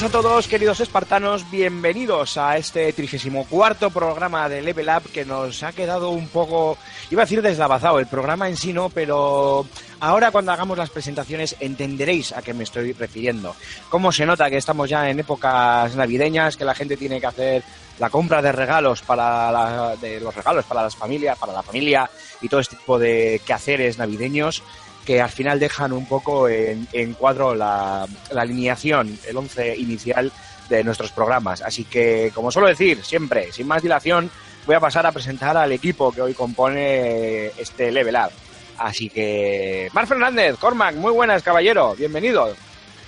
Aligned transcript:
Buenas 0.00 0.14
a 0.14 0.22
todos, 0.22 0.46
queridos 0.46 0.78
espartanos, 0.78 1.50
bienvenidos 1.50 2.36
a 2.38 2.56
este 2.56 2.92
34 2.92 3.90
programa 3.90 4.48
de 4.48 4.62
Level 4.62 4.88
Up 4.88 5.10
que 5.10 5.24
nos 5.24 5.64
ha 5.64 5.72
quedado 5.72 6.10
un 6.10 6.28
poco, 6.28 6.78
iba 7.10 7.22
a 7.22 7.24
decir 7.24 7.42
deslavazado, 7.42 7.98
el 7.98 8.06
programa 8.06 8.48
en 8.48 8.56
sí 8.56 8.72
no, 8.72 8.90
pero 8.90 9.66
ahora 9.98 10.30
cuando 10.30 10.52
hagamos 10.52 10.78
las 10.78 10.90
presentaciones 10.90 11.56
entenderéis 11.58 12.32
a 12.32 12.42
qué 12.42 12.54
me 12.54 12.62
estoy 12.62 12.92
refiriendo. 12.92 13.56
Cómo 13.88 14.12
se 14.12 14.24
nota 14.24 14.48
que 14.48 14.58
estamos 14.58 14.88
ya 14.88 15.10
en 15.10 15.18
épocas 15.18 15.96
navideñas, 15.96 16.56
que 16.56 16.64
la 16.64 16.76
gente 16.76 16.96
tiene 16.96 17.20
que 17.20 17.26
hacer 17.26 17.64
la 17.98 18.08
compra 18.08 18.40
de 18.40 18.52
regalos 18.52 19.02
para 19.02 19.50
la- 19.50 19.96
de 19.96 20.20
los 20.20 20.32
regalos 20.32 20.64
para 20.64 20.84
las 20.84 20.94
familias, 20.94 21.36
para 21.36 21.52
la 21.52 21.62
familia 21.64 22.08
y 22.40 22.48
todo 22.48 22.60
este 22.60 22.76
tipo 22.76 23.00
de 23.00 23.40
quehaceres 23.44 23.98
navideños 23.98 24.62
que 25.08 25.22
al 25.22 25.30
final 25.30 25.58
dejan 25.58 25.94
un 25.94 26.04
poco 26.04 26.50
en, 26.50 27.14
cuadro 27.14 27.54
la, 27.54 28.06
la 28.30 28.42
alineación, 28.42 29.18
el 29.26 29.38
once 29.38 29.74
inicial 29.74 30.30
de 30.68 30.84
nuestros 30.84 31.12
programas. 31.12 31.62
Así 31.62 31.84
que, 31.84 32.30
como 32.34 32.52
suelo 32.52 32.68
decir, 32.68 33.02
siempre, 33.02 33.50
sin 33.50 33.66
más 33.66 33.80
dilación, 33.80 34.30
voy 34.66 34.76
a 34.76 34.80
pasar 34.80 35.06
a 35.06 35.12
presentar 35.12 35.56
al 35.56 35.72
equipo 35.72 36.12
que 36.12 36.20
hoy 36.20 36.34
compone 36.34 37.46
este 37.56 37.90
Level 37.90 38.16
Up. 38.16 38.32
Así 38.76 39.08
que, 39.08 39.88
Mar 39.94 40.06
Fernández, 40.06 40.58
Cormac, 40.58 40.94
muy 40.94 41.12
buenas, 41.12 41.42
caballero, 41.42 41.94
bienvenido. 41.96 42.54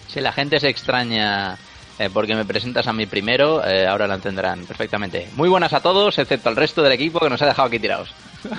Si 0.08 0.22
la 0.22 0.32
gente 0.32 0.58
se 0.58 0.70
extraña 0.70 1.58
eh, 1.98 2.08
porque 2.10 2.34
me 2.34 2.46
presentas 2.46 2.86
a 2.86 2.94
mí 2.94 3.04
primero, 3.04 3.62
eh, 3.62 3.86
ahora 3.86 4.06
lo 4.06 4.14
entenderán 4.14 4.64
perfectamente. 4.64 5.28
Muy 5.36 5.50
buenas 5.50 5.74
a 5.74 5.80
todos, 5.80 6.18
excepto 6.18 6.48
al 6.48 6.56
resto 6.56 6.80
del 6.80 6.92
equipo 6.92 7.20
que 7.20 7.28
nos 7.28 7.42
ha 7.42 7.46
dejado 7.46 7.68
aquí 7.68 7.78
tirados. 7.78 8.14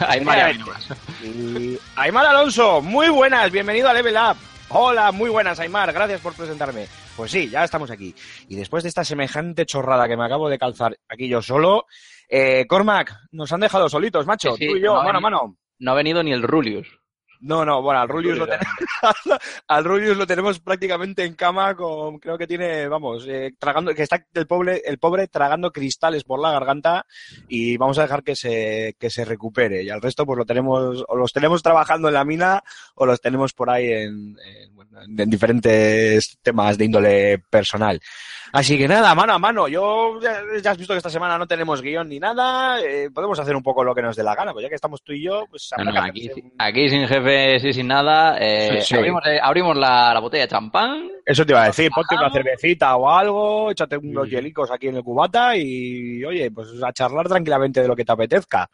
Hay 0.07 0.21
más 0.21 0.53
Y 1.23 1.77
Aymar 1.95 2.25
Alonso, 2.25 2.81
muy 2.81 3.09
buenas, 3.09 3.51
bienvenido 3.51 3.89
a 3.89 3.93
Level 3.93 4.15
Up. 4.15 4.37
Hola, 4.69 5.11
muy 5.11 5.29
buenas, 5.29 5.59
Aymar, 5.59 5.91
gracias 5.91 6.21
por 6.21 6.33
presentarme. 6.33 6.87
Pues 7.15 7.31
sí, 7.31 7.49
ya 7.49 7.63
estamos 7.63 7.91
aquí. 7.91 8.15
Y 8.47 8.55
después 8.55 8.83
de 8.83 8.89
esta 8.89 9.03
semejante 9.03 9.65
chorrada 9.65 10.07
que 10.07 10.15
me 10.15 10.25
acabo 10.25 10.49
de 10.49 10.57
calzar 10.57 10.97
aquí 11.09 11.27
yo 11.27 11.41
solo, 11.41 11.85
eh, 12.29 12.65
Cormac, 12.67 13.13
nos 13.31 13.51
han 13.51 13.59
dejado 13.59 13.89
solitos, 13.89 14.25
macho, 14.25 14.55
Sí, 14.55 14.65
sí, 14.65 14.69
tú 14.69 14.77
y 14.77 14.81
yo, 14.81 14.95
no, 14.95 15.03
mano 15.03 15.17
a 15.17 15.21
mano. 15.21 15.57
No 15.79 15.91
ha 15.91 15.95
venido 15.95 16.23
ni 16.23 16.31
el 16.31 16.43
Rulius. 16.43 16.87
No, 17.41 17.65
no, 17.65 17.81
bueno, 17.81 18.01
al 18.01 18.07
Rulius, 18.07 18.37
lo, 18.37 18.45
tenemos, 18.45 18.67
al 19.67 19.83
Rulius 19.83 20.15
lo 20.15 20.27
tenemos 20.27 20.59
prácticamente 20.59 21.23
en 21.25 21.33
cama 21.33 21.75
con, 21.75 22.19
creo 22.19 22.37
que 22.37 22.45
tiene, 22.45 22.87
vamos, 22.87 23.25
eh, 23.27 23.55
tragando, 23.57 23.95
que 23.95 24.03
está 24.03 24.23
el 24.35 24.45
pobre, 24.45 24.83
el 24.85 24.99
pobre 24.99 25.27
tragando 25.27 25.71
cristales 25.71 26.23
por 26.23 26.39
la 26.39 26.51
garganta 26.51 27.07
y 27.47 27.77
vamos 27.77 27.97
a 27.97 28.03
dejar 28.03 28.21
que 28.21 28.35
se, 28.35 28.95
que 28.99 29.09
se 29.09 29.25
recupere. 29.25 29.81
Y 29.83 29.89
al 29.89 30.03
resto 30.03 30.23
pues 30.23 30.37
lo 30.37 30.45
tenemos, 30.45 31.03
o 31.07 31.15
los 31.15 31.33
tenemos 31.33 31.63
trabajando 31.63 32.09
en 32.09 32.13
la 32.13 32.25
mina 32.25 32.63
o 32.93 33.07
los 33.07 33.19
tenemos 33.19 33.53
por 33.53 33.71
ahí 33.71 33.91
en, 33.91 34.37
en, 34.45 35.19
en 35.19 35.29
diferentes 35.29 36.37
temas 36.43 36.77
de 36.77 36.85
índole 36.85 37.39
personal. 37.49 37.99
Así 38.53 38.77
que 38.77 38.87
nada, 38.87 39.15
mano 39.15 39.33
a 39.33 39.39
mano. 39.39 39.67
Yo 39.67 40.19
ya, 40.21 40.41
ya 40.61 40.71
has 40.71 40.77
visto 40.77 40.93
que 40.93 40.97
esta 40.97 41.09
semana 41.09 41.37
no 41.37 41.47
tenemos 41.47 41.81
guion 41.81 42.09
ni 42.09 42.19
nada. 42.19 42.81
eh, 42.81 43.09
podemos 43.13 43.39
hacer 43.39 43.55
un 43.55 43.63
poco 43.63 43.83
lo 43.83 43.95
que 43.95 44.01
nos 44.01 44.15
dé 44.15 44.23
la 44.23 44.35
gana. 44.35 44.51
Pues 44.51 44.63
ya 44.63 44.69
que 44.69 44.75
estamos 44.75 45.01
tú 45.03 45.13
y 45.13 45.23
yo, 45.23 45.45
pues 45.49 45.69
No, 45.77 45.85
no, 45.85 46.01
aquí, 46.01 46.27
hacerse 46.29 46.41
un- 46.41 46.53
aquí 46.57 46.89
sin 46.89 47.07
jefe, 47.07 47.59
sí, 47.59 47.73
sin 47.73 47.87
nada. 47.87 48.37
eh, 48.39 48.79
Sí, 48.81 48.87
sí. 48.87 48.95
Abrimos, 48.95 49.23
eh, 49.25 49.39
abrimos 49.41 49.77
la, 49.77 50.13
la 50.13 50.19
botella 50.19 50.43
de 50.43 50.49
champán. 50.49 51.09
Eso 51.25 51.45
te 51.45 51.53
iba 51.53 51.63
a 51.63 51.67
decir, 51.67 51.89
ponte 51.93 52.15
una 52.15 52.29
cervecita 52.31 52.95
o 52.97 53.09
algo, 53.09 53.71
échate 53.71 53.95
unos 53.97 54.25
Sí. 54.25 54.31
hielicos 54.31 54.69
aquí 54.71 54.87
en 54.87 54.97
el 54.97 55.03
cubata 55.03 55.55
y, 55.55 56.23
oye, 56.25 56.51
pues 56.51 56.67
a 56.83 56.91
charlar 56.91 57.27
tranquilamente 57.27 57.81
de 57.81 57.87
lo 57.87 57.95
que 57.95 58.03
te 58.03 58.11
apetezca. 58.11 58.69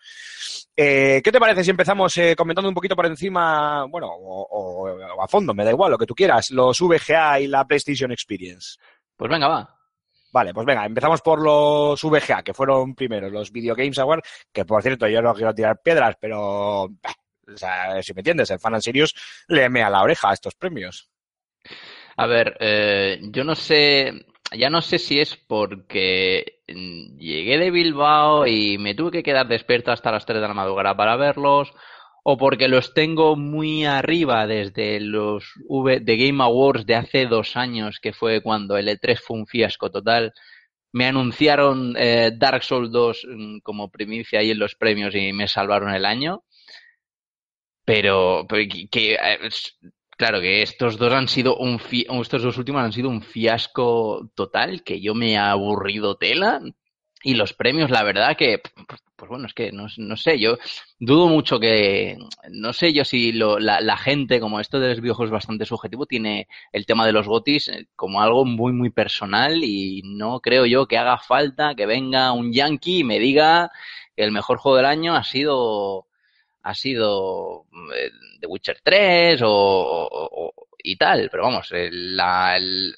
Eh, 0.76 1.22
¿Qué 1.24 1.32
te 1.32 1.40
parece 1.40 1.64
si 1.64 1.72
empezamos 1.72 2.16
eh, 2.18 2.36
comentando 2.36 2.70
un 2.70 2.76
poquito 2.76 2.96
por 2.96 3.06
encima, 3.08 3.86
bueno, 3.86 4.08
o, 4.08 4.42
o- 4.44 4.90
o 5.18 5.22
a 5.24 5.28
fondo, 5.28 5.54
me 5.54 5.64
da 5.66 5.72
igual, 5.72 5.92
lo 5.92 5.98
que 5.98 6.06
tú 6.06 6.14
quieras, 6.16 6.52
los 6.52 6.80
VGA 6.80 7.40
y 7.42 7.48
la 7.48 7.66
PlayStation 7.66 8.12
Experience? 8.12 8.78
Pues 9.18 9.32
venga, 9.32 9.48
va. 9.48 9.78
Vale, 10.32 10.54
pues 10.54 10.66
venga, 10.66 10.86
empezamos 10.86 11.22
por 11.22 11.42
los 11.42 12.02
VGA, 12.04 12.44
que 12.44 12.54
fueron 12.54 12.94
primeros, 12.94 13.32
los 13.32 13.52
Video 13.52 13.76
Games 13.76 13.98
Award, 13.98 14.22
que 14.54 14.66
por 14.66 14.84
cierto, 14.84 15.08
yo 15.08 15.22
no 15.22 15.34
quiero 15.34 15.54
tirar 15.54 15.82
piedras, 15.82 16.16
pero, 16.20 16.90
bah, 17.02 17.16
o 17.54 17.58
sea, 17.58 18.02
si 18.04 18.14
me 18.14 18.20
entiendes, 18.20 18.52
el 18.52 18.60
Fan 18.60 18.76
and 18.76 18.84
Serious 18.84 19.16
le 19.48 19.70
mea 19.70 19.90
la 19.90 20.04
oreja 20.04 20.30
a 20.30 20.34
estos 20.34 20.54
premios. 20.56 21.10
A 22.18 22.28
ver, 22.28 22.58
eh, 22.60 23.20
yo 23.32 23.44
no 23.44 23.56
sé, 23.56 24.26
ya 24.52 24.70
no 24.70 24.82
sé 24.82 25.00
si 25.00 25.20
es 25.20 25.36
porque 25.36 26.62
mm, 26.68 27.18
llegué 27.18 27.58
de 27.58 27.72
Bilbao 27.72 28.46
y 28.46 28.78
me 28.78 28.96
tuve 28.96 29.12
que 29.12 29.24
quedar 29.24 29.48
despierto 29.48 29.92
hasta 29.92 30.12
las 30.12 30.26
3 30.26 30.42
de 30.42 30.48
la 30.48 30.54
madrugada 30.54 30.96
para 30.96 31.16
verlos, 31.16 31.74
o 32.30 32.36
porque 32.36 32.68
los 32.68 32.94
tengo 32.94 33.38
muy 33.38 33.86
arriba 33.86 34.48
desde 34.48 35.00
los 35.00 35.54
V 35.66 36.02
de 36.02 36.18
Game 36.18 36.44
Awards 36.44 36.86
de 36.86 36.96
hace 36.96 37.26
dos 37.26 37.56
años, 37.56 38.00
que 38.02 38.12
fue 38.12 38.42
cuando 38.42 38.76
el 38.76 38.90
E3 38.90 39.18
fue 39.18 39.38
un 39.38 39.48
fiasco 39.48 39.90
total. 39.90 40.34
Me 40.92 41.06
anunciaron 41.06 41.96
eh, 41.98 42.32
Dark 42.36 42.64
Souls 42.64 42.92
2 42.92 43.28
mm, 43.30 43.58
como 43.60 43.90
primicia 43.90 44.42
ahí 44.42 44.52
en 44.52 44.60
los 44.60 44.76
premios 44.76 45.16
y 45.16 45.32
me 45.32 45.48
salvaron 45.48 45.94
el 45.94 46.04
año. 46.04 46.44
Pero, 47.86 48.46
que, 48.92 49.14
eh, 49.14 49.40
claro 50.18 50.42
que 50.42 50.64
estos 50.64 50.98
dos 50.98 51.14
han 51.14 51.30
sido 51.30 51.56
un 51.56 51.80
estos 52.22 52.44
dos 52.44 52.58
últimos 52.58 52.82
han 52.82 52.92
sido 52.92 53.08
un 53.08 53.22
fiasco 53.22 54.30
total, 54.36 54.84
que 54.84 55.00
yo 55.00 55.16
me 55.16 55.32
he 55.32 55.38
aburrido 55.38 56.18
tela. 56.18 56.60
Y 57.24 57.34
los 57.34 57.54
premios, 57.54 57.90
la 57.90 58.04
verdad 58.04 58.38
que, 58.38 58.62
pues, 59.16 59.30
bueno, 59.30 59.48
es 59.48 59.54
que 59.54 59.72
no, 59.72 59.88
no 59.98 60.16
sé, 60.16 60.38
yo 60.40 60.58
dudo 61.00 61.28
mucho 61.28 61.60
que, 61.60 62.16
no 62.52 62.74
sé 62.74 62.94
yo 62.94 63.04
si 63.06 63.32
lo- 63.32 63.58
la, 63.60 63.82
la 63.82 63.98
gente, 63.98 64.40
como 64.40 64.60
esto 64.60 64.80
de 64.80 64.96
los 64.96 65.20
es 65.22 65.30
bastante 65.32 65.66
subjetivo, 65.66 66.06
tiene 66.06 66.48
el 66.72 66.86
tema 66.86 67.06
de 67.08 67.14
los 67.14 67.28
gotis 67.28 67.70
eh, 67.70 67.88
como 67.96 68.22
algo 68.22 68.46
muy, 68.46 68.72
muy 68.72 68.92
personal 68.92 69.64
y 69.64 70.04
no 70.06 70.40
creo 70.42 70.66
yo 70.68 70.88
que 70.88 70.98
haga 71.00 71.18
falta 71.18 71.74
que 71.76 71.88
venga 71.88 72.32
un 72.34 72.54
yankee 72.54 73.00
y 73.00 73.04
me 73.04 73.20
diga 73.20 73.72
que 74.16 74.24
el 74.24 74.32
mejor 74.32 74.58
juego 74.60 74.78
del 74.78 74.86
año 74.86 75.16
ha 75.16 75.24
sido 75.24 76.08
ha 76.64 76.74
sido 76.76 77.66
eh, 77.96 78.12
The 78.42 78.48
Witcher 78.48 78.80
3 78.84 79.42
o, 79.44 79.50
o- 79.50 80.54
y 80.84 80.96
tal, 80.98 81.30
pero 81.32 81.44
vamos, 81.44 81.72
el, 81.72 82.16
la- 82.18 82.58
el, 82.58 82.96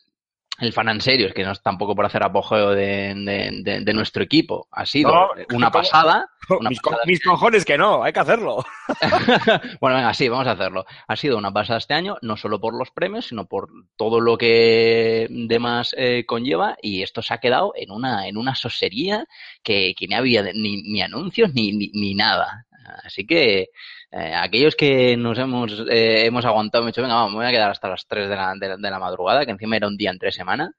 el 0.62 0.74
fan 0.74 0.90
en 0.90 1.02
serio, 1.02 1.28
es 1.28 1.34
que 1.34 1.44
no 1.44 1.52
es 1.52 1.62
tampoco 1.62 1.96
por 1.96 2.06
hacer 2.06 2.24
apogeo 2.24 2.72
de, 2.72 3.14
de- 3.16 3.62
de- 3.64 3.80
de 3.82 3.94
nuestro 3.94 4.24
equipo, 4.24 4.68
ha 4.72 4.86
sido 4.86 5.12
No, 5.12 5.30
una 5.56 5.72
pasada. 5.72 6.30
Una 6.60 6.70
mis, 6.72 6.82
co- 6.82 6.90
pasada. 6.90 7.06
mis 7.06 7.22
cojones 7.24 7.64
que 7.64 7.78
no, 7.78 8.04
hay 8.04 8.12
que 8.12 8.20
hacerlo. 8.22 8.64
Bueno, 9.80 9.96
venga, 9.98 10.14
sí, 10.14 10.28
vamos 10.30 10.48
a 10.48 10.52
hacerlo. 10.52 10.86
Ha 11.08 11.16
sido 11.16 11.38
una 11.38 11.52
pasada 11.52 11.78
este 11.78 11.94
año, 11.94 12.18
no 12.22 12.38
solo 12.38 12.60
por 12.60 12.74
los 12.78 12.90
premios, 12.92 13.28
sino 13.28 13.46
por 13.46 13.70
todo 13.96 14.20
lo 14.20 14.38
que 14.38 15.28
demás 15.30 15.94
eh, 15.98 16.26
conlleva, 16.26 16.76
y 16.82 17.04
esto 17.04 17.22
se 17.22 17.34
ha 17.34 17.38
quedado 17.40 17.74
en 17.76 17.92
una, 17.92 18.28
en 18.28 18.38
una 18.38 18.56
sosería 18.56 19.26
que, 19.64 19.94
que 19.98 20.08
no 20.08 20.18
había 20.18 20.42
ni, 20.54 20.82
ni 20.82 21.02
anuncios 21.02 21.54
ni, 21.54 21.72
ni, 21.72 21.92
ni 21.94 22.16
nada. 22.16 22.66
Así 23.04 23.26
que 23.28 23.68
eh, 24.12 24.34
aquellos 24.36 24.76
que 24.76 25.16
nos 25.18 25.38
hemos, 25.38 25.72
eh, 25.90 26.26
hemos 26.26 26.46
aguantado, 26.46 26.84
me 26.84 26.90
he 26.90 26.92
dicho, 26.92 27.02
venga, 27.02 27.16
vamos, 27.16 27.32
me 27.32 27.38
voy 27.38 27.46
a 27.46 27.52
quedar 27.52 27.72
hasta 27.72 27.90
las 27.90 28.08
3 28.08 28.30
de 28.30 28.36
la, 28.36 28.54
de, 28.56 28.78
de 28.78 28.90
la 28.90 29.00
madrugada, 29.00 29.46
que 29.46 29.52
encima 29.52 29.78
era 29.78 29.88
un 29.88 29.98
día 29.98 30.10
entre 30.10 30.32
semana, 30.32 30.74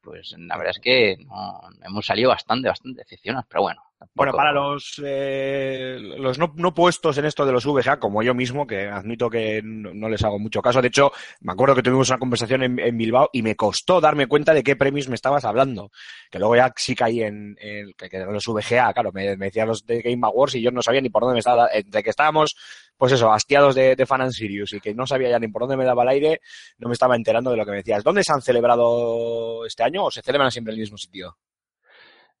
pues 0.00 0.34
la 0.38 0.56
verdad 0.56 0.72
es 0.76 0.80
que 0.80 1.16
no, 1.26 1.60
hemos 1.84 2.06
salido 2.06 2.30
bastante, 2.30 2.68
bastante 2.68 3.00
decepcionados, 3.00 3.46
pero 3.48 3.62
bueno, 3.62 3.82
Bueno, 4.14 4.32
para 4.32 4.50
los, 4.52 5.00
eh, 5.04 5.98
los 6.18 6.38
no, 6.38 6.52
no 6.56 6.72
puestos 6.72 7.18
en 7.18 7.26
esto 7.26 7.44
de 7.44 7.52
los 7.52 7.66
VGA, 7.66 7.98
como 8.00 8.22
yo 8.22 8.34
mismo, 8.34 8.66
que 8.66 8.86
admito 8.88 9.28
que 9.28 9.60
no, 9.62 9.92
no 9.92 10.08
les 10.08 10.24
hago 10.24 10.38
mucho 10.38 10.62
caso. 10.62 10.80
De 10.80 10.88
hecho, 10.88 11.12
me 11.40 11.52
acuerdo 11.52 11.74
que 11.74 11.82
tuvimos 11.82 12.08
una 12.08 12.18
conversación 12.18 12.62
en, 12.62 12.78
en 12.78 12.96
Bilbao 12.96 13.28
y 13.32 13.42
me 13.42 13.56
costó 13.56 14.00
darme 14.00 14.26
cuenta 14.26 14.54
de 14.54 14.62
qué 14.62 14.74
premios 14.74 15.08
me 15.08 15.14
estabas 15.16 15.44
hablando. 15.44 15.90
Que 16.30 16.38
luego 16.38 16.56
ya 16.56 16.72
sí 16.76 16.94
caí 16.94 17.22
en, 17.22 17.56
en- 17.60 17.92
que, 17.92 18.08
que 18.08 18.16
eran 18.16 18.32
los 18.32 18.46
VGA, 18.46 18.92
claro, 18.94 19.12
me, 19.12 19.36
me 19.36 19.46
decían 19.46 19.68
los 19.68 19.84
de 19.84 20.00
Game 20.00 20.26
Awards 20.26 20.54
y 20.54 20.62
yo 20.62 20.70
no 20.70 20.80
sabía 20.82 21.02
ni 21.02 21.10
por 21.10 21.22
dónde 21.22 21.34
me 21.34 21.40
estaba, 21.40 21.68
entre 21.70 22.02
que 22.02 22.10
estábamos, 22.10 22.56
pues 22.96 23.12
eso, 23.12 23.30
hastiados 23.32 23.74
de, 23.74 23.96
de 23.96 24.06
Fan 24.06 24.22
and 24.22 24.32
Sirius 24.32 24.72
y 24.72 24.80
que 24.80 24.94
no 24.94 25.06
sabía 25.06 25.28
ya 25.30 25.38
ni 25.38 25.48
por 25.48 25.62
dónde 25.62 25.76
me 25.76 25.84
daba 25.84 26.04
el 26.04 26.08
aire, 26.10 26.40
no 26.78 26.88
me 26.88 26.94
estaba 26.94 27.16
enterando 27.16 27.50
de 27.50 27.58
lo 27.58 27.64
que 27.66 27.70
me 27.72 27.76
decías. 27.78 28.02
¿Dónde 28.02 28.24
se 28.24 28.32
han 28.32 28.40
celebrado 28.42 29.66
este 29.66 29.82
año 29.82 30.04
o 30.06 30.10
se 30.10 30.22
celebran 30.22 30.50
siempre 30.50 30.72
en 30.72 30.76
el 30.78 30.80
mismo 30.84 30.96
sitio? 30.96 31.36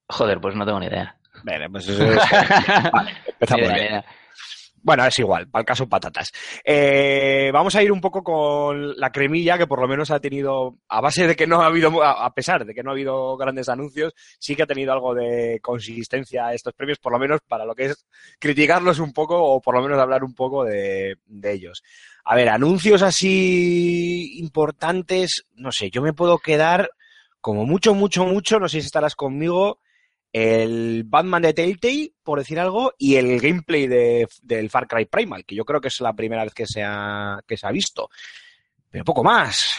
Joder, 0.08 0.40
pues 0.40 0.54
no 0.56 0.66
tengo 0.66 0.80
ni 0.80 0.86
idea. 0.86 1.19
Bueno, 1.44 1.66
pues 1.70 1.88
eso 1.88 2.04
es... 2.04 2.16
Vale, 2.92 3.12
empezamos 3.26 3.74
bien. 3.74 4.02
Bueno, 4.82 5.04
es 5.04 5.18
igual, 5.18 5.46
para 5.48 5.60
el 5.60 5.66
caso 5.66 5.88
patatas. 5.88 6.32
Eh, 6.64 7.50
vamos 7.52 7.74
a 7.74 7.82
ir 7.82 7.92
un 7.92 8.00
poco 8.00 8.22
con 8.24 8.98
la 8.98 9.12
cremilla 9.12 9.58
que 9.58 9.66
por 9.66 9.78
lo 9.78 9.86
menos 9.86 10.10
ha 10.10 10.20
tenido, 10.20 10.78
a 10.88 11.02
base 11.02 11.26
de 11.26 11.36
que 11.36 11.46
no 11.46 11.60
ha 11.60 11.66
habido, 11.66 12.02
a 12.02 12.24
a 12.24 12.32
pesar 12.32 12.64
de 12.64 12.74
que 12.74 12.82
no 12.82 12.90
ha 12.90 12.94
habido 12.94 13.36
grandes 13.36 13.68
anuncios, 13.68 14.14
sí 14.38 14.56
que 14.56 14.62
ha 14.62 14.66
tenido 14.66 14.92
algo 14.92 15.14
de 15.14 15.60
consistencia 15.60 16.54
estos 16.54 16.72
premios, 16.72 16.98
por 16.98 17.12
lo 17.12 17.18
menos 17.18 17.40
para 17.46 17.66
lo 17.66 17.74
que 17.74 17.86
es 17.86 18.06
criticarlos 18.38 19.00
un 19.00 19.12
poco 19.12 19.42
o 19.42 19.60
por 19.60 19.74
lo 19.74 19.82
menos 19.82 19.98
hablar 19.98 20.24
un 20.24 20.34
poco 20.34 20.64
de, 20.64 21.18
de 21.26 21.52
ellos. 21.52 21.82
A 22.24 22.34
ver, 22.34 22.48
anuncios 22.48 23.02
así 23.02 24.38
importantes, 24.38 25.44
no 25.56 25.72
sé, 25.72 25.90
yo 25.90 26.00
me 26.00 26.14
puedo 26.14 26.38
quedar 26.38 26.90
como 27.42 27.66
mucho, 27.66 27.94
mucho, 27.94 28.24
mucho, 28.24 28.58
no 28.58 28.68
sé 28.68 28.80
si 28.80 28.86
estarás 28.86 29.14
conmigo, 29.14 29.80
el 30.32 31.04
Batman 31.04 31.42
de 31.42 31.54
Telltale, 31.54 32.12
por 32.22 32.38
decir 32.38 32.60
algo, 32.60 32.92
y 32.98 33.16
el 33.16 33.40
gameplay 33.40 33.86
de, 33.86 34.28
del 34.42 34.70
Far 34.70 34.86
Cry 34.86 35.06
Primal, 35.06 35.44
que 35.44 35.54
yo 35.54 35.64
creo 35.64 35.80
que 35.80 35.88
es 35.88 36.00
la 36.00 36.12
primera 36.12 36.44
vez 36.44 36.54
que 36.54 36.66
se 36.66 36.82
ha, 36.84 37.40
que 37.46 37.56
se 37.56 37.66
ha 37.66 37.72
visto. 37.72 38.08
Pero 38.90 39.04
poco 39.04 39.22
más. 39.22 39.78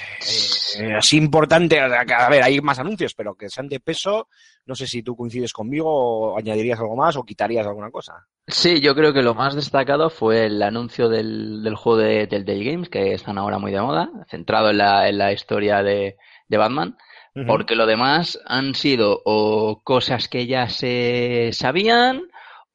Eh, 0.79 0.93
así 0.93 1.17
importante, 1.17 1.79
a 1.79 2.29
ver, 2.29 2.43
hay 2.43 2.61
más 2.61 2.79
anuncios, 2.79 3.13
pero 3.13 3.35
que 3.35 3.49
sean 3.49 3.67
de 3.67 3.81
peso. 3.81 4.29
No 4.65 4.73
sé 4.73 4.87
si 4.87 5.03
tú 5.03 5.17
coincides 5.17 5.51
conmigo 5.51 5.89
o 5.89 6.37
añadirías 6.37 6.79
algo 6.79 6.95
más 6.95 7.17
o 7.17 7.23
quitarías 7.23 7.67
alguna 7.67 7.91
cosa. 7.91 8.25
Sí, 8.47 8.79
yo 8.79 8.95
creo 8.95 9.11
que 9.11 9.21
lo 9.21 9.35
más 9.35 9.53
destacado 9.53 10.09
fue 10.09 10.45
el 10.45 10.61
anuncio 10.61 11.09
del, 11.09 11.61
del 11.61 11.75
juego 11.75 11.99
de 11.99 12.27
Telltale 12.27 12.63
Games, 12.63 12.89
que 12.89 13.13
están 13.13 13.37
ahora 13.37 13.59
muy 13.59 13.73
de 13.73 13.81
moda, 13.81 14.09
centrado 14.29 14.69
en 14.69 14.77
la, 14.77 15.09
en 15.09 15.17
la 15.17 15.33
historia 15.33 15.83
de, 15.83 16.15
de 16.47 16.57
Batman, 16.57 16.97
porque 17.47 17.75
lo 17.75 17.85
demás 17.85 18.39
han 18.45 18.75
sido 18.75 19.21
o 19.25 19.81
cosas 19.83 20.27
que 20.27 20.47
ya 20.47 20.67
se 20.69 21.49
sabían, 21.53 22.23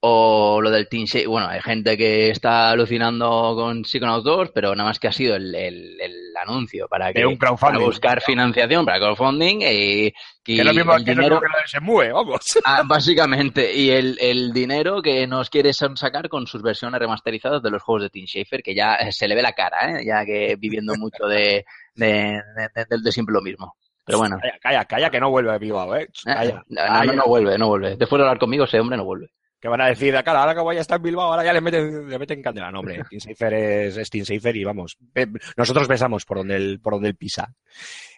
o 0.01 0.61
lo 0.63 0.71
del 0.71 0.89
Team 0.89 1.05
Shape. 1.07 1.27
Bueno, 1.27 1.49
hay 1.49 1.61
gente 1.61 1.97
que 1.97 2.31
está 2.31 2.71
alucinando 2.71 3.55
con 3.57 3.85
Psychonauts 3.85 4.25
2, 4.25 4.51
pero 4.55 4.75
nada 4.75 4.89
más 4.91 4.99
que 5.01 5.09
ha 5.09 5.13
sido 5.13 5.35
el, 5.37 5.55
el- 5.55 6.01
el 6.01 6.13
anuncio 6.37 6.87
para 6.87 7.13
que 7.13 7.25
un 7.27 7.37
crowdfunding. 7.37 7.75
para 7.77 7.85
buscar 7.87 8.21
financiación 8.23 8.85
para 8.85 8.99
crowdfunding 8.99 9.63
y, 9.63 10.07
y 10.07 10.13
que 10.45 10.63
lo 10.65 10.73
mismo 10.75 10.95
el 10.95 11.05
que, 11.05 11.11
dinero- 11.15 11.41
que 11.41 11.47
de 11.47 11.67
Shenmue, 11.67 12.13
vamos. 12.13 12.59
Ah, 12.65 12.83
básicamente, 12.87 13.75
y 13.75 13.91
el, 13.91 14.17
el 14.21 14.53
dinero 14.53 15.01
que 15.03 15.27
nos 15.27 15.49
quiere 15.51 15.73
sacar 15.73 16.29
con 16.29 16.47
sus 16.47 16.63
versiones 16.63 17.01
remasterizadas 17.01 17.63
de 17.63 17.71
los 17.71 17.83
juegos 17.83 18.03
de 18.03 18.11
Tim 18.11 18.27
Schafer, 18.27 18.63
que 18.63 18.75
ya 18.75 18.99
se 19.11 19.27
le 19.27 19.35
ve 19.35 19.43
la 19.43 19.53
cara, 19.55 19.99
¿eh? 19.99 20.05
ya 20.07 20.25
que 20.25 20.57
viviendo 20.59 20.95
mucho 20.97 21.27
de, 21.27 21.65
de, 21.95 22.41
de- 22.75 22.99
de 23.03 23.13
siempre 23.13 23.33
lo 23.33 23.41
mismo. 23.43 23.75
Pero 24.07 24.19
bueno, 24.19 24.39
Calla, 24.41 24.59
calla, 24.61 24.85
calla, 24.87 25.11
que 25.11 25.21
no 25.21 25.31
vuelve 25.31 25.53
a 25.53 25.59
Bilbao, 25.59 25.95
¿eh? 25.97 26.09
Calla. 26.25 26.51
eh, 26.51 26.55
no, 26.69 26.83
no, 26.87 26.93
Calla. 27.01 27.13
no 27.13 27.25
vuelve, 27.27 27.59
no 27.59 27.69
vuelve. 27.69 27.97
Después 27.97 28.19
de 28.19 28.25
hablar 28.25 28.39
conmigo, 28.39 28.65
ese 28.65 28.79
hombre 28.81 28.97
no 28.97 29.05
vuelve. 29.05 29.31
Que 29.61 29.69
van 29.69 29.81
a 29.81 29.87
decir, 29.87 30.15
cara, 30.23 30.41
ahora 30.41 30.55
que 30.55 30.61
voy 30.61 30.77
a 30.77 30.81
estar 30.81 30.99
en 30.99 31.03
Bilbao, 31.03 31.31
ahora 31.33 31.43
ya 31.45 31.53
le 31.53 31.61
meten, 31.61 32.09
le 32.09 32.19
meten 32.19 32.41
candela. 32.43 32.71
No, 32.71 32.81
hombre, 32.81 33.03
Team 33.11 33.21
Safer 33.21 33.53
es, 33.55 33.97
es 33.97 34.09
Team 34.11 34.25
Safer 34.25 34.57
y 34.57 34.65
vamos, 34.65 34.97
eh, 35.15 35.27
nosotros 35.57 35.89
pensamos 35.89 36.25
por 36.25 36.37
donde 36.39 36.57
él, 36.57 36.81
por 36.81 36.93
donde 36.93 37.09
él 37.09 37.17
pisa. 37.17 37.53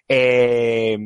Eh, 0.06 0.98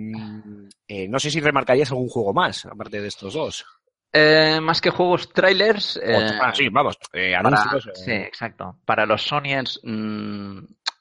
eh, 0.88 1.08
no 1.08 1.18
sé 1.18 1.30
si 1.30 1.40
remarcarías 1.40 1.90
algún 1.90 2.08
juego 2.08 2.32
más, 2.32 2.66
aparte 2.66 3.00
de 3.00 3.08
estos 3.08 3.34
dos. 3.34 3.64
Eh, 4.12 4.58
más 4.60 4.80
que 4.80 4.90
juegos 4.90 5.32
trailers, 5.32 5.98
eh, 6.02 6.14
ah, 6.40 6.52
sí, 6.54 6.68
vamos, 6.68 6.98
eh, 7.12 7.32
para- 7.40 7.48
anuncios. 7.48 7.86
eh, 7.88 7.90
sí, 8.04 8.10
exacto. 8.12 8.76
Para 8.84 9.06
los 9.06 9.22
Sonyers, 9.22 9.80
mm, 9.82 10.58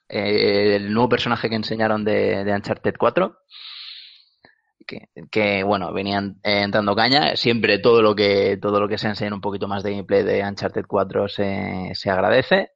eh, 0.08 0.76
el 0.76 0.92
nuevo 0.92 1.08
personaje 1.10 1.48
que 1.48 1.56
enseñaron 1.56 2.04
de, 2.04 2.42
de 2.44 2.52
Uncharted 2.52 2.94
4, 2.98 3.38
que, 4.86 5.08
que, 5.30 5.62
bueno, 5.62 5.92
venían 5.92 6.40
eh, 6.42 6.62
entrando 6.62 6.94
caña. 6.96 7.36
Siempre 7.36 7.78
todo 7.78 8.02
lo 8.02 8.14
que 8.14 8.58
todo 8.60 8.80
lo 8.80 8.88
que 8.88 8.98
se 8.98 9.08
enseña 9.08 9.34
un 9.34 9.40
poquito 9.40 9.68
más 9.68 9.82
de 9.82 9.90
gameplay 9.92 10.22
de 10.22 10.42
Uncharted 10.42 10.84
4 10.86 11.28
se, 11.28 11.90
se 11.94 12.10
agradece. 12.10 12.70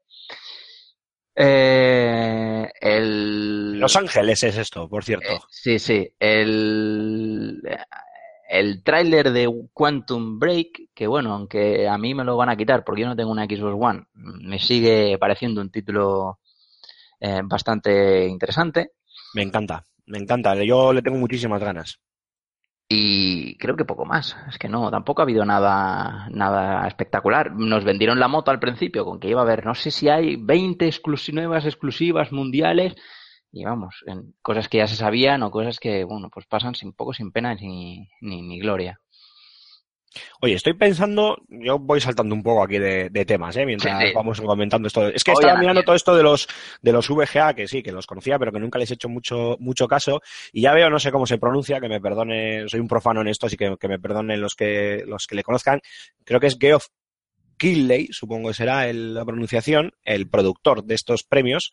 Eh, 1.34 2.68
el, 2.80 3.78
Los 3.78 3.96
Ángeles 3.96 4.42
es 4.42 4.56
esto, 4.56 4.88
por 4.88 5.04
cierto. 5.04 5.30
eh, 5.30 5.38
sí, 5.50 5.78
sí. 5.78 6.08
El, 6.18 7.60
el 8.48 8.82
tráiler 8.82 9.32
de 9.32 9.48
Quantum 9.72 10.38
Break, 10.38 10.88
que 10.94 11.06
bueno, 11.06 11.34
aunque 11.34 11.86
a 11.88 11.98
mí 11.98 12.14
me 12.14 12.24
lo 12.24 12.36
van 12.36 12.48
a 12.48 12.56
quitar 12.56 12.84
porque 12.84 13.02
yo 13.02 13.08
no 13.08 13.16
tengo 13.16 13.30
una 13.30 13.44
Xbox 13.44 13.76
One, 13.78 14.06
me 14.14 14.58
sigue 14.58 15.18
pareciendo 15.18 15.60
un 15.60 15.70
título 15.70 16.38
eh, 17.20 17.40
bastante 17.44 18.26
interesante. 18.26 18.92
Me 19.34 19.42
encanta, 19.42 19.84
me 20.06 20.18
encanta. 20.18 20.54
Yo 20.64 20.92
le 20.92 21.02
tengo 21.02 21.18
muchísimas 21.18 21.60
ganas. 21.62 22.00
Y 22.88 23.56
creo 23.58 23.76
que 23.76 23.84
poco 23.84 24.04
más. 24.04 24.36
Es 24.48 24.58
que 24.58 24.68
no, 24.68 24.90
tampoco 24.90 25.22
ha 25.22 25.24
habido 25.24 25.44
nada, 25.44 26.28
nada 26.30 26.86
espectacular. 26.86 27.52
Nos 27.52 27.84
vendieron 27.84 28.20
la 28.20 28.28
moto 28.28 28.50
al 28.52 28.60
principio 28.60 29.04
con 29.04 29.18
que 29.18 29.28
iba 29.28 29.40
a 29.40 29.44
haber, 29.44 29.64
no 29.66 29.74
sé 29.74 29.90
si 29.90 30.08
hay 30.08 30.36
20 30.36 30.86
exclusi- 30.88 31.32
nuevas 31.32 31.64
exclusivas 31.66 32.32
mundiales. 32.32 32.94
Y 33.52 33.64
vamos, 33.64 34.02
en 34.06 34.34
cosas 34.42 34.68
que 34.68 34.78
ya 34.78 34.86
se 34.86 34.96
sabían 34.96 35.42
o 35.42 35.50
cosas 35.50 35.80
que, 35.80 36.04
bueno, 36.04 36.28
pues 36.30 36.46
pasan 36.46 36.74
sin 36.74 36.92
poco, 36.92 37.12
sin 37.14 37.32
pena 37.32 37.54
ni, 37.54 38.08
ni, 38.20 38.42
ni 38.42 38.58
gloria. 38.60 39.00
Oye, 40.40 40.54
estoy 40.54 40.72
pensando, 40.74 41.36
yo 41.48 41.78
voy 41.78 42.00
saltando 42.00 42.34
un 42.34 42.42
poco 42.42 42.62
aquí 42.62 42.78
de, 42.78 43.10
de 43.10 43.24
temas, 43.26 43.56
¿eh? 43.56 43.66
mientras 43.66 43.98
Sí, 44.00 44.06
sí. 44.08 44.12
vamos 44.14 44.40
comentando 44.40 44.86
esto. 44.88 45.06
Es 45.08 45.22
que 45.24 45.32
Oye, 45.32 45.40
estaba 45.40 45.58
mirando 45.60 45.82
todo 45.82 45.94
esto 45.94 46.16
de 46.16 46.22
los 46.22 46.48
de 46.80 46.92
los 46.92 47.08
VGA, 47.08 47.54
que 47.54 47.68
sí, 47.68 47.82
que 47.82 47.92
los 47.92 48.06
conocía, 48.06 48.38
pero 48.38 48.50
que 48.52 48.60
nunca 48.60 48.78
les 48.78 48.90
he 48.90 48.94
hecho 48.94 49.08
mucho 49.08 49.56
mucho 49.60 49.86
caso. 49.86 50.22
Y 50.52 50.62
ya 50.62 50.72
veo, 50.72 50.88
no 50.88 50.98
sé 50.98 51.10
cómo 51.12 51.26
se 51.26 51.38
pronuncia, 51.38 51.80
que 51.80 51.88
me 51.88 52.00
perdone, 52.00 52.68
soy 52.68 52.80
un 52.80 52.88
profano 52.88 53.20
en 53.20 53.28
esto, 53.28 53.46
así 53.46 53.56
que, 53.56 53.76
que 53.78 53.88
me 53.88 53.98
perdonen 53.98 54.40
los 54.40 54.54
que 54.54 55.02
los 55.06 55.26
que 55.26 55.34
le 55.34 55.42
conozcan. 55.42 55.80
Creo 56.24 56.40
que 56.40 56.46
es 56.46 56.56
Geoff 56.58 56.86
Keighley, 57.58 58.08
supongo 58.12 58.48
que 58.48 58.54
será 58.54 58.88
el- 58.88 59.14
la 59.14 59.24
pronunciación, 59.24 59.92
el 60.04 60.28
productor 60.28 60.84
de 60.84 60.94
estos 60.94 61.24
premios, 61.24 61.72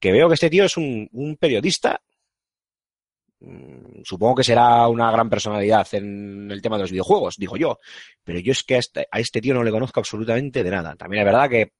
que 0.00 0.12
veo 0.12 0.28
que 0.28 0.34
este 0.34 0.50
tío 0.50 0.64
es 0.64 0.76
un, 0.76 1.08
un 1.12 1.36
periodista. 1.36 2.02
Mm, 3.44 4.02
Supongo 4.04 4.36
que 4.36 4.44
será 4.44 4.86
una 4.88 5.10
gran 5.10 5.28
personalidad 5.28 5.86
en 5.92 6.50
el 6.50 6.62
tema 6.62 6.76
de 6.76 6.82
los 6.82 6.90
videojuegos, 6.90 7.36
digo 7.36 7.56
yo. 7.56 7.78
Pero 8.24 8.38
yo 8.40 8.52
es 8.52 8.62
que 8.62 8.76
a 8.76 8.78
este, 8.78 9.06
este 9.12 9.40
tío 9.40 9.54
no 9.54 9.62
le 9.62 9.70
conozco 9.70 10.00
absolutamente 10.00 10.62
de 10.62 10.70
nada. 10.70 10.94
También 10.96 11.22
es 11.22 11.26
verdad 11.26 11.48
que, 11.48 11.72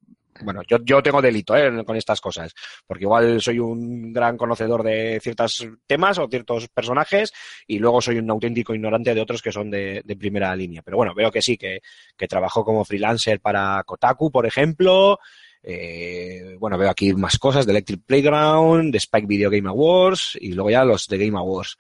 bueno, 0.45 0.63
yo, 0.67 0.79
yo 0.85 1.03
tengo 1.03 1.23
delito 1.23 1.57
¿eh? 1.57 1.85
con 1.85 1.97
estas 1.97 2.21
cosas, 2.21 2.53
porque 2.87 3.05
igual 3.05 3.41
soy 3.41 3.59
un 3.59 4.13
gran 4.13 4.37
conocedor 4.37 4.83
de 4.83 5.21
ciertos 5.23 5.67
temas 5.87 6.19
o 6.19 6.29
ciertos 6.29 6.69
personajes 6.69 7.33
y 7.67 7.79
luego 7.79 8.01
soy 8.01 8.19
un 8.19 8.31
auténtico 8.31 8.75
ignorante 8.75 9.15
de 9.15 9.21
otros 9.21 9.43
que 9.43 9.53
son 9.53 9.71
de, 9.71 10.03
de 10.05 10.17
primera 10.17 10.55
línea. 10.57 10.83
Pero 10.83 10.97
bueno, 10.97 11.15
veo 11.15 11.31
que 11.31 11.43
sí, 11.43 11.57
que, 11.57 11.81
que 12.17 12.29
trabajó 12.29 12.65
como 12.65 12.85
freelancer 12.85 13.41
para 13.41 13.83
Kotaku, 13.85 14.31
por 14.31 14.47
ejemplo. 14.47 15.19
Eh, 15.63 16.57
bueno, 16.59 16.77
veo 16.77 16.91
aquí 16.91 17.15
más 17.15 17.39
cosas 17.39 17.67
de 17.67 17.73
Electric 17.73 18.05
Playground, 18.05 18.93
de 18.93 18.99
Spike 18.99 19.27
Video 19.27 19.51
Game 19.51 19.69
Awards 19.69 20.37
y 20.41 20.53
luego 20.53 20.71
ya 20.71 20.85
los 20.85 21.07
de 21.07 21.19
Game 21.19 21.39
Awards. 21.39 21.77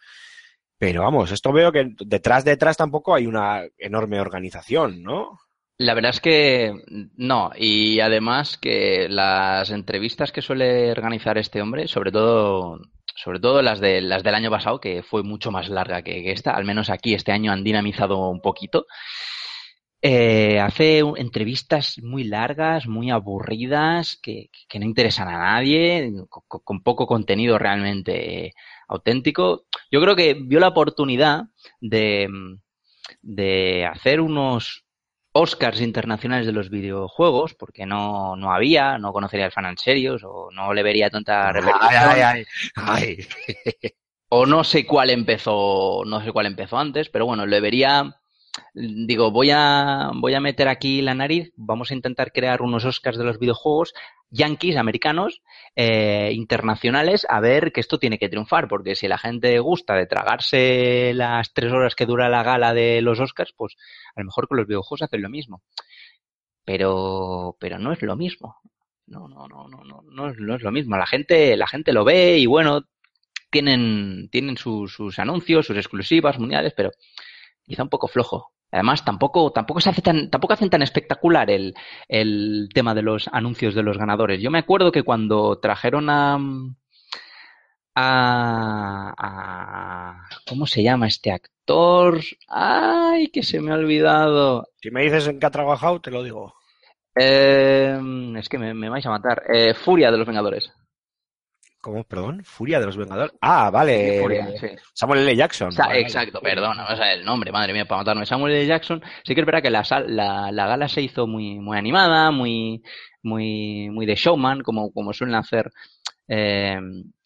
Pero 0.78 1.02
vamos, 1.02 1.30
esto 1.30 1.52
veo 1.52 1.70
que 1.70 1.94
detrás, 2.04 2.44
detrás 2.44 2.76
tampoco 2.76 3.14
hay 3.14 3.26
una 3.26 3.62
enorme 3.78 4.20
organización, 4.20 5.02
¿no? 5.02 5.38
La 5.78 5.94
verdad 5.94 6.10
es 6.10 6.20
que 6.20 6.72
no, 7.16 7.50
y 7.56 8.00
además 8.00 8.56
que 8.56 9.08
las 9.08 9.70
entrevistas 9.70 10.30
que 10.30 10.42
suele 10.42 10.92
organizar 10.92 11.38
este 11.38 11.60
hombre, 11.60 11.88
sobre 11.88 12.12
todo, 12.12 12.80
sobre 13.16 13.40
todo 13.40 13.62
las 13.62 13.80
de 13.80 14.00
las 14.00 14.22
del 14.22 14.34
año 14.34 14.50
pasado, 14.50 14.80
que 14.80 15.02
fue 15.02 15.22
mucho 15.22 15.50
más 15.50 15.68
larga 15.68 16.02
que, 16.02 16.22
que 16.22 16.32
esta, 16.32 16.52
al 16.52 16.64
menos 16.64 16.90
aquí 16.90 17.14
este 17.14 17.32
año 17.32 17.52
han 17.52 17.64
dinamizado 17.64 18.28
un 18.28 18.40
poquito. 18.40 18.86
Eh, 20.02 20.58
hace 20.60 20.98
entrevistas 20.98 21.98
muy 22.02 22.24
largas, 22.24 22.86
muy 22.86 23.10
aburridas, 23.10 24.18
que, 24.20 24.50
que 24.68 24.78
no 24.78 24.84
interesan 24.84 25.28
a 25.28 25.38
nadie, 25.38 26.12
con, 26.28 26.60
con 26.64 26.82
poco 26.82 27.06
contenido 27.06 27.58
realmente 27.58 28.52
auténtico. 28.88 29.66
Yo 29.90 30.00
creo 30.00 30.16
que 30.16 30.34
vio 30.34 30.60
la 30.60 30.68
oportunidad 30.68 31.44
de, 31.80 32.28
de 33.22 33.86
hacer 33.86 34.20
unos 34.20 34.84
Oscars 35.34 35.80
internacionales 35.80 36.46
de 36.46 36.52
los 36.52 36.68
videojuegos, 36.68 37.54
porque 37.54 37.86
no, 37.86 38.36
no 38.36 38.52
había, 38.52 38.98
no 38.98 39.12
conocería 39.12 39.46
el 39.46 39.52
fan 39.52 39.66
en 39.66 39.78
serios, 39.78 40.22
o 40.24 40.50
no 40.52 40.74
le 40.74 40.82
vería 40.82 41.08
tanta 41.08 41.52
repercusión, 41.52 41.90
Ay, 41.90 42.20
ay, 42.20 42.20
ay. 42.20 42.44
Ay. 42.76 43.26
o 44.28 44.46
no 44.46 44.64
sé 44.64 44.84
cuál 44.86 45.10
empezó, 45.10 46.02
no 46.04 46.22
sé 46.22 46.32
cuál 46.32 46.46
empezó 46.46 46.76
antes, 46.78 47.08
pero 47.08 47.24
bueno, 47.26 47.46
le 47.46 47.60
vería 47.60 48.14
digo, 48.74 49.30
voy 49.30 49.50
a, 49.50 50.10
voy 50.14 50.34
a 50.34 50.40
meter 50.40 50.68
aquí 50.68 51.02
la 51.02 51.14
nariz, 51.14 51.52
vamos 51.56 51.90
a 51.90 51.94
intentar 51.94 52.32
crear 52.32 52.62
unos 52.62 52.84
Oscars 52.84 53.18
de 53.18 53.24
los 53.24 53.38
videojuegos 53.38 53.94
yankees, 54.32 54.76
americanos, 54.76 55.42
eh, 55.76 56.32
internacionales, 56.34 57.26
a 57.28 57.38
ver 57.40 57.72
que 57.72 57.80
esto 57.80 57.98
tiene 57.98 58.18
que 58.18 58.28
triunfar, 58.28 58.66
porque 58.66 58.96
si 58.96 59.06
la 59.06 59.18
gente 59.18 59.58
gusta 59.60 59.94
de 59.94 60.06
tragarse 60.06 61.12
las 61.14 61.52
tres 61.52 61.70
horas 61.72 61.94
que 61.94 62.06
dura 62.06 62.28
la 62.28 62.42
gala 62.42 62.72
de 62.74 63.02
los 63.02 63.20
Oscars, 63.20 63.52
pues 63.56 63.76
a 64.16 64.20
lo 64.20 64.26
mejor 64.26 64.48
con 64.48 64.56
los 64.56 64.66
videojuegos 64.66 65.02
hacen 65.02 65.22
lo 65.22 65.28
mismo. 65.28 65.62
Pero, 66.64 67.56
pero 67.60 67.78
no 67.78 67.92
es 67.92 68.02
lo 68.02 68.16
mismo. 68.16 68.56
No, 69.06 69.28
no, 69.28 69.46
no, 69.48 69.68
no, 69.68 69.84
no, 69.84 70.02
no 70.10 70.30
es, 70.30 70.38
no 70.38 70.54
es 70.54 70.62
lo 70.62 70.72
mismo. 70.72 70.96
La 70.96 71.06
gente, 71.06 71.56
la 71.56 71.66
gente 71.66 71.92
lo 71.92 72.04
ve 72.04 72.38
y 72.38 72.46
bueno, 72.46 72.86
tienen, 73.50 74.28
tienen 74.30 74.56
sus 74.56 75.18
anuncios, 75.18 75.66
sus 75.66 75.76
exclusivas 75.76 76.38
mundiales, 76.38 76.72
pero 76.74 76.90
quizá 77.64 77.82
un 77.82 77.88
poco 77.88 78.08
flojo. 78.08 78.52
Además, 78.70 79.04
tampoco, 79.04 79.52
tampoco 79.52 79.80
se 79.80 79.90
hace 79.90 80.00
tan, 80.02 80.30
tampoco 80.30 80.54
hacen 80.54 80.70
tan 80.70 80.82
espectacular 80.82 81.50
el, 81.50 81.74
el 82.08 82.68
tema 82.72 82.94
de 82.94 83.02
los 83.02 83.28
anuncios 83.32 83.74
de 83.74 83.82
los 83.82 83.98
ganadores. 83.98 84.40
Yo 84.40 84.50
me 84.50 84.58
acuerdo 84.60 84.92
que 84.92 85.02
cuando 85.02 85.58
trajeron 85.60 86.08
a, 86.08 86.38
a, 87.94 89.12
a 89.18 90.28
¿cómo 90.48 90.66
se 90.66 90.82
llama 90.82 91.06
este 91.06 91.32
actor? 91.32 92.20
Ay, 92.48 93.28
que 93.28 93.42
se 93.42 93.60
me 93.60 93.72
ha 93.72 93.74
olvidado. 93.74 94.68
Si 94.80 94.90
me 94.90 95.02
dices 95.02 95.28
en 95.28 95.38
qué 95.38 95.46
ha 95.46 95.50
trabajado, 95.50 96.00
te 96.00 96.10
lo 96.10 96.22
digo. 96.22 96.54
Eh, 97.14 97.98
es 98.38 98.48
que 98.48 98.58
me, 98.58 98.74
me 98.74 98.88
vais 98.88 99.04
a 99.06 99.10
matar. 99.10 99.42
Eh, 99.52 99.74
Furia 99.74 100.10
de 100.10 100.18
los 100.18 100.26
Vengadores. 100.26 100.72
¿Cómo? 101.82 102.04
Perdón. 102.04 102.42
Furia 102.44 102.78
de 102.80 102.86
los 102.86 102.96
Vengadores. 102.96 103.34
Ah, 103.40 103.68
vale. 103.70 104.20
Furia, 104.22 104.48
sí. 104.58 104.68
Samuel 104.94 105.20
L. 105.22 105.36
Jackson. 105.36 105.70
Vale, 105.76 106.00
exacto, 106.00 106.40
perdón, 106.40 106.78
o 106.78 106.96
sea, 106.96 107.12
el 107.12 107.24
nombre, 107.24 107.50
madre 107.52 107.72
mía, 107.72 107.84
para 107.86 107.98
matarme. 108.02 108.24
Samuel 108.24 108.54
L. 108.54 108.66
Jackson, 108.66 109.02
sí 109.24 109.34
que 109.34 109.40
es 109.40 109.46
verdad 109.46 109.60
que 109.62 109.70
la, 109.70 109.82
la, 110.06 110.52
la 110.52 110.66
gala 110.68 110.88
se 110.88 111.02
hizo 111.02 111.26
muy, 111.26 111.58
muy 111.58 111.76
animada, 111.76 112.30
muy, 112.30 112.82
muy, 113.22 113.90
muy 113.90 114.06
de 114.06 114.14
showman, 114.14 114.62
como, 114.62 114.92
como 114.92 115.12
suelen 115.12 115.34
hacer 115.34 115.72
eh, 116.28 116.78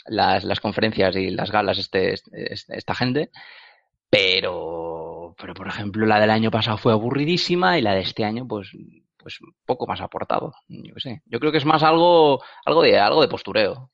las, 0.07 0.43
las 0.43 0.61
conferencias 0.61 1.15
y 1.17 1.31
las 1.31 1.51
galas 1.53 1.77
este, 1.79 2.15
este- 2.15 2.77
esta 2.79 2.95
gente. 2.95 3.31
Pero, 4.09 5.35
pero, 5.39 5.53
por 5.55 5.69
ejemplo, 5.69 6.07
la 6.07 6.19
del 6.21 6.31
año 6.31 6.51
pasado 6.51 6.79
fue 6.79 6.93
aburridísima 6.93 7.79
y 7.79 7.83
la 7.83 7.95
de 7.95 8.01
este 8.01 8.25
año, 8.25 8.47
pues, 8.49 8.71
pues 9.19 9.39
poco 9.67 9.87
más 9.87 10.01
aportado. 10.01 10.55
Yo 10.69 10.95
sé. 10.97 11.23
Yo 11.27 11.41
creo 11.41 11.53
que 11.53 11.59
es 11.59 11.65
más 11.65 11.83
algo, 11.83 12.43
algo 12.65 12.83
de, 12.83 12.99
algo 12.99 13.21
de 13.21 13.29
postureo. 13.29 13.91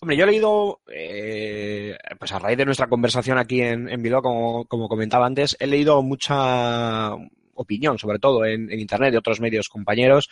Hombre, 0.00 0.16
yo 0.16 0.24
he 0.24 0.28
leído, 0.28 0.80
eh, 0.92 1.96
pues 2.18 2.32
a 2.32 2.38
raíz 2.38 2.58
de 2.58 2.64
nuestra 2.64 2.88
conversación 2.88 3.38
aquí 3.38 3.60
en, 3.60 3.88
en 3.88 4.02
Bilbao, 4.02 4.64
como, 4.66 4.88
comentaba 4.88 5.26
antes, 5.26 5.56
he 5.60 5.66
leído 5.66 6.02
mucha 6.02 7.12
opinión, 7.54 7.98
sobre 7.98 8.18
todo 8.18 8.44
en, 8.44 8.70
en 8.70 8.80
Internet 8.80 9.12
de 9.12 9.18
otros 9.18 9.40
medios 9.40 9.68
compañeros, 9.68 10.28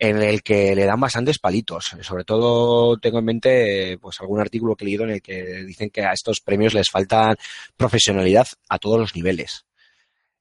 en 0.00 0.22
el 0.22 0.42
que 0.42 0.74
le 0.74 0.86
dan 0.86 0.98
bastantes 0.98 1.38
palitos. 1.38 1.94
Sobre 2.00 2.24
todo 2.24 2.98
tengo 2.98 3.18
en 3.18 3.24
mente 3.24 3.98
pues 4.00 4.20
algún 4.20 4.40
artículo 4.40 4.74
que 4.74 4.84
he 4.84 4.86
leído 4.86 5.04
en 5.04 5.10
el 5.10 5.22
que 5.22 5.62
dicen 5.64 5.90
que 5.90 6.02
a 6.02 6.12
estos 6.12 6.40
premios 6.40 6.72
les 6.74 6.90
falta 6.90 7.36
profesionalidad 7.76 8.48
a 8.68 8.78
todos 8.78 8.98
los 8.98 9.14
niveles. 9.14 9.66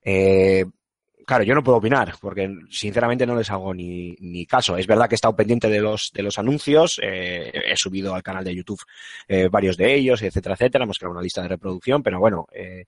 Eh, 0.02 0.66
claro, 1.29 1.43
yo 1.43 1.53
no 1.53 1.63
puedo 1.63 1.77
opinar, 1.77 2.15
porque 2.19 2.50
sinceramente 2.71 3.27
no 3.27 3.36
les 3.36 3.51
hago 3.51 3.71
ni, 3.71 4.15
ni 4.19 4.48
caso. 4.48 4.75
Es 4.77 4.88
verdad 4.88 5.07
que 5.07 5.13
he 5.13 5.15
estado 5.21 5.36
pendiente 5.36 5.69
de 5.69 5.79
los, 5.79 6.09
de 6.12 6.24
los 6.24 6.39
anuncios, 6.39 7.00
eh, 7.03 7.51
he 7.53 7.77
subido 7.77 8.15
al 8.15 8.24
canal 8.24 8.43
de 8.43 8.55
YouTube 8.55 8.81
eh, 9.27 9.48
varios 9.48 9.77
de 9.77 9.93
ellos, 9.93 10.24
etcétera, 10.24 10.55
etcétera. 10.55 10.86
Hemos 10.86 10.98
creado 10.98 11.13
una 11.13 11.21
lista 11.21 11.43
de 11.43 11.50
reproducción, 11.50 12.01
pero 12.01 12.19
bueno, 12.19 12.48
eh, 12.51 12.86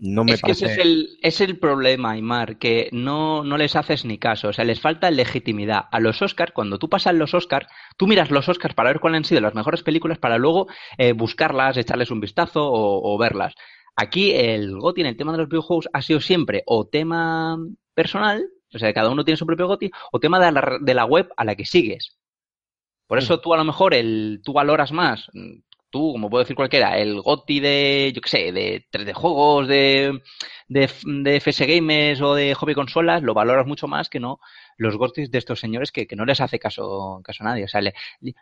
no 0.00 0.24
me 0.24 0.32
es 0.32 0.38
que 0.38 0.42
parece. 0.42 0.66
ese 0.66 0.74
es 0.74 0.78
el, 0.80 1.08
es 1.22 1.40
el 1.40 1.58
problema, 1.58 2.12
Aymar, 2.12 2.58
que 2.58 2.88
no, 2.90 3.44
no 3.44 3.56
les 3.56 3.76
haces 3.76 4.04
ni 4.04 4.18
caso. 4.18 4.48
O 4.48 4.52
sea, 4.52 4.64
les 4.64 4.80
falta 4.80 5.10
legitimidad. 5.12 5.84
A 5.92 6.00
los 6.00 6.20
Oscars, 6.20 6.52
cuando 6.52 6.78
tú 6.78 6.88
pasas 6.88 7.14
los 7.14 7.32
Oscars, 7.32 7.68
tú 7.96 8.08
miras 8.08 8.32
los 8.32 8.48
Oscars 8.48 8.74
para 8.74 8.90
ver 8.90 9.00
cuáles 9.00 9.18
han 9.18 9.24
sido 9.24 9.40
las 9.40 9.54
mejores 9.54 9.84
películas 9.84 10.18
para 10.18 10.36
luego 10.36 10.66
eh, 10.96 11.12
buscarlas, 11.12 11.76
echarles 11.76 12.10
un 12.10 12.20
vistazo 12.20 12.60
o, 12.64 13.14
o 13.14 13.18
verlas. 13.18 13.54
Aquí 14.00 14.30
el 14.30 14.78
GOTY 14.78 15.00
en 15.00 15.06
el 15.08 15.16
tema 15.16 15.32
de 15.32 15.38
los 15.38 15.48
videojuegos 15.48 15.88
ha 15.92 16.02
sido 16.02 16.20
siempre 16.20 16.62
o 16.66 16.86
tema 16.86 17.58
personal, 17.94 18.48
o 18.72 18.78
sea, 18.78 18.92
cada 18.92 19.10
uno 19.10 19.24
tiene 19.24 19.36
su 19.36 19.44
propio 19.44 19.66
GOTY, 19.66 19.90
o 20.12 20.20
tema 20.20 20.38
de 20.38 20.52
la, 20.52 20.78
de 20.80 20.94
la 20.94 21.04
web 21.04 21.28
a 21.36 21.44
la 21.44 21.56
que 21.56 21.64
sigues. 21.64 22.16
Por 23.08 23.18
eso 23.18 23.40
tú 23.40 23.52
a 23.54 23.56
lo 23.56 23.64
mejor 23.64 23.94
el, 23.94 24.40
tú 24.44 24.52
valoras 24.52 24.92
más, 24.92 25.28
tú, 25.90 26.12
como 26.12 26.30
puedo 26.30 26.44
decir 26.44 26.54
cualquiera, 26.54 26.96
el 26.96 27.20
GOTY 27.20 27.58
de, 27.58 28.12
yo 28.14 28.20
qué 28.20 28.28
sé, 28.28 28.52
de 28.52 28.86
3D 28.88 29.14
juegos, 29.14 29.66
de, 29.66 30.22
de, 30.68 30.88
de 31.04 31.36
FS 31.40 31.66
Games 31.66 32.20
o 32.20 32.36
de 32.36 32.54
hobby 32.54 32.74
consolas, 32.74 33.24
lo 33.24 33.34
valoras 33.34 33.66
mucho 33.66 33.88
más 33.88 34.08
que 34.08 34.20
no 34.20 34.38
los 34.78 34.96
GOTYs 34.96 35.30
de 35.30 35.38
estos 35.38 35.60
señores 35.60 35.92
que, 35.92 36.06
que 36.06 36.16
no 36.16 36.24
les 36.24 36.40
hace 36.40 36.58
caso, 36.58 37.20
caso 37.22 37.42
a 37.44 37.48
nadie. 37.48 37.64
O 37.64 37.68
sea, 37.68 37.80
le- 37.82 37.94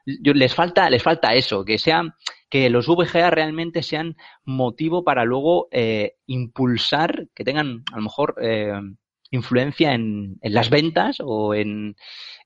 les 0.07 0.55
falta, 0.55 0.89
les 0.91 1.03
falta 1.03 1.35
eso, 1.35 1.65
que 1.65 1.79
sean, 1.79 2.15
que 2.49 2.71
los 2.71 2.87
VGA 2.87 3.31
realmente 3.31 3.83
sean 3.83 4.17
motivo 4.45 5.03
para 5.03 5.25
luego 5.25 5.69
eh, 5.71 6.15
impulsar, 6.27 7.27
que 7.35 7.45
tengan 7.45 7.83
a 7.93 7.97
lo 7.97 8.03
mejor 8.03 8.37
eh, 8.41 8.73
influencia 9.31 9.93
en, 9.95 10.37
en 10.41 10.55
las 10.55 10.71
ventas 10.71 11.17
o 11.21 11.55
en 11.55 11.97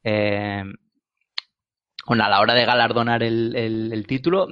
eh, 0.05 0.65
a 2.07 2.29
la 2.29 2.41
hora 2.41 2.55
de 2.55 2.65
galardonar 2.65 3.23
el, 3.23 4.05
título 4.07 4.49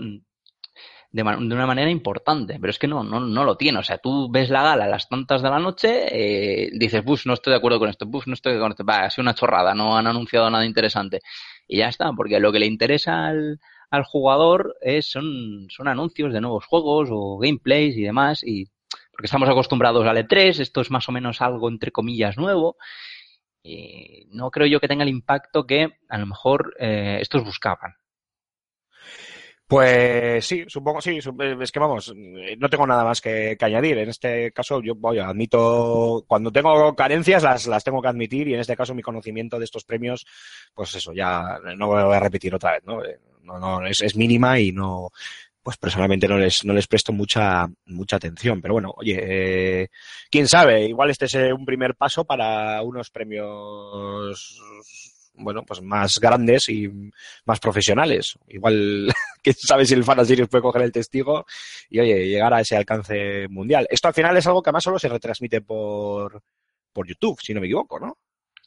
de, 1.11 1.23
de 1.23 1.55
una 1.55 1.67
manera 1.67 1.91
importante, 1.91 2.59
pero 2.61 2.71
es 2.71 2.79
que 2.79 2.87
no, 2.87 3.03
no, 3.03 3.21
no 3.21 3.45
lo 3.45 3.57
tiene. 3.57 3.79
O 3.79 3.83
sea, 3.83 3.99
tú 3.99 4.31
ves 4.31 4.51
la 4.51 4.63
gala 4.63 4.85
a 4.85 4.89
las 4.89 5.09
tantas 5.09 5.43
de 5.43 5.51
la 5.51 5.59
noche, 5.59 6.07
eh, 6.11 6.71
dices, 6.73 7.05
bus, 7.05 7.27
no 7.27 7.35
estoy 7.35 7.53
de 7.53 7.59
acuerdo 7.59 7.79
con 7.79 7.89
esto, 7.89 8.07
bus, 8.07 8.27
no 8.27 8.35
estoy 8.35 8.53
de 8.53 8.59
acuerdo 8.59 8.77
con 8.77 8.85
esto, 8.85 9.01
va, 9.01 9.07
ha 9.07 9.11
sido 9.11 9.23
una 9.23 9.35
chorrada, 9.35 9.75
no 9.75 9.97
han 9.97 10.07
anunciado 10.07 10.51
nada 10.51 10.67
interesante. 10.67 11.21
Y 11.67 11.79
ya 11.79 11.89
está, 11.89 12.13
porque 12.13 12.41
lo 12.41 12.53
que 12.53 12.59
le 12.61 12.67
interesa 12.67 13.27
al, 13.27 13.59
al 13.91 14.05
jugador 14.05 14.77
es, 14.81 15.11
son, 15.11 15.67
son 15.71 15.89
anuncios 15.89 16.33
de 16.33 16.41
nuevos 16.41 16.67
juegos 16.67 17.09
o 17.11 17.39
gameplays 17.39 17.97
y 17.97 18.03
demás, 18.03 18.43
y 18.45 18.67
porque 19.11 19.27
estamos 19.27 19.49
acostumbrados 19.49 20.07
al 20.07 20.17
E3, 20.17 20.61
esto 20.61 20.81
es 20.81 20.91
más 20.91 21.09
o 21.09 21.13
menos 21.13 21.41
algo 21.41 21.69
entre 21.69 21.91
comillas 21.91 22.37
nuevo, 22.37 22.77
y 23.63 24.27
no 24.31 24.51
creo 24.51 24.67
yo 24.67 24.81
que 24.81 24.89
tenga 24.89 25.03
el 25.03 25.09
impacto 25.09 25.67
que 25.67 25.99
a 26.09 26.19
lo 26.19 26.27
mejor 26.27 26.75
eh, 26.79 27.19
estos 27.21 27.45
buscaban. 27.45 27.95
Pues 29.69 30.47
sí, 30.47 30.65
supongo, 30.67 31.03
sí, 31.03 31.19
eh, 31.19 31.57
es 31.61 31.71
que 31.73 31.79
vamos, 31.79 32.15
eh, 32.17 32.57
no 32.59 32.71
tengo 32.71 32.87
nada 32.87 33.05
más 33.05 33.21
que, 33.21 33.55
añadir. 33.61 33.99
En 33.99 34.09
este 34.09 34.51
caso, 34.51 34.81
yo 34.83 34.95
voy, 34.95 35.19
admito, 35.19 36.25
cuando 36.27 36.51
tengo 36.51 36.97
carencias 36.97 37.43
las, 37.43 37.67
las 37.67 37.85
tengo 37.85 38.01
que 38.01 38.09
admitir 38.09 38.49
y 38.49 38.55
en 38.55 38.61
este 38.61 38.75
caso 38.77 38.95
mi 38.95 39.03
conocimiento 39.03 39.59
de 39.59 39.67
estos 39.67 39.85
premios, 39.85 40.25
pues 40.73 40.95
eso, 40.95 41.13
ya 41.13 41.59
no 41.77 41.87
lo 41.95 42.07
voy 42.07 42.17
a 42.17 42.21
repetir 42.21 42.55
otra 42.55 42.73
vez, 42.73 42.83
¿no? 42.87 43.05
Eh, 43.05 43.19
No, 43.43 43.59
no, 43.59 43.87
es, 43.87 44.01
es 44.01 44.17
mínima 44.17 44.59
y 44.59 44.73
no, 44.73 45.11
pues 45.63 45.77
personalmente 45.77 46.27
no 46.29 46.39
les, 46.39 46.65
no 46.65 46.73
les 46.73 46.87
presto 46.87 47.13
mucha, 47.13 47.69
mucha 47.87 48.17
atención. 48.17 48.63
Pero 48.63 48.73
bueno, 48.75 48.95
oye, 48.97 49.19
eh, 49.83 49.89
quién 50.31 50.49
sabe, 50.49 50.87
igual 50.87 51.11
este 51.11 51.27
es 51.27 51.35
un 51.53 51.67
primer 51.67 51.95
paso 51.95 52.25
para 52.25 52.81
unos 52.83 53.11
premios, 53.11 54.59
bueno, 55.39 55.65
pues 55.65 55.81
más 55.81 56.19
grandes 56.19 56.69
y 56.69 56.91
más 57.45 57.61
profesionales. 57.61 58.39
Igual, 58.49 59.13
quién 59.43 59.57
sabe 59.57 59.87
si 59.87 59.95
el 59.95 60.05
Fan 60.05 60.25
Series 60.27 60.49
puede 60.49 60.63
coger 60.63 60.83
el 60.83 60.93
testigo 60.93 61.47
y, 61.89 62.01
oye, 62.01 62.29
llegar 62.29 62.53
a 62.55 62.61
ese 62.61 62.77
alcance 62.77 63.49
mundial. 63.49 63.87
Esto 63.91 64.09
al 64.09 64.15
final 64.15 64.37
es 64.37 64.47
algo 64.47 64.63
que 64.63 64.71
además 64.71 64.85
solo 64.85 64.99
se 64.99 65.09
retransmite 65.09 65.61
por, 65.63 66.43
por 66.93 67.07
YouTube, 67.07 67.41
si 67.41 67.55
no 67.55 67.61
me 67.61 67.67
equivoco, 67.67 67.99
¿no? 67.99 68.19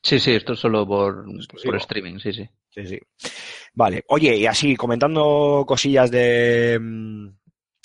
Sí, 0.04 0.20
sí, 0.20 0.34
esto 0.34 0.54
es 0.54 0.60
solo 0.60 0.86
por, 0.88 1.26
por 1.64 1.76
streaming, 1.76 2.18
sí, 2.18 2.34
sí. 2.34 2.50
Sí, 2.70 2.88
sí. 2.88 3.00
Vale. 3.74 4.04
Oye, 4.08 4.36
y 4.36 4.46
así, 4.48 4.76
comentando 4.76 5.64
cosillas 5.68 6.10
de, 6.10 6.80
mm, 6.82 7.28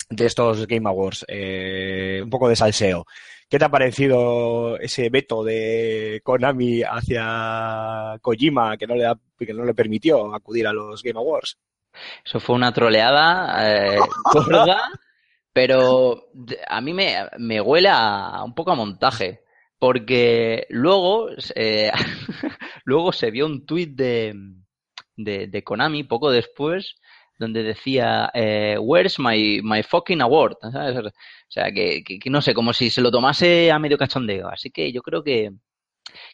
de 0.09 0.25
estos 0.25 0.65
Game 0.65 0.87
Awards, 0.89 1.25
eh, 1.27 2.21
un 2.23 2.29
poco 2.29 2.49
de 2.49 2.55
salseo. 2.55 3.05
¿Qué 3.49 3.57
te 3.57 3.65
ha 3.65 3.69
parecido 3.69 4.77
ese 4.79 5.09
veto 5.09 5.43
de 5.43 6.19
Konami 6.23 6.81
hacia 6.83 8.17
Kojima 8.21 8.75
que 8.77 8.87
no 8.87 8.95
le, 8.95 9.03
da- 9.03 9.19
que 9.37 9.53
no 9.53 9.63
le 9.63 9.73
permitió 9.73 10.33
acudir 10.35 10.67
a 10.67 10.73
los 10.73 11.01
Game 11.01 11.17
Awards? 11.19 11.57
Eso 12.25 12.39
fue 12.39 12.55
una 12.55 12.73
troleada 12.73 13.95
eh, 13.95 13.99
gorda, 14.33 14.77
pero 15.53 16.25
a 16.67 16.81
mí 16.81 16.93
me, 16.93 17.15
me 17.37 17.61
huele 17.61 17.89
a, 17.89 18.43
un 18.43 18.53
poco 18.53 18.71
a 18.71 18.75
montaje, 18.75 19.41
porque 19.79 20.65
luego, 20.69 21.29
eh, 21.55 21.91
luego 22.83 23.13
se 23.13 23.31
vio 23.31 23.45
un 23.45 23.65
tuit 23.65 23.95
de, 23.95 24.35
de, 25.15 25.47
de 25.47 25.63
Konami 25.63 26.03
poco 26.03 26.29
después 26.31 26.95
donde 27.37 27.63
decía 27.63 28.29
eh, 28.33 28.77
Where's 28.79 29.19
my, 29.19 29.61
my 29.63 29.83
fucking 29.83 30.21
award? 30.21 30.57
¿sabes? 30.71 30.97
O 30.97 31.11
sea, 31.49 31.71
que, 31.71 32.03
que- 32.03 32.19
que 32.19 32.29
no 32.29 32.41
sé, 32.41 32.53
como 32.53 32.73
si 32.73 32.89
se 32.89 33.01
lo 33.01 33.11
tomase 33.11 33.71
a 33.71 33.79
medio 33.79 33.97
cachondeo. 33.97 34.49
Así 34.49 34.69
que 34.71 34.91
yo 34.91 35.01
creo 35.01 35.23
que, 35.23 35.51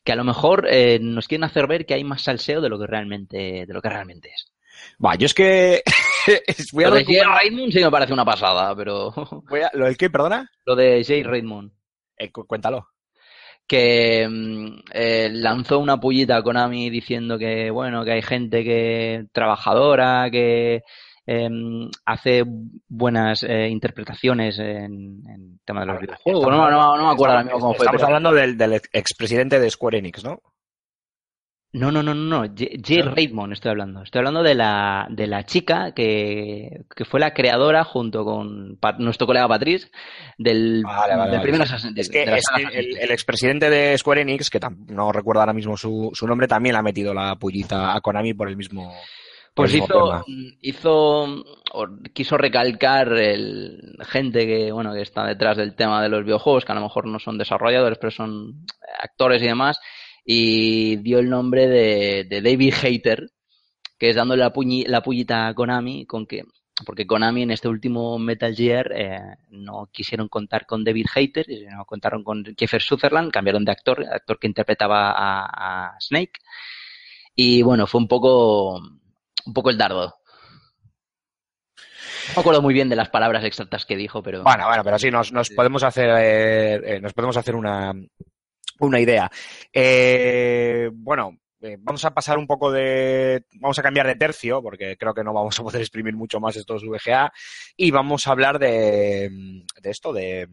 que 0.03 0.11
a 0.11 0.15
lo 0.15 0.23
mejor 0.23 0.67
eh, 0.69 0.99
nos 1.01 1.27
quieren 1.27 1.43
hacer 1.43 1.67
ver 1.67 1.85
que 1.85 1.93
hay 1.93 2.03
más 2.03 2.21
salseo 2.23 2.61
de 2.61 2.69
lo 2.69 2.79
que 2.79 2.87
realmente, 2.87 3.65
de 3.65 3.73
lo 3.73 3.81
que 3.81 3.89
realmente 3.89 4.29
es. 4.29 4.51
Va, 5.03 5.15
yo 5.15 5.25
es 5.27 5.33
que 5.33 5.81
voy 6.73 6.83
a 6.83 6.89
Lo 6.89 6.95
de 6.95 7.05
Jay 7.05 7.19
Raymond 7.21 7.71
sí 7.73 7.79
me 7.79 7.91
parece 7.91 8.13
una 8.13 8.25
pasada, 8.25 8.75
pero 8.75 9.11
voy 9.49 9.61
a- 9.61 9.71
¿Lo 9.73 9.85
del 9.85 9.97
qué, 9.97 10.09
perdona? 10.09 10.49
lo 10.65 10.75
de 10.75 11.03
Jay 11.03 11.23
Raymond. 11.23 11.71
Eh, 12.17 12.31
cu- 12.31 12.45
cuéntalo. 12.47 12.87
Que 13.73 14.27
mm, 14.29 14.67
eh, 14.93 15.29
lanzó 15.33 15.79
una 15.79 15.99
pullita 15.99 16.37
a 16.37 16.43
Konami 16.43 16.91
diciendo 16.91 17.39
que, 17.39 17.71
bueno, 17.71 18.05
que 18.05 18.11
hay 18.11 18.21
gente 18.21 18.63
que 18.63 19.25
trabajadora, 19.31 20.29
que 20.31 20.83
em, 21.25 21.89
hace 22.05 22.43
buenas 22.87 23.41
eh, 23.41 23.69
interpretaciones 23.69 24.59
en, 24.59 25.23
en 25.27 25.59
tema 25.65 25.79
de 25.81 25.87
los 25.87 25.99
videojuegos. 26.01 26.47
No, 26.47 26.69
no, 26.69 26.97
no 26.97 27.07
me 27.07 27.13
acuerdo 27.13 27.33
ahora 27.35 27.43
mismo 27.45 27.59
cómo 27.59 27.73
fue. 27.73 27.85
Estamos 27.85 28.01
pero- 28.01 28.07
hablando 28.07 28.31
del, 28.33 28.57
del 28.57 28.73
expresidente 28.91 29.59
de 29.59 29.69
Square 29.71 29.97
Enix, 29.97 30.23
¿no? 30.23 30.39
No, 31.73 31.91
no, 31.91 32.03
no, 32.03 32.13
no, 32.13 32.43
no. 32.45 32.53
Jay 32.55 32.79
Jay 32.83 33.01
Raymond 33.01 33.53
estoy 33.53 33.71
hablando. 33.71 34.03
Estoy 34.03 34.19
hablando 34.19 34.43
de 34.43 34.53
la, 34.53 35.07
de 35.09 35.25
la 35.25 35.43
chica 35.43 35.91
que, 35.93 36.85
que 36.95 37.03
fue 37.03 37.19
la 37.19 37.33
creadora 37.33 37.83
junto 37.83 38.23
con 38.23 38.77
pa- 38.79 38.95
nuestro 38.99 39.25
colega 39.25 39.47
Patrice 39.47 39.89
del, 40.37 40.83
Vale, 40.83 41.15
vale, 41.15 41.31
del 41.31 41.39
vale. 41.39 41.41
primer 41.41 41.61
Assassin's 41.63 41.97
Es 41.97 42.09
que 42.09 42.25
de 42.27 42.37
es 42.37 42.43
el, 42.73 43.11
expresidente 43.11 43.71
de 43.71 43.97
Square 43.97 44.21
Enix, 44.21 44.51
que 44.51 44.59
tam- 44.61 44.85
no 44.87 45.11
recuerdo 45.11 45.39
ahora 45.41 45.53
mismo 45.53 45.75
su, 45.75 46.11
su 46.13 46.27
nombre, 46.27 46.47
también 46.47 46.73
le 46.73 46.79
ha 46.79 46.83
metido 46.83 47.11
la 47.13 47.35
pullita 47.37 47.95
a 47.95 48.01
Konami 48.01 48.35
por 48.35 48.49
el 48.49 48.55
mismo. 48.55 48.93
Pues 49.55 49.73
hizo, 49.73 49.87
tema. 49.87 50.23
hizo, 50.61 51.23
o 51.73 51.87
quiso 52.13 52.37
recalcar 52.37 53.13
el 53.13 53.97
gente 54.01 54.45
que, 54.47 54.71
bueno, 54.71 54.93
que 54.93 55.01
está 55.01 55.25
detrás 55.25 55.57
del 55.57 55.75
tema 55.75 56.01
de 56.03 56.09
los 56.09 56.23
videojuegos, 56.23 56.65
que 56.65 56.71
a 56.71 56.75
lo 56.75 56.81
mejor 56.81 57.07
no 57.07 57.19
son 57.19 57.37
desarrolladores, 57.37 57.97
pero 57.99 58.09
son 58.11 58.65
actores 58.99 59.41
y 59.43 59.45
demás, 59.45 59.79
y 60.25 60.95
dio 60.97 61.19
el 61.19 61.29
nombre 61.29 61.67
de, 61.67 62.23
de 62.25 62.41
David 62.41 62.73
Hater, 62.75 63.29
que 63.97 64.09
es 64.09 64.15
dándole 64.15 64.41
la, 64.43 64.53
puñi- 64.53 64.85
la 64.87 65.01
pullita 65.01 65.47
a 65.47 65.53
Konami, 65.53 66.05
con 66.05 66.25
que, 66.25 66.43
porque 66.85 67.05
Konami 67.05 67.43
en 67.43 67.51
este 67.51 67.67
último 67.67 68.17
Metal 68.19 68.53
Gear 68.55 68.91
eh, 68.95 69.19
no 69.49 69.89
quisieron 69.91 70.27
contar 70.27 70.65
con 70.65 70.83
David 70.83 71.05
Hater, 71.13 71.45
no 71.71 71.85
contaron 71.85 72.23
con 72.23 72.43
Kiefer 72.43 72.81
Sutherland, 72.81 73.31
cambiaron 73.31 73.63
de 73.65 73.71
actor, 73.71 74.03
actor 74.11 74.39
que 74.39 74.47
interpretaba 74.47 75.11
a, 75.11 75.87
a 75.95 75.99
Snake, 75.99 76.39
y 77.35 77.61
bueno, 77.61 77.87
fue 77.87 78.01
un 78.01 78.07
poco, 78.07 78.77
un 78.77 79.53
poco 79.53 79.69
el 79.69 79.77
dardo. 79.77 80.15
No 82.29 82.35
me 82.35 82.39
acuerdo 82.41 82.61
muy 82.61 82.73
bien 82.73 82.89
de 82.89 82.95
las 82.95 83.09
palabras 83.09 83.43
exactas 83.43 83.85
que 83.85 83.97
dijo, 83.97 84.23
pero 84.23 84.43
Bueno, 84.43 84.65
bueno, 84.67 84.83
pero 84.83 84.97
sí, 84.97 85.11
nos, 85.11 85.31
nos 85.33 85.49
podemos 85.49 85.83
hacer, 85.83 86.09
eh, 86.19 86.95
eh, 86.95 86.99
nos 87.01 87.13
podemos 87.13 87.35
hacer 87.37 87.55
una, 87.55 87.93
una 88.85 88.99
idea. 88.99 89.29
Eh, 89.71 90.89
bueno, 90.93 91.37
eh, 91.61 91.77
vamos 91.79 92.03
a 92.03 92.13
pasar 92.13 92.37
un 92.37 92.45
poco 92.45 92.71
de, 92.71 93.45
vamos 93.61 93.79
a 93.79 93.83
cambiar 93.83 94.07
de 94.07 94.15
tercio, 94.15 94.61
porque 94.61 94.97
creo 94.97 95.13
que 95.13 95.23
no 95.23 95.33
vamos 95.33 95.57
a 95.59 95.63
poder 95.63 95.81
exprimir 95.81 96.13
mucho 96.13 96.39
más 96.39 96.55
estos 96.57 96.83
VGA, 96.83 97.31
y 97.77 97.91
vamos 97.91 98.27
a 98.27 98.31
hablar 98.31 98.59
de, 98.59 99.29
de 99.81 99.89
esto, 99.89 100.11
de 100.11 100.47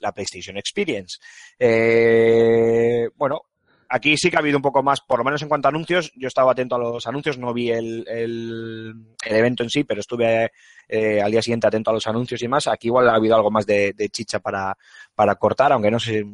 la 0.00 0.12
PlayStation 0.12 0.56
Experience. 0.56 1.18
Eh, 1.58 3.08
bueno, 3.14 3.42
aquí 3.88 4.16
sí 4.16 4.30
que 4.30 4.36
ha 4.36 4.40
habido 4.40 4.58
un 4.58 4.62
poco 4.62 4.82
más, 4.82 5.00
por 5.00 5.18
lo 5.18 5.24
menos 5.24 5.40
en 5.42 5.48
cuanto 5.48 5.68
a 5.68 5.70
anuncios, 5.70 6.12
yo 6.16 6.28
estaba 6.28 6.52
atento 6.52 6.74
a 6.74 6.78
los 6.80 7.06
anuncios, 7.06 7.38
no 7.38 7.54
vi 7.54 7.70
el, 7.70 8.04
el, 8.08 8.94
el 9.24 9.36
evento 9.36 9.62
en 9.62 9.70
sí, 9.70 9.84
pero 9.84 10.00
estuve 10.00 10.50
eh, 10.88 11.20
al 11.20 11.30
día 11.30 11.42
siguiente 11.42 11.66
atento 11.66 11.90
a 11.90 11.94
los 11.94 12.06
anuncios 12.06 12.42
y 12.42 12.48
más. 12.48 12.66
Aquí 12.68 12.88
igual 12.88 13.08
ha 13.08 13.14
habido 13.14 13.34
algo 13.34 13.50
más 13.50 13.66
de, 13.66 13.94
chicha 14.10 14.38
para, 14.40 14.76
para 15.14 15.34
cortar, 15.34 15.72
aunque 15.72 15.90
no 15.90 15.98
sé, 15.98 16.24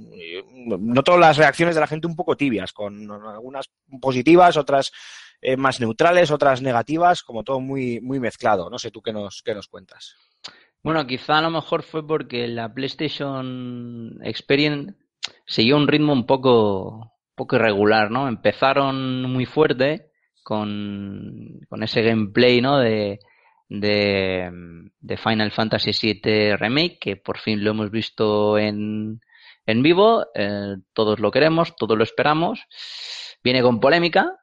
noto 0.78 1.16
las 1.16 1.36
reacciones 1.36 1.74
de 1.74 1.80
la 1.80 1.86
gente 1.86 2.06
un 2.06 2.16
poco 2.16 2.36
tibias, 2.36 2.72
con 2.72 3.10
algunas 3.10 3.70
positivas, 4.00 4.56
otras 4.56 4.92
eh, 5.40 5.56
más 5.56 5.80
neutrales, 5.80 6.30
otras 6.30 6.62
negativas, 6.62 7.22
como 7.22 7.42
todo 7.42 7.60
muy, 7.60 8.00
muy 8.00 8.20
mezclado. 8.20 8.70
No 8.70 8.78
sé 8.78 8.90
tú 8.90 9.02
qué 9.02 9.12
nos, 9.12 9.42
qué 9.42 9.54
nos 9.54 9.68
cuentas. 9.68 10.16
Bueno, 10.82 11.06
quizá 11.06 11.38
a 11.38 11.42
lo 11.42 11.50
mejor 11.50 11.82
fue 11.82 12.06
porque 12.06 12.48
la 12.48 12.72
PlayStation 12.74 14.18
Experience 14.22 14.94
siguió 15.46 15.76
un 15.76 15.86
ritmo 15.86 16.12
un 16.12 16.26
poco, 16.26 17.12
poco 17.34 17.56
irregular, 17.56 18.10
¿no? 18.10 18.28
Empezaron 18.28 19.22
muy 19.30 19.46
fuerte 19.46 20.10
con, 20.42 21.60
con 21.68 21.82
ese 21.82 22.02
gameplay, 22.02 22.60
¿no? 22.60 22.78
De, 22.78 23.20
de, 23.80 24.50
de 25.00 25.16
Final 25.16 25.50
Fantasy 25.50 25.92
VII 25.92 26.56
Remake, 26.56 26.98
que 27.00 27.16
por 27.16 27.38
fin 27.38 27.64
lo 27.64 27.70
hemos 27.70 27.90
visto 27.90 28.58
en, 28.58 29.20
en 29.66 29.82
vivo. 29.82 30.26
eh, 30.34 30.76
todos 30.92 31.20
lo 31.20 31.30
queremos, 31.30 31.74
todos 31.76 31.96
lo 31.96 32.04
esperamos. 32.04 32.60
Viene 33.42 33.62
con 33.62 33.80
polémica, 33.80 34.36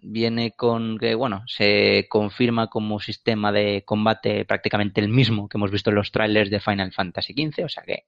viene 0.00 0.52
con 0.52 0.98
que, 0.98 1.14
bueno, 1.14 1.42
se 1.46 2.06
confirma 2.08 2.68
como 2.68 3.00
sistema 3.00 3.50
de 3.52 3.82
combate 3.84 4.44
prácticamente 4.44 5.00
el 5.00 5.08
mismo 5.08 5.48
que 5.48 5.58
hemos 5.58 5.70
visto 5.70 5.90
en 5.90 5.96
los 5.96 6.12
trailers 6.12 6.50
de 6.50 6.60
Final 6.60 6.92
Fantasy 6.92 7.34
XV, 7.34 7.64
o 7.64 7.68
sea 7.68 7.82
que 7.82 8.04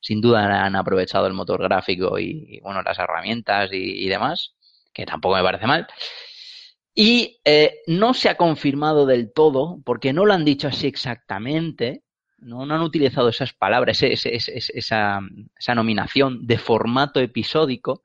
sin 0.00 0.20
duda 0.20 0.64
han 0.64 0.76
aprovechado 0.76 1.26
el 1.26 1.32
motor 1.32 1.62
gráfico 1.62 2.18
y, 2.18 2.60
bueno, 2.62 2.82
las 2.82 2.98
herramientas 2.98 3.72
y, 3.72 4.04
y, 4.04 4.08
demás, 4.08 4.54
que 4.92 5.06
tampoco 5.06 5.36
me 5.36 5.42
parece 5.42 5.66
mal. 5.66 5.86
Y 6.98 7.40
eh, 7.44 7.82
no 7.86 8.14
se 8.14 8.30
ha 8.30 8.38
confirmado 8.38 9.04
del 9.04 9.30
todo, 9.30 9.82
porque 9.84 10.14
no 10.14 10.24
lo 10.24 10.32
han 10.32 10.46
dicho 10.46 10.66
así 10.66 10.86
exactamente, 10.86 12.02
no, 12.38 12.62
han 12.62 12.80
utilizado 12.80 13.28
esas 13.28 13.52
palabras, 13.52 14.02
esa, 14.02 14.30
esa 14.30 15.74
nominación 15.74 16.46
de 16.46 16.56
formato 16.56 17.20
episódico, 17.20 18.02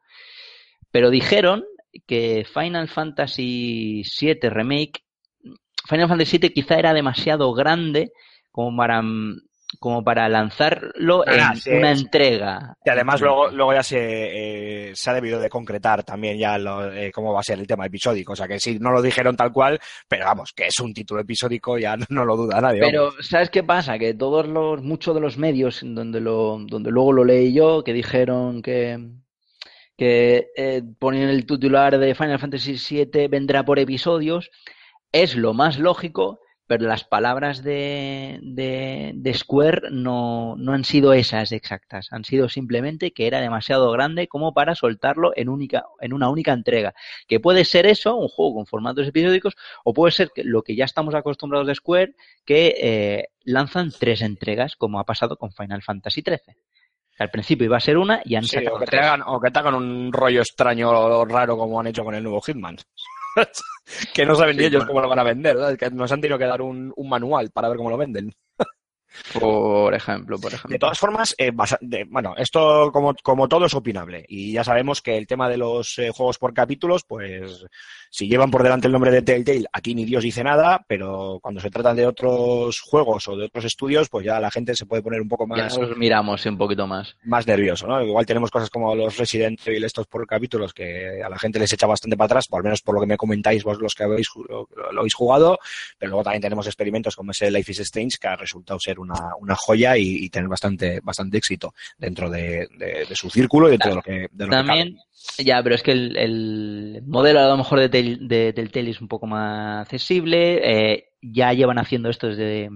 pero 0.91 1.09
dijeron 1.09 1.63
que 2.05 2.45
Final 2.53 2.89
Fantasy 2.89 4.03
VII 4.19 4.49
Remake, 4.49 5.05
Final 5.87 6.09
Fantasy 6.09 6.37
VII 6.37 6.49
quizá 6.53 6.75
era 6.77 6.93
demasiado 6.93 7.53
grande 7.53 8.11
como 8.51 8.75
para, 8.75 9.01
como 9.79 10.03
para 10.03 10.27
lanzarlo 10.29 11.23
Ah, 11.27 11.51
en 11.53 11.57
sí, 11.57 11.69
una 11.71 11.95
sí. 11.95 12.03
entrega. 12.03 12.75
Y 12.83 12.89
además 12.89 13.21
luego, 13.21 13.47
luego 13.49 13.73
ya 13.73 13.83
se, 13.83 14.89
eh, 14.89 14.95
se 14.95 15.09
ha 15.09 15.13
debido 15.13 15.39
de 15.39 15.49
concretar 15.49 16.03
también 16.03 16.37
ya 16.37 16.57
lo, 16.57 16.91
eh, 16.91 17.11
cómo 17.11 17.33
va 17.33 17.39
a 17.39 17.43
ser 17.43 17.59
el 17.59 17.67
tema 17.67 17.85
episódico. 17.85 18.33
O 18.33 18.35
sea 18.35 18.47
que 18.47 18.59
sí, 18.59 18.77
no 18.79 18.91
lo 18.91 19.01
dijeron 19.01 19.35
tal 19.35 19.51
cual, 19.51 19.79
pero 20.07 20.25
vamos, 20.25 20.51
que 20.53 20.67
es 20.67 20.79
un 20.79 20.93
título 20.93 21.21
episódico 21.21 21.77
ya 21.77 21.95
no, 21.97 22.05
no 22.09 22.25
lo 22.25 22.35
duda 22.37 22.59
nadie. 22.61 22.81
vamos. 22.81 22.91
Pero, 23.15 23.23
¿sabes 23.23 23.49
qué 23.49 23.63
pasa? 23.63 23.97
Que 23.97 24.13
todos 24.13 24.47
los, 24.47 24.81
muchos 24.83 25.15
de 25.15 25.21
los 25.21 25.37
medios 25.37 25.79
donde 25.83 26.19
lo, 26.19 26.59
donde 26.67 26.91
luego 26.91 27.13
lo 27.13 27.23
leí 27.23 27.53
yo, 27.53 27.83
que 27.83 27.93
dijeron 27.93 28.61
que, 28.61 28.99
que 29.97 30.47
eh, 30.57 30.83
ponen 30.99 31.29
el 31.29 31.45
titular 31.45 31.97
de 31.97 32.13
Final 32.13 32.39
Fantasy 32.39 32.75
VII 33.05 33.27
vendrá 33.29 33.63
por 33.63 33.79
episodios, 33.79 34.49
es 35.11 35.35
lo 35.35 35.53
más 35.53 35.79
lógico, 35.79 36.40
pero 36.71 36.87
las 36.87 37.03
palabras 37.03 37.65
de, 37.65 38.39
de, 38.41 39.11
de 39.13 39.33
Square 39.33 39.89
no, 39.91 40.55
no 40.55 40.71
han 40.71 40.85
sido 40.85 41.11
esas 41.11 41.51
exactas, 41.51 42.07
han 42.13 42.23
sido 42.23 42.47
simplemente 42.47 43.11
que 43.11 43.27
era 43.27 43.41
demasiado 43.41 43.91
grande 43.91 44.29
como 44.29 44.53
para 44.53 44.73
soltarlo 44.73 45.33
en, 45.35 45.49
única, 45.49 45.83
en 45.99 46.13
una 46.13 46.29
única 46.29 46.53
entrega. 46.53 46.93
Que 47.27 47.41
puede 47.41 47.65
ser 47.65 47.87
eso, 47.87 48.15
un 48.15 48.29
juego 48.29 48.55
con 48.55 48.67
formatos 48.67 49.05
episódicos, 49.05 49.57
o 49.83 49.93
puede 49.93 50.13
ser 50.13 50.31
que 50.33 50.45
lo 50.45 50.61
que 50.61 50.77
ya 50.77 50.85
estamos 50.85 51.13
acostumbrados 51.13 51.67
de 51.67 51.75
Square, 51.75 52.15
que 52.45 52.73
eh, 52.77 53.27
lanzan 53.43 53.91
tres 53.91 54.21
entregas, 54.21 54.77
como 54.77 54.97
ha 55.01 55.03
pasado 55.03 55.35
con 55.35 55.51
Final 55.51 55.81
Fantasy 55.81 56.21
XIII. 56.21 56.55
Al 57.19 57.31
principio 57.31 57.65
iba 57.65 57.75
a 57.75 57.81
ser 57.81 57.97
una 57.97 58.21
y 58.23 58.35
han 58.35 58.45
Sí, 58.45 58.55
sacado 58.55 58.77
o, 58.77 58.79
que 58.79 58.85
te 58.85 58.97
hagan, 58.97 59.23
o 59.25 59.41
que 59.41 59.51
te 59.51 59.59
hagan 59.59 59.75
un 59.75 60.13
rollo 60.13 60.39
extraño 60.39 60.89
o 60.89 61.25
raro 61.25 61.57
como 61.57 61.81
han 61.81 61.87
hecho 61.87 62.05
con 62.05 62.15
el 62.15 62.23
nuevo 62.23 62.39
Hitman. 62.39 62.77
que 64.13 64.25
no 64.25 64.35
saben 64.35 64.57
ni 64.57 64.63
ellos 64.65 64.79
bueno. 64.81 64.87
cómo 64.87 65.01
lo 65.01 65.09
van 65.09 65.19
a 65.19 65.23
vender, 65.23 65.55
¿verdad? 65.55 65.77
que 65.77 65.89
nos 65.91 66.11
han 66.11 66.21
tenido 66.21 66.37
que 66.37 66.45
dar 66.45 66.61
un, 66.61 66.93
un 66.95 67.09
manual 67.09 67.51
para 67.51 67.67
ver 67.69 67.77
cómo 67.77 67.89
lo 67.89 67.97
venden. 67.97 68.33
Por 69.33 69.93
ejemplo, 69.93 70.39
por 70.39 70.53
ejemplo. 70.53 70.69
De 70.73 70.79
todas 70.79 70.97
formas, 70.97 71.35
eh, 71.37 71.51
de- 71.81 72.05
bueno, 72.05 72.33
esto 72.37 72.91
como, 72.93 73.13
como 73.21 73.49
todo 73.49 73.65
es 73.65 73.73
opinable 73.73 74.23
y 74.27 74.53
ya 74.53 74.63
sabemos 74.63 75.01
que 75.01 75.17
el 75.17 75.27
tema 75.27 75.49
de 75.49 75.57
los 75.57 75.99
eh, 75.99 76.11
juegos 76.15 76.37
por 76.37 76.53
capítulos, 76.53 77.03
pues 77.05 77.65
si 78.13 78.27
llevan 78.27 78.51
por 78.51 78.61
delante 78.61 78.87
el 78.87 78.91
nombre 78.93 79.09
de 79.09 79.21
Telltale, 79.21 79.65
aquí 79.71 79.95
ni 79.95 80.03
Dios 80.03 80.21
dice 80.23 80.43
nada, 80.43 80.83
pero 80.85 81.39
cuando 81.41 81.61
se 81.61 81.69
trata 81.69 81.93
de 81.93 82.05
otros 82.05 82.81
juegos 82.81 83.27
o 83.29 83.37
de 83.37 83.45
otros 83.45 83.63
estudios, 83.65 84.09
pues 84.09 84.25
ya 84.25 84.37
la 84.41 84.51
gente 84.51 84.75
se 84.75 84.85
puede 84.85 85.01
poner 85.01 85.21
un 85.21 85.29
poco 85.29 85.47
Ya 85.55 85.63
más, 85.63 85.77
nos 85.79 85.95
miramos 85.97 86.45
un 86.45 86.57
poquito 86.57 86.85
más. 86.85 87.15
más 87.23 87.47
nervioso, 87.47 87.87
¿no? 87.87 88.03
Igual 88.03 88.25
tenemos 88.25 88.51
cosas 88.51 88.69
como 88.69 88.93
los 88.95 89.17
Resident 89.17 89.59
Evil 89.65 89.85
estos 89.85 90.07
por 90.07 90.27
capítulos 90.27 90.73
que 90.73 91.23
a 91.23 91.29
la 91.29 91.39
gente 91.39 91.57
les 91.57 91.71
echa 91.71 91.87
bastante 91.87 92.17
para 92.17 92.25
atrás, 92.25 92.47
por 92.47 92.59
lo 92.59 92.65
menos 92.65 92.81
por 92.81 92.95
lo 92.95 93.01
que 93.01 93.07
me 93.07 93.15
comentáis 93.17 93.63
vos 93.63 93.79
los 93.79 93.95
que 93.95 94.03
habéis, 94.03 94.27
lo, 94.49 94.67
lo 94.91 94.99
habéis 94.99 95.13
jugado, 95.15 95.57
pero 95.97 96.09
luego 96.09 96.23
también 96.25 96.41
tenemos 96.41 96.67
experimentos 96.67 97.15
como 97.15 97.31
ese 97.31 97.49
Life 97.49 97.71
is 97.71 97.79
Strange 97.79 98.17
que 98.19 98.27
ha 98.27 98.35
resultado 98.35 98.77
ser 98.79 98.99
una, 98.99 99.15
una 99.39 99.55
joya 99.55 99.95
y, 99.97 100.25
y 100.25 100.29
tener 100.29 100.49
bastante, 100.49 100.99
bastante 101.01 101.37
éxito 101.37 101.73
dentro 101.97 102.29
de, 102.29 102.67
de- 102.77 103.05
de 103.07 103.15
su 103.15 103.29
círculo 103.29 103.69
y 103.69 103.71
de 103.71 103.77
todo 103.77 103.95
lo 103.95 104.01
que, 104.01 104.27
de 104.31 104.45
lo 104.45 104.49
que 104.51 104.55
También, 104.57 104.97
ya, 105.37 105.61
pero 105.63 105.75
es 105.75 105.83
que 105.83 105.91
el, 105.91 106.17
el 106.17 107.01
modelo 107.05 107.39
a 107.39 107.47
lo 107.49 107.57
mejor 107.57 107.79
de, 107.79 107.89
Tel- 107.89 108.27
de 108.27 108.53
es 108.89 109.01
un 109.01 109.07
poco 109.07 109.27
más 109.27 109.81
accesible. 109.81 110.93
eh, 110.93 111.05
ya 111.21 111.53
llevan 111.53 111.77
haciendo 111.79 112.09
esto 112.09 112.27
desde, 112.27 112.69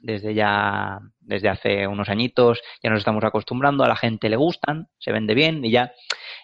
desde 0.00 0.34
ya, 0.34 0.98
desde 1.20 1.48
hace 1.48 1.86
unos 1.86 2.08
añitos. 2.08 2.60
Ya 2.82 2.90
nos 2.90 2.98
estamos 2.98 3.24
acostumbrando, 3.24 3.84
a 3.84 3.88
la 3.88 3.96
gente 3.96 4.28
le 4.28 4.36
gustan, 4.36 4.88
se 4.98 5.12
vende 5.12 5.34
bien 5.34 5.64
y 5.64 5.70
ya, 5.70 5.92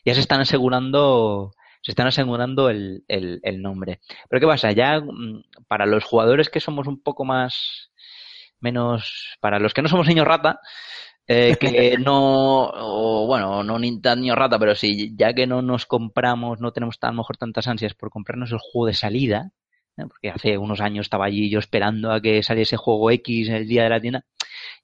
ya 0.04 0.14
se 0.14 0.20
están 0.20 0.40
asegurando, 0.40 1.52
se 1.82 1.92
están 1.92 2.06
asegurando 2.06 2.70
el, 2.70 3.04
el, 3.08 3.40
el 3.42 3.62
nombre. 3.62 4.00
Pero 4.28 4.40
¿qué 4.40 4.46
pasa? 4.46 4.72
Ya 4.72 5.00
mm, 5.00 5.42
para 5.68 5.86
los 5.86 6.04
jugadores 6.04 6.50
que 6.50 6.60
somos 6.60 6.86
un 6.86 7.02
poco 7.02 7.24
más, 7.24 7.90
menos, 8.60 9.36
para 9.40 9.58
los 9.58 9.74
que 9.74 9.82
no 9.82 9.88
somos 9.88 10.06
niños 10.06 10.26
rata, 10.26 10.60
eh, 11.32 11.56
que 11.60 11.96
no, 11.96 12.68
o 12.74 13.24
bueno, 13.24 13.62
no 13.62 13.78
ni 13.78 14.00
tan 14.00 14.20
ni 14.20 14.32
rata, 14.32 14.58
pero 14.58 14.74
sí, 14.74 15.14
ya 15.16 15.32
que 15.32 15.46
no 15.46 15.62
nos 15.62 15.86
compramos, 15.86 16.58
no 16.58 16.72
tenemos 16.72 16.98
a 17.00 17.06
lo 17.06 17.18
mejor 17.18 17.36
tantas 17.36 17.68
ansias 17.68 17.94
por 17.94 18.10
comprarnos 18.10 18.50
el 18.50 18.58
juego 18.58 18.88
de 18.88 18.94
salida, 18.94 19.52
¿eh? 19.96 20.02
porque 20.08 20.30
hace 20.30 20.58
unos 20.58 20.80
años 20.80 21.06
estaba 21.06 21.26
allí 21.26 21.48
yo 21.48 21.60
esperando 21.60 22.10
a 22.10 22.20
que 22.20 22.42
saliese 22.42 22.76
juego 22.76 23.12
X 23.12 23.48
el 23.48 23.68
día 23.68 23.84
de 23.84 23.90
la 23.90 24.00
tienda, 24.00 24.24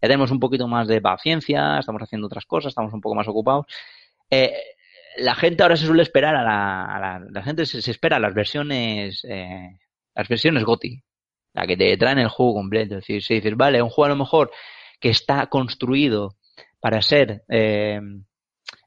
ya 0.00 0.08
tenemos 0.08 0.30
un 0.30 0.38
poquito 0.38 0.68
más 0.68 0.86
de 0.86 1.00
paciencia, 1.00 1.80
estamos 1.80 2.00
haciendo 2.00 2.28
otras 2.28 2.46
cosas, 2.46 2.68
estamos 2.68 2.92
un 2.92 3.00
poco 3.00 3.16
más 3.16 3.26
ocupados. 3.26 3.66
Eh, 4.30 4.54
la 5.16 5.34
gente 5.34 5.64
ahora 5.64 5.76
se 5.76 5.86
suele 5.86 6.02
esperar 6.04 6.36
a 6.36 6.44
la, 6.44 7.26
la 7.28 7.42
gente 7.42 7.66
se, 7.66 7.82
se 7.82 7.90
espera 7.90 8.18
a 8.18 8.20
las 8.20 8.34
versiones, 8.34 9.24
eh, 9.28 9.80
las 10.14 10.28
versiones 10.28 10.62
GOTI, 10.62 11.02
la 11.54 11.66
que 11.66 11.76
te 11.76 11.96
traen 11.96 12.18
el 12.18 12.28
juego 12.28 12.54
completo. 12.54 12.94
Es 12.94 13.00
decir, 13.00 13.20
si 13.20 13.34
dices, 13.34 13.56
vale, 13.56 13.82
un 13.82 13.90
juego 13.90 14.06
a 14.06 14.10
lo 14.10 14.16
mejor 14.16 14.52
que 15.06 15.10
está 15.10 15.46
construido 15.46 16.34
para 16.80 17.00
ser 17.00 17.44
eh, 17.48 18.00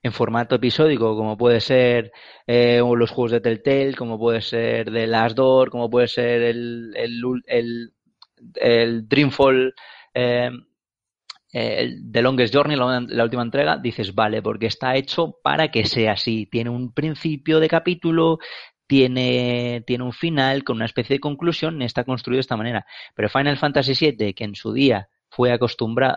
en 0.03 0.12
formato 0.12 0.55
episódico, 0.55 1.15
como 1.15 1.38
puede 1.38 1.62
ser 1.62 2.12
eh, 2.45 2.82
los 2.84 3.10
juegos 3.10 3.32
de 3.32 3.39
Telltale, 3.39 3.95
como 3.95 4.19
puede 4.19 4.41
ser 4.41 4.91
The 4.91 5.08
Last 5.08 5.38
Door, 5.38 5.69
como 5.69 5.89
puede 5.89 6.10
ser 6.10 6.41
el, 6.41 6.91
el, 6.93 7.93
el, 8.55 9.08
Dreamfall, 9.08 9.73
eh, 10.13 10.51
The 11.53 12.21
Longest 12.21 12.53
Journey, 12.53 12.75
la, 12.75 12.99
la, 13.08 13.23
última 13.23 13.43
entrega, 13.43 13.77
dices, 13.77 14.13
vale, 14.13 14.41
porque 14.41 14.65
está 14.65 14.97
hecho 14.97 15.38
para 15.41 15.71
que 15.71 15.86
sea 15.86 16.12
así. 16.12 16.47
Tiene 16.51 16.69
un 16.69 16.91
principio 16.91 17.62
de 17.62 17.69
capítulo, 17.69 18.39
tiene, 18.88 19.86
tiene 19.88 20.03
un 20.03 20.12
final 20.12 20.65
con 20.65 20.75
una 20.75 20.86
especie 20.86 21.15
de 21.15 21.21
conclusión, 21.21 21.82
está 21.82 22.03
construido 22.03 22.39
de 22.39 22.41
esta 22.41 22.58
manera. 22.58 22.86
Pero 23.15 23.29
Final 23.29 23.58
Fantasy 23.58 23.93
VII, 23.93 24.34
que 24.34 24.43
en 24.43 24.55
su 24.55 24.73
día 24.73 25.08
fue 25.29 25.57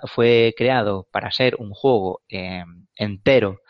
fue 0.07 0.55
creado 0.57 1.09
para 1.11 1.31
ser 1.31 1.57
un 1.59 1.73
juego 1.73 2.23
eh, 2.29 2.65
entero, 2.97 3.61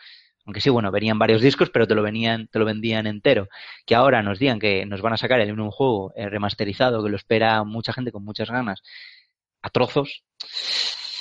aunque 0.45 0.61
sí, 0.61 0.69
bueno, 0.69 0.91
venían 0.91 1.19
varios 1.19 1.41
discos, 1.41 1.69
pero 1.69 1.87
te 1.87 1.95
lo 1.95 2.03
venían, 2.03 2.47
te 2.47 2.59
lo 2.59 2.65
vendían 2.65 3.07
entero. 3.07 3.47
Que 3.85 3.95
ahora 3.95 4.21
nos 4.21 4.39
digan 4.39 4.59
que 4.59 4.85
nos 4.85 5.01
van 5.01 5.13
a 5.13 5.17
sacar 5.17 5.39
el 5.39 5.59
un 5.59 5.71
juego 5.71 6.11
eh, 6.15 6.29
remasterizado, 6.29 7.03
que 7.03 7.09
lo 7.09 7.15
espera 7.15 7.63
mucha 7.63 7.93
gente 7.93 8.11
con 8.11 8.25
muchas 8.25 8.49
ganas, 8.49 8.83
a 9.61 9.69
trozos. 9.69 10.23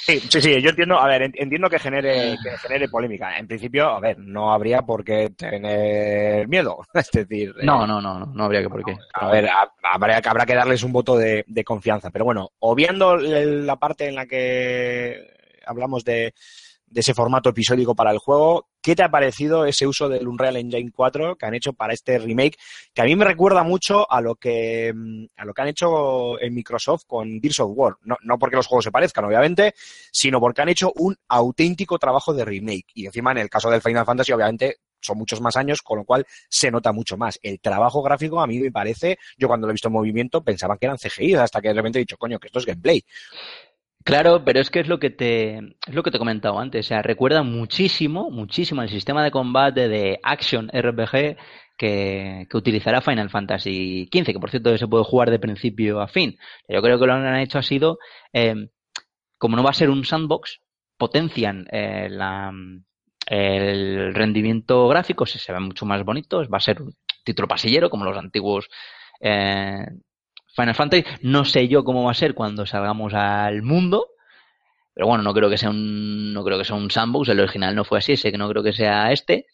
Sí, 0.04 0.18
sí, 0.18 0.40
sí, 0.40 0.60
yo 0.60 0.70
entiendo, 0.70 0.98
a 0.98 1.06
ver, 1.06 1.22
entiendo 1.22 1.70
que 1.70 1.78
genere, 1.78 2.36
que 2.42 2.58
genere 2.58 2.88
polémica. 2.88 3.38
En 3.38 3.46
principio, 3.46 3.88
a 3.88 4.00
ver, 4.00 4.18
no 4.18 4.52
habría 4.52 4.82
por 4.82 5.04
qué 5.04 5.30
tener 5.30 6.48
miedo. 6.48 6.78
Es 6.94 7.08
decir. 7.12 7.54
No, 7.62 7.86
no, 7.86 8.00
no, 8.00 8.18
no, 8.18 8.26
no 8.26 8.44
habría 8.44 8.62
que 8.62 8.68
por 8.68 8.84
qué. 8.84 8.96
A 9.14 9.30
ver, 9.30 9.48
habrá, 9.80 10.16
habrá 10.16 10.44
que 10.44 10.56
darles 10.56 10.82
un 10.82 10.92
voto 10.92 11.16
de, 11.16 11.44
de 11.46 11.62
confianza. 11.64 12.10
Pero 12.10 12.24
bueno, 12.24 12.50
obviando 12.58 13.16
la 13.16 13.76
parte 13.76 14.08
en 14.08 14.16
la 14.16 14.26
que 14.26 15.24
hablamos 15.66 16.04
de, 16.04 16.34
de 16.92 17.00
ese 17.00 17.14
formato 17.14 17.48
episódico 17.50 17.94
para 17.94 18.10
el 18.10 18.18
juego. 18.18 18.68
¿Qué 18.80 18.94
te 18.94 19.02
ha 19.02 19.10
parecido 19.10 19.64
ese 19.64 19.86
uso 19.86 20.08
del 20.08 20.28
Unreal 20.28 20.56
Engine 20.56 20.90
4 20.94 21.36
que 21.36 21.46
han 21.46 21.54
hecho 21.54 21.72
para 21.72 21.94
este 21.94 22.18
remake? 22.18 22.58
Que 22.92 23.02
a 23.02 23.04
mí 23.04 23.16
me 23.16 23.24
recuerda 23.24 23.62
mucho 23.62 24.10
a 24.10 24.20
lo 24.20 24.34
que, 24.34 24.92
a 25.36 25.44
lo 25.44 25.54
que 25.54 25.62
han 25.62 25.68
hecho 25.68 26.40
en 26.40 26.54
Microsoft 26.54 27.04
con 27.06 27.40
Gears 27.40 27.60
of 27.60 27.72
War. 27.74 27.96
No, 28.02 28.16
no 28.22 28.38
porque 28.38 28.56
los 28.56 28.66
juegos 28.66 28.84
se 28.84 28.90
parezcan, 28.92 29.24
obviamente, 29.24 29.74
sino 30.10 30.40
porque 30.40 30.62
han 30.62 30.68
hecho 30.68 30.92
un 30.96 31.16
auténtico 31.28 31.98
trabajo 31.98 32.34
de 32.34 32.44
remake. 32.44 32.86
Y 32.94 33.06
encima, 33.06 33.32
en 33.32 33.38
el 33.38 33.48
caso 33.48 33.70
del 33.70 33.82
Final 33.82 34.04
Fantasy, 34.04 34.32
obviamente, 34.32 34.78
son 35.00 35.18
muchos 35.18 35.40
más 35.40 35.56
años, 35.56 35.82
con 35.82 35.98
lo 35.98 36.04
cual 36.04 36.26
se 36.48 36.70
nota 36.70 36.92
mucho 36.92 37.16
más. 37.16 37.38
El 37.42 37.60
trabajo 37.60 38.02
gráfico 38.02 38.40
a 38.40 38.46
mí 38.46 38.58
me 38.58 38.70
parece, 38.70 39.18
yo 39.36 39.48
cuando 39.48 39.66
lo 39.66 39.72
he 39.72 39.74
visto 39.74 39.88
en 39.88 39.94
movimiento 39.94 40.42
pensaba 40.42 40.76
que 40.78 40.86
eran 40.86 40.98
CGI, 40.98 41.34
hasta 41.34 41.60
que 41.60 41.68
de 41.68 41.74
repente 41.74 41.98
he 41.98 42.02
dicho, 42.02 42.16
coño, 42.16 42.38
que 42.38 42.46
esto 42.46 42.58
es 42.58 42.66
gameplay. 42.66 43.04
Claro, 44.04 44.44
pero 44.44 44.60
es 44.60 44.70
que 44.70 44.80
es 44.80 44.88
lo 44.88 44.98
que 44.98 45.10
te 45.10 45.58
es 45.58 45.94
lo 45.94 46.02
que 46.02 46.10
te 46.10 46.16
he 46.16 46.18
comentado 46.18 46.58
antes, 46.58 46.86
o 46.86 46.88
sea, 46.88 47.02
recuerda 47.02 47.42
muchísimo, 47.42 48.30
muchísimo 48.30 48.82
el 48.82 48.88
sistema 48.88 49.22
de 49.22 49.30
combate 49.30 49.88
de 49.88 50.18
Action 50.22 50.68
RPG 50.72 51.36
que, 51.76 52.46
que 52.50 52.56
utilizará 52.56 53.00
Final 53.00 53.30
Fantasy 53.30 54.08
XV, 54.12 54.26
que 54.26 54.40
por 54.40 54.50
cierto 54.50 54.76
se 54.76 54.88
puede 54.88 55.04
jugar 55.04 55.30
de 55.30 55.38
principio 55.38 56.00
a 56.00 56.08
fin. 56.08 56.36
Yo 56.68 56.82
creo 56.82 56.98
que 56.98 57.06
lo 57.06 57.14
que 57.14 57.26
han 57.26 57.36
hecho 57.40 57.58
ha 57.58 57.62
sido, 57.62 57.98
eh, 58.32 58.68
como 59.38 59.56
no 59.56 59.62
va 59.62 59.70
a 59.70 59.74
ser 59.74 59.90
un 59.90 60.04
sandbox, 60.04 60.60
potencian 60.96 61.66
eh, 61.70 62.08
la, 62.10 62.52
el 63.26 64.14
rendimiento 64.14 64.88
gráfico, 64.88 65.26
se, 65.26 65.38
se 65.38 65.52
ven 65.52 65.62
mucho 65.62 65.86
más 65.86 66.04
bonitos, 66.04 66.48
va 66.52 66.58
a 66.58 66.60
ser 66.60 66.82
un 66.82 66.94
título 67.24 67.48
pasillero 67.48 67.90
como 67.90 68.04
los 68.04 68.16
antiguos 68.16 68.68
eh, 69.20 69.86
Final 70.54 70.74
Fantasy. 70.74 71.04
No 71.22 71.44
sé 71.44 71.68
yo 71.68 71.84
cómo 71.84 72.04
va 72.04 72.12
a 72.12 72.14
ser 72.14 72.34
cuando 72.34 72.66
salgamos 72.66 73.14
al 73.14 73.62
mundo. 73.62 74.08
Pero 74.94 75.06
bueno, 75.06 75.22
no 75.22 75.32
creo 75.32 75.48
que 75.48 75.56
sea 75.56 75.70
un, 75.70 76.32
no 76.34 76.44
creo 76.44 76.58
que 76.58 76.64
sea 76.64 76.76
un 76.76 76.90
sandbox. 76.90 77.28
El 77.28 77.40
original 77.40 77.74
no 77.74 77.84
fue 77.84 77.98
así, 77.98 78.16
sé 78.16 78.30
que 78.30 78.38
no 78.38 78.48
creo 78.48 78.62
que 78.62 78.72
sea 78.72 79.10
este. 79.10 79.46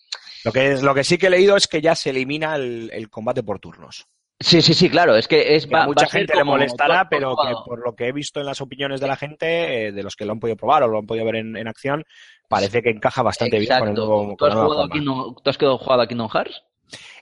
Lo 0.44 0.52
que, 0.52 0.72
es, 0.72 0.82
lo 0.82 0.94
que 0.94 1.04
sí 1.04 1.18
que 1.18 1.26
he 1.26 1.30
leído 1.30 1.56
es 1.56 1.66
que 1.66 1.80
ya 1.80 1.94
se 1.94 2.10
elimina 2.10 2.56
el, 2.56 2.90
el 2.92 3.08
combate 3.08 3.42
por 3.42 3.58
turnos. 3.58 4.06
Sí, 4.40 4.62
sí, 4.62 4.72
sí, 4.72 4.88
claro. 4.88 5.16
Es 5.16 5.26
que 5.26 5.56
es 5.56 5.66
que 5.66 5.76
a 5.76 5.86
mucha 5.86 6.06
va 6.06 6.10
gente 6.10 6.36
le 6.36 6.44
molestará, 6.44 7.08
pero 7.08 7.36
que 7.36 7.52
por 7.66 7.80
lo 7.84 7.96
que 7.96 8.06
he 8.06 8.12
visto 8.12 8.38
en 8.38 8.46
las 8.46 8.60
opiniones 8.60 9.00
de 9.00 9.08
la 9.08 9.16
gente, 9.16 9.88
eh, 9.88 9.92
de 9.92 10.02
los 10.02 10.14
que 10.14 10.24
lo 10.24 10.32
han 10.32 10.38
podido 10.38 10.56
probar 10.56 10.84
o 10.84 10.88
lo 10.88 10.98
han 10.98 11.06
podido 11.06 11.24
ver 11.24 11.36
en, 11.36 11.56
en 11.56 11.66
acción, 11.66 12.04
parece 12.48 12.80
que 12.80 12.90
encaja 12.90 13.22
bastante 13.22 13.56
Exacto. 13.56 13.84
bien 13.84 13.94
con 13.96 14.06
el 14.06 14.08
nuevo. 14.08 14.36
¿Tú 14.38 14.46
has, 14.46 14.54
jugado 14.54 14.74
forma. 14.74 14.92
Kingdom, 14.92 15.34
¿Tú 15.42 15.50
has 15.50 15.58
quedado 15.58 15.78
jugado 15.78 16.02
a 16.02 16.06
Kingdom 16.06 16.28
Hearts? 16.28 16.62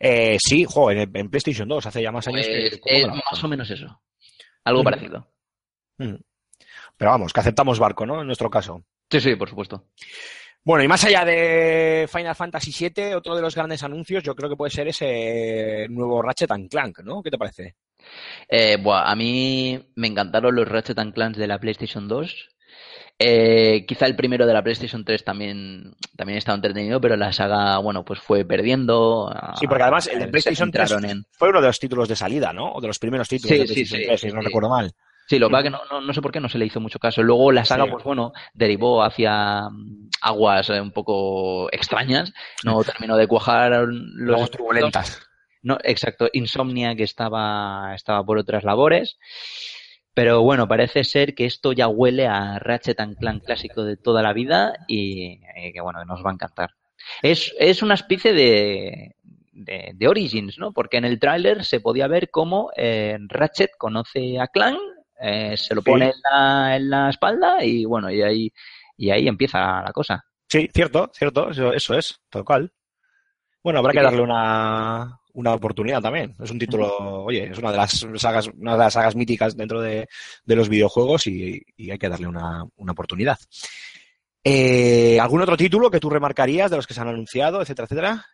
Eh, 0.00 0.36
sí, 0.40 0.64
jo, 0.68 0.90
en, 0.90 1.10
en 1.14 1.30
PlayStation 1.30 1.68
2, 1.68 1.86
hace 1.86 2.02
ya 2.02 2.12
más 2.12 2.26
años 2.28 2.46
Pues 2.46 2.80
que. 2.84 3.00
es 3.02 3.06
más 3.08 3.42
o 3.44 3.48
menos 3.48 3.70
eso. 3.70 4.00
Algo 4.64 4.80
Mm. 4.82 4.84
parecido. 4.84 5.28
Mm. 5.98 6.14
Pero 6.96 7.10
vamos, 7.10 7.32
que 7.32 7.40
aceptamos 7.40 7.78
barco, 7.78 8.06
¿no? 8.06 8.20
En 8.20 8.26
nuestro 8.26 8.50
caso. 8.50 8.84
Sí, 9.10 9.20
sí, 9.20 9.36
por 9.36 9.48
supuesto. 9.48 9.88
Bueno, 10.64 10.82
y 10.82 10.88
más 10.88 11.04
allá 11.04 11.24
de 11.24 12.08
Final 12.12 12.34
Fantasy 12.34 12.72
VII, 12.90 13.14
otro 13.14 13.36
de 13.36 13.42
los 13.42 13.54
grandes 13.54 13.84
anuncios 13.84 14.24
yo 14.24 14.34
creo 14.34 14.50
que 14.50 14.56
puede 14.56 14.70
ser 14.72 14.88
ese 14.88 15.86
nuevo 15.90 16.20
Ratchet 16.22 16.50
Clank, 16.68 17.00
¿no? 17.04 17.22
¿Qué 17.22 17.30
te 17.30 17.38
parece? 17.38 17.76
Eh, 18.48 18.76
buah, 18.82 19.08
a 19.08 19.14
mí 19.14 19.80
me 19.94 20.08
encantaron 20.08 20.54
los 20.56 20.66
Ratchet 20.66 20.98
and 20.98 21.14
Clanks 21.14 21.38
de 21.38 21.46
la 21.46 21.60
PlayStation 21.60 22.08
2. 22.08 22.48
Eh, 23.18 23.86
quizá 23.88 24.04
el 24.06 24.14
primero 24.14 24.46
de 24.46 24.52
la 24.52 24.62
PlayStation 24.62 25.02
3 25.04 25.24
también, 25.24 25.94
también 26.16 26.36
estaba 26.36 26.56
entretenido, 26.56 27.00
pero 27.00 27.16
la 27.16 27.32
saga, 27.32 27.78
bueno, 27.78 28.04
pues 28.04 28.20
fue 28.20 28.44
perdiendo. 28.44 29.34
Sí, 29.58 29.66
porque 29.66 29.84
además 29.84 30.06
el 30.08 30.18
de 30.18 30.28
PlayStation 30.28 30.70
3 30.70 30.90
centraron 30.90 31.10
en- 31.10 31.24
fue 31.32 31.48
uno 31.48 31.60
de 31.62 31.68
los 31.68 31.78
títulos 31.80 32.08
de 32.08 32.16
salida, 32.16 32.52
¿no? 32.52 32.72
O 32.72 32.80
de 32.80 32.88
los 32.88 32.98
primeros 32.98 33.26
títulos 33.28 33.48
Sí, 33.50 33.58
de 33.58 33.64
PlayStation 33.64 34.00
sí, 34.00 34.06
3, 34.06 34.20
sí, 34.20 34.28
si 34.28 34.34
no 34.34 34.42
recuerdo 34.42 34.68
mal. 34.68 34.92
Sí, 35.28 35.38
lo 35.38 35.48
que 35.48 35.52
pasa 35.52 35.60
es 35.60 35.64
que 35.64 35.70
no, 35.70 35.80
no, 36.00 36.06
no 36.06 36.12
sé 36.12 36.20
por 36.22 36.30
qué 36.30 36.40
no 36.40 36.48
se 36.48 36.58
le 36.58 36.66
hizo 36.66 36.78
mucho 36.78 36.98
caso. 36.98 37.22
Luego 37.22 37.50
la 37.52 37.64
saga, 37.64 37.84
Sí. 37.84 37.90
pues 37.90 38.04
bueno, 38.04 38.32
derivó 38.54 39.02
hacia 39.02 39.68
mm, 39.70 40.10
aguas 40.20 40.68
eh, 40.70 40.80
un 40.80 40.92
poco 40.92 41.68
extrañas. 41.72 42.32
No 42.64 42.84
terminó 42.84 43.16
de 43.16 43.26
cuajar 43.26 43.88
los 43.88 44.50
turbulentas. 44.50 45.22
No, 45.62 45.78
exacto, 45.82 46.28
Insomnia 46.32 46.94
que 46.94 47.02
estaba, 47.02 47.92
estaba 47.96 48.22
por 48.24 48.38
otras 48.38 48.62
labores. 48.62 49.16
Pero 50.16 50.40
bueno, 50.40 50.66
parece 50.66 51.04
ser 51.04 51.34
que 51.34 51.44
esto 51.44 51.72
ya 51.74 51.88
huele 51.88 52.26
a 52.26 52.58
Ratchet 52.58 52.98
and 53.00 53.18
Clank 53.18 53.44
clásico 53.44 53.84
de 53.84 53.98
toda 53.98 54.22
la 54.22 54.32
vida 54.32 54.72
y, 54.88 55.40
y 55.56 55.72
que 55.74 55.80
bueno, 55.82 56.02
nos 56.06 56.24
va 56.24 56.30
a 56.30 56.32
encantar. 56.32 56.70
Es, 57.20 57.54
es 57.58 57.82
una 57.82 57.92
especie 57.92 58.32
de, 58.32 59.14
de, 59.52 59.90
de 59.94 60.08
Origins, 60.08 60.58
¿no? 60.58 60.72
Porque 60.72 60.96
en 60.96 61.04
el 61.04 61.18
tráiler 61.20 61.66
se 61.66 61.80
podía 61.80 62.06
ver 62.08 62.30
cómo 62.30 62.70
eh, 62.78 63.18
Ratchet 63.28 63.72
conoce 63.76 64.40
a 64.40 64.46
Clank, 64.46 64.78
eh, 65.20 65.54
se 65.58 65.74
lo 65.74 65.82
Sí. 65.82 65.90
pone 65.90 66.06
en 66.06 66.14
la, 66.32 66.76
en 66.76 66.88
la 66.88 67.10
espalda 67.10 67.62
y 67.62 67.84
bueno, 67.84 68.10
y 68.10 68.22
ahí, 68.22 68.52
y 68.96 69.10
ahí 69.10 69.28
empieza 69.28 69.82
la 69.82 69.92
cosa. 69.92 70.24
Sí, 70.48 70.66
cierto, 70.72 71.10
cierto, 71.12 71.50
eso, 71.50 71.74
eso 71.74 71.92
es, 71.94 72.18
tal 72.30 72.42
cual. 72.42 72.72
Bueno, 73.62 73.80
habrá 73.80 73.92
Sí 73.92 73.98
que 73.98 74.00
que- 74.00 74.04
darle 74.04 74.22
una, 74.22 75.20
una 75.36 75.52
oportunidad 75.52 76.00
también. 76.00 76.34
Es 76.42 76.50
un 76.50 76.58
título, 76.58 77.24
oye, 77.24 77.50
es 77.50 77.58
una 77.58 77.70
de 77.70 77.76
las 77.76 78.06
sagas, 78.16 78.48
una 78.48 78.72
de 78.72 78.78
las 78.78 78.92
sagas 78.94 79.14
míticas 79.14 79.56
dentro 79.56 79.80
de, 79.80 80.08
de 80.44 80.56
los 80.56 80.68
videojuegos 80.68 81.26
y, 81.26 81.62
y 81.76 81.90
hay 81.90 81.98
que 81.98 82.08
darle 82.08 82.26
una, 82.26 82.64
una 82.76 82.92
oportunidad. 82.92 83.38
Eh, 84.42 85.18
¿Algún 85.20 85.42
otro 85.42 85.56
título 85.56 85.90
que 85.90 86.00
tú 86.00 86.08
remarcarías 86.08 86.70
de 86.70 86.76
los 86.76 86.86
que 86.86 86.94
se 86.94 87.00
han 87.00 87.08
anunciado, 87.08 87.60
etcétera, 87.60 87.84
etcétera? 87.84 88.26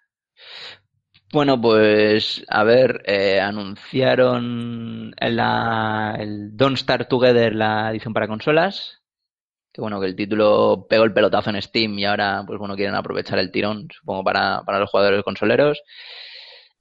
Bueno, 1.32 1.60
pues 1.60 2.44
a 2.48 2.62
ver, 2.62 3.02
eh, 3.06 3.40
anunciaron 3.40 5.14
la, 5.18 6.16
el 6.20 6.56
Don't 6.56 6.76
Start 6.76 7.08
Together, 7.08 7.54
la 7.54 7.90
edición 7.90 8.12
para 8.12 8.28
consolas. 8.28 9.00
Que 9.72 9.80
bueno, 9.80 9.98
que 9.98 10.06
el 10.06 10.14
título 10.14 10.86
pegó 10.86 11.04
el 11.04 11.14
pelotazo 11.14 11.48
en 11.48 11.62
Steam 11.62 11.98
y 11.98 12.04
ahora, 12.04 12.44
pues 12.46 12.58
bueno, 12.58 12.76
quieren 12.76 12.94
aprovechar 12.94 13.38
el 13.38 13.50
tirón, 13.50 13.88
supongo, 13.90 14.22
para, 14.22 14.62
para 14.66 14.78
los 14.78 14.90
jugadores 14.90 15.24
consoleros. 15.24 15.82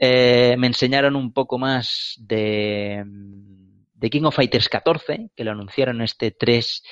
Eh, 0.04 0.56
me 0.58 0.66
enseñaron 0.66 1.16
un 1.16 1.32
poco 1.32 1.60
más 1.60 2.16
de, 2.18 3.04
de 3.06 4.10
King 4.10 4.24
of 4.24 4.36
Fighters 4.36 4.68
14, 4.68 5.30
que 5.36 5.44
lo 5.44 5.52
anunciaron 5.52 6.02
este 6.02 6.32
3. 6.32 6.84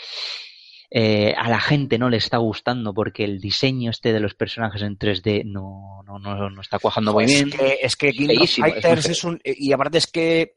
Eh, 0.91 1.33
a 1.35 1.49
la 1.49 1.59
gente 1.59 1.97
no 1.97 2.09
le 2.09 2.17
está 2.17 2.37
gustando 2.37 2.93
porque 2.93 3.23
el 3.23 3.39
diseño 3.39 3.89
este 3.91 4.13
de 4.13 4.19
los 4.19 4.35
personajes 4.35 4.81
en 4.83 4.97
3D 4.97 5.43
no, 5.43 6.01
no, 6.05 6.17
no, 6.19 6.49
no 6.49 6.61
está 6.61 6.77
cuajando 6.79 7.13
muy 7.13 7.25
Es 7.25 7.33
bien. 7.33 7.49
que, 7.49 7.79
es 7.81 7.95
que 7.95 8.11
King 8.11 8.29
of 8.29 8.37
Feísimo, 8.37 8.67
Fighters 8.67 9.09
es 9.09 9.23
un. 9.23 9.39
Y 9.43 9.71
aparte 9.73 9.97
es 9.97 10.07
que. 10.07 10.55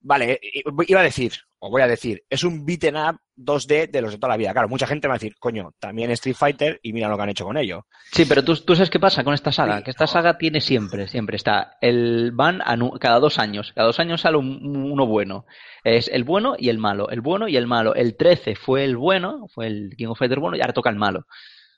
Vale, 0.00 0.40
iba 0.88 1.00
a 1.00 1.04
decir, 1.04 1.32
os 1.64 1.70
voy 1.70 1.82
a 1.82 1.86
decir, 1.86 2.24
es 2.28 2.42
un 2.42 2.66
beaten 2.66 2.96
up 2.96 3.20
2D 3.36 3.88
de 3.88 4.02
los 4.02 4.10
de 4.10 4.18
toda 4.18 4.30
la 4.32 4.36
vida. 4.36 4.52
Claro, 4.52 4.68
mucha 4.68 4.86
gente 4.86 5.06
va 5.06 5.14
a 5.14 5.16
decir, 5.18 5.36
coño, 5.38 5.72
también 5.78 6.10
Street 6.10 6.34
Fighter 6.34 6.80
y 6.82 6.92
mira 6.92 7.08
lo 7.08 7.16
que 7.16 7.22
han 7.22 7.28
hecho 7.28 7.44
con 7.44 7.56
ello. 7.56 7.86
Sí, 8.10 8.24
pero 8.24 8.42
tú, 8.42 8.56
tú 8.56 8.74
sabes 8.74 8.90
qué 8.90 8.98
pasa 8.98 9.22
con 9.22 9.32
esta 9.32 9.52
saga, 9.52 9.80
que 9.82 9.90
esta 9.92 10.08
saga 10.08 10.36
tiene 10.38 10.60
siempre, 10.60 11.06
siempre 11.06 11.36
está, 11.36 11.76
el 11.80 12.32
van 12.32 12.58
anu- 12.62 12.98
cada 12.98 13.20
dos 13.20 13.38
años, 13.38 13.72
cada 13.74 13.86
dos 13.86 14.00
años 14.00 14.20
sale 14.22 14.38
un- 14.38 14.60
uno 14.90 15.06
bueno. 15.06 15.46
Es 15.84 16.08
el 16.08 16.24
bueno 16.24 16.56
y 16.58 16.68
el 16.68 16.78
malo, 16.78 17.08
el 17.10 17.20
bueno 17.20 17.46
y 17.46 17.56
el 17.56 17.68
malo. 17.68 17.94
El 17.94 18.16
13 18.16 18.56
fue 18.56 18.84
el 18.84 18.96
bueno, 18.96 19.46
fue 19.54 19.68
el 19.68 19.94
King 19.96 20.08
of 20.08 20.18
Fighters 20.18 20.40
bueno 20.40 20.56
y 20.56 20.60
ahora 20.62 20.72
toca 20.72 20.90
el 20.90 20.96
malo. 20.96 21.26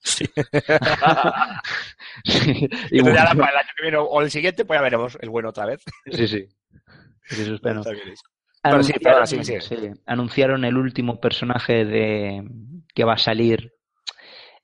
Sí. 0.02 0.26
Sí, 2.24 2.68
y 2.90 3.00
bueno, 3.00 3.16
para 3.16 3.50
el 3.50 3.56
año 3.56 3.68
que 3.76 3.82
viene 3.82 3.96
o 3.98 4.20
el 4.22 4.30
siguiente, 4.30 4.64
pues 4.64 4.78
ya 4.78 4.82
veremos 4.82 5.18
el 5.20 5.30
bueno 5.30 5.50
otra 5.50 5.66
vez. 5.66 5.82
sí, 6.10 6.26
sí. 6.26 6.46
Sí, 7.26 7.42
eso 7.42 7.54
espero. 7.56 7.80
Está 7.80 7.90
Pero 8.68 8.82
sí, 8.82 8.92
Anunciaron, 8.94 9.02
perdona, 9.02 9.26
sigue, 9.26 9.44
sigue. 9.44 9.60
sí, 9.60 9.76
anunciaron 10.06 10.64
el 10.64 10.76
último 10.76 11.20
personaje 11.20 11.84
de 11.84 12.42
que 12.94 13.04
va 13.04 13.14
a 13.14 13.18
salir 13.18 13.72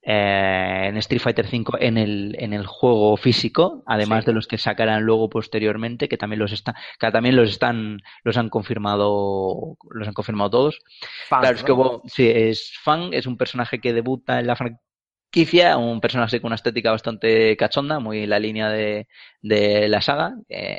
eh, 0.02 0.86
en 0.88 0.96
Street 0.96 1.20
Fighter 1.20 1.46
V 1.46 1.64
en 1.86 1.98
el, 1.98 2.34
en 2.38 2.54
el 2.54 2.66
juego 2.66 3.16
físico, 3.18 3.82
además 3.86 4.24
Sí. 4.24 4.30
de 4.30 4.32
los 4.34 4.46
que 4.46 4.56
sacarán 4.56 5.02
luego 5.02 5.28
posteriormente, 5.28 6.08
que 6.08 6.16
también 6.16 6.40
los 6.40 6.52
está, 6.52 6.74
que 6.98 7.10
también 7.10 7.36
los 7.36 7.50
están, 7.50 8.00
los 8.24 8.36
han 8.38 8.48
confirmado, 8.48 9.76
los 9.90 10.08
han 10.08 10.14
confirmado 10.14 10.50
todos. 10.50 10.80
Fans, 11.28 11.40
Claro, 11.42 11.56
es 11.56 11.64
que 11.64 12.08
sí, 12.08 12.28
es 12.28 12.72
fan, 12.82 13.10
es 13.12 13.26
un 13.26 13.36
personaje 13.36 13.78
que 13.80 13.92
debuta 13.92 14.40
en 14.40 14.46
la 14.46 14.56
franquicia, 14.56 15.76
un 15.76 16.00
personaje 16.00 16.40
con 16.40 16.48
una 16.48 16.54
estética 16.56 16.90
bastante 16.92 17.54
cachonda, 17.58 18.00
muy 18.00 18.20
en 18.22 18.30
la 18.30 18.38
línea 18.38 18.70
de, 18.70 19.06
de 19.42 19.88
la 19.88 20.00
saga. 20.00 20.34
que, 20.48 20.78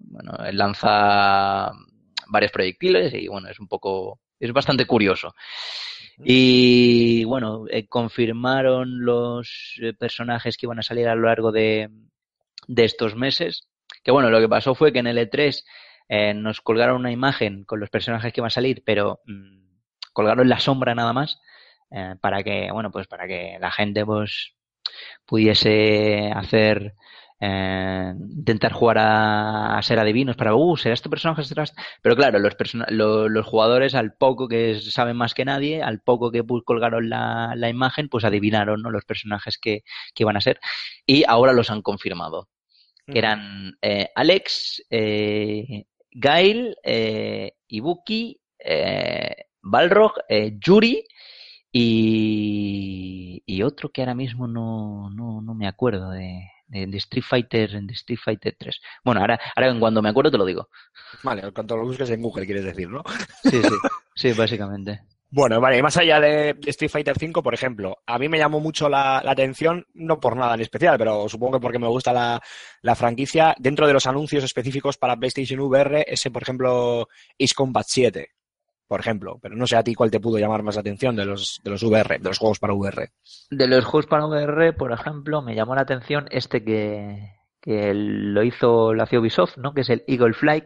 bueno, 0.00 0.32
lanza 0.52 1.70
varios 2.28 2.52
proyectiles 2.52 3.12
y 3.14 3.28
bueno, 3.28 3.48
es 3.48 3.58
un 3.60 3.68
poco, 3.68 4.20
es 4.38 4.52
bastante 4.52 4.86
curioso. 4.86 5.34
Y 6.24 7.24
bueno, 7.24 7.64
eh, 7.70 7.86
confirmaron 7.86 9.04
los 9.04 9.78
eh, 9.80 9.92
personajes 9.92 10.56
que 10.56 10.66
iban 10.66 10.80
a 10.80 10.82
salir 10.82 11.06
a 11.08 11.14
lo 11.14 11.28
largo 11.28 11.52
de, 11.52 11.90
de 12.66 12.84
estos 12.84 13.14
meses. 13.14 13.68
Que 14.02 14.10
bueno, 14.10 14.30
lo 14.30 14.40
que 14.40 14.48
pasó 14.48 14.74
fue 14.74 14.92
que 14.92 14.98
en 14.98 15.06
el 15.06 15.18
E3 15.18 15.62
eh, 16.08 16.34
nos 16.34 16.60
colgaron 16.60 16.96
una 16.96 17.12
imagen 17.12 17.64
con 17.64 17.80
los 17.80 17.90
personajes 17.90 18.32
que 18.32 18.40
iban 18.40 18.48
a 18.48 18.50
salir, 18.50 18.82
pero 18.84 19.20
mm, 19.26 19.68
colgaron 20.12 20.48
la 20.48 20.58
sombra 20.58 20.94
nada 20.94 21.12
más 21.12 21.40
eh, 21.90 22.14
para 22.20 22.42
que, 22.42 22.70
bueno, 22.72 22.90
pues 22.90 23.06
para 23.06 23.26
que 23.26 23.58
la 23.60 23.70
gente 23.70 24.04
pues 24.06 24.54
pudiese 25.26 26.30
hacer 26.34 26.94
eh, 27.40 28.12
intentar 28.30 28.72
jugar 28.72 28.98
a, 28.98 29.78
a 29.78 29.82
ser 29.82 29.98
adivinos 29.98 30.36
para, 30.36 30.54
uh, 30.54 30.76
será 30.76 30.94
este 30.94 31.08
personaje, 31.10 31.44
será 31.44 31.64
este? 31.64 31.80
Pero 32.02 32.16
claro, 32.16 32.38
los, 32.38 32.54
lo- 32.90 33.28
los 33.28 33.46
jugadores, 33.46 33.94
al 33.94 34.14
poco 34.14 34.48
que 34.48 34.80
saben 34.80 35.16
más 35.16 35.34
que 35.34 35.44
nadie, 35.44 35.82
al 35.82 36.00
poco 36.00 36.30
que 36.30 36.44
colgaron 36.64 37.08
la, 37.08 37.54
la 37.56 37.68
imagen, 37.68 38.08
pues 38.08 38.24
adivinaron 38.24 38.82
¿no? 38.82 38.90
los 38.90 39.04
personajes 39.04 39.58
que, 39.58 39.82
que 40.14 40.22
iban 40.24 40.36
a 40.36 40.40
ser. 40.40 40.58
Y 41.06 41.24
ahora 41.28 41.52
los 41.52 41.70
han 41.70 41.82
confirmado. 41.82 42.48
Que 43.10 43.20
eran 43.20 43.78
eh, 43.82 44.10
Alex, 44.14 44.84
eh, 44.90 45.84
Gail, 46.10 46.76
eh, 46.84 47.52
Ibuki, 47.68 48.40
eh, 48.58 49.34
Balrog, 49.62 50.12
Yuri 50.60 51.04
y, 51.72 53.42
y 53.46 53.62
otro 53.62 53.90
que 53.90 54.02
ahora 54.02 54.14
mismo 54.14 54.46
no, 54.46 55.10
no, 55.10 55.40
no 55.40 55.54
me 55.54 55.66
acuerdo 55.68 56.10
de, 56.10 56.42
de, 56.68 56.86
de 56.86 56.98
Street 56.98 57.24
Fighter, 57.26 57.80
de 57.82 57.92
Street 57.92 58.20
Fighter 58.22 58.56
3. 58.58 58.80
Bueno, 59.04 59.20
ahora, 59.20 59.40
ahora 59.56 59.78
cuando 59.78 60.02
me 60.02 60.08
acuerdo 60.08 60.30
te 60.30 60.38
lo 60.38 60.44
digo. 60.44 60.68
Vale, 61.22 61.50
cuando 61.52 61.76
lo 61.76 61.84
busques 61.84 62.10
en 62.10 62.22
Google, 62.22 62.46
quieres 62.46 62.64
decir, 62.64 62.88
¿no? 62.88 63.02
Sí, 63.42 63.62
sí, 63.62 63.74
sí, 64.14 64.32
básicamente. 64.32 65.00
Bueno, 65.30 65.60
vale, 65.60 65.76
y 65.76 65.82
más 65.82 65.94
allá 65.98 66.20
de 66.20 66.54
de 66.54 66.70
Street 66.70 66.90
Fighter 66.90 67.14
V, 67.20 67.42
por 67.42 67.52
ejemplo, 67.52 67.98
a 68.06 68.18
mí 68.18 68.30
me 68.30 68.38
llamó 68.38 68.60
mucho 68.60 68.88
la, 68.88 69.20
la 69.22 69.32
atención, 69.32 69.86
no 69.92 70.18
por 70.20 70.36
nada 70.36 70.54
en 70.54 70.62
especial, 70.62 70.96
pero 70.96 71.28
supongo 71.28 71.58
que 71.58 71.60
porque 71.60 71.78
me 71.78 71.86
gusta 71.86 72.14
la, 72.14 72.40
la 72.80 72.94
franquicia, 72.94 73.54
dentro 73.58 73.86
de 73.86 73.92
los 73.92 74.06
anuncios 74.06 74.42
específicos 74.42 74.96
para 74.96 75.16
PlayStation 75.16 75.60
VR, 75.60 76.06
ese, 76.08 76.30
por 76.30 76.42
ejemplo, 76.42 77.08
Ace 77.38 77.54
Combat 77.54 77.84
7, 77.86 78.26
por 78.88 79.00
ejemplo, 79.00 79.38
pero 79.40 79.54
no 79.54 79.66
sé 79.66 79.76
a 79.76 79.84
ti 79.84 79.94
cuál 79.94 80.10
te 80.10 80.18
pudo 80.18 80.38
llamar 80.38 80.62
más 80.62 80.76
la 80.76 80.80
atención 80.80 81.14
de 81.14 81.26
los, 81.26 81.60
de 81.62 81.70
los 81.70 81.82
VR, 81.82 82.18
de 82.18 82.28
los 82.28 82.38
juegos 82.38 82.58
para 82.58 82.72
VR. 82.72 83.10
De 83.50 83.68
los 83.68 83.84
juegos 83.84 84.06
para 84.06 84.26
VR, 84.26 84.72
por 84.72 84.92
ejemplo, 84.92 85.42
me 85.42 85.54
llamó 85.54 85.74
la 85.74 85.82
atención 85.82 86.26
este 86.30 86.64
que, 86.64 87.34
que 87.60 87.92
lo 87.94 88.42
hizo, 88.42 88.94
lo 88.94 89.02
hacía 89.02 89.20
Ubisoft, 89.20 89.58
¿no? 89.58 89.74
Que 89.74 89.82
es 89.82 89.90
el 89.90 90.04
Eagle 90.06 90.32
Flight, 90.32 90.64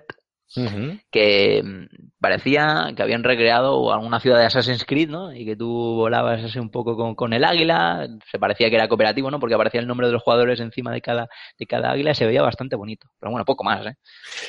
que 1.11 1.63
mm, 1.63 2.11
parecía 2.21 2.93
que 2.95 3.03
habían 3.03 3.25
recreado 3.25 3.93
alguna 3.93 4.21
ciudad 4.21 4.39
de 4.39 4.47
Assassin's 4.47 4.85
Creed, 4.85 5.09
¿no? 5.09 5.33
Y 5.33 5.45
que 5.45 5.57
tú 5.57 5.69
volabas 5.95 6.45
así 6.45 6.59
un 6.59 6.71
poco 6.71 6.97
con, 6.97 7.15
con 7.15 7.33
el 7.33 7.45
águila, 7.45 8.07
se 8.31 8.39
parecía 8.39 8.69
que 8.69 8.77
era 8.77 8.89
cooperativo, 8.89 9.31
¿no? 9.31 9.41
Porque 9.41 9.55
aparecía 9.55 9.81
el 9.81 9.87
nombre 9.87 10.07
de 10.07 10.13
los 10.13 10.23
jugadores 10.23 10.61
encima 10.61 10.93
de 10.93 11.01
cada, 11.01 11.29
de 11.59 11.67
cada 11.67 11.91
águila 11.93 12.13
y 12.13 12.15
se 12.15 12.27
veía 12.27 12.43
bastante 12.43 12.77
bonito. 12.77 13.09
Pero 13.19 13.31
bueno, 13.33 13.45
poco 13.45 13.65
más, 13.65 13.87
¿eh? 13.87 13.97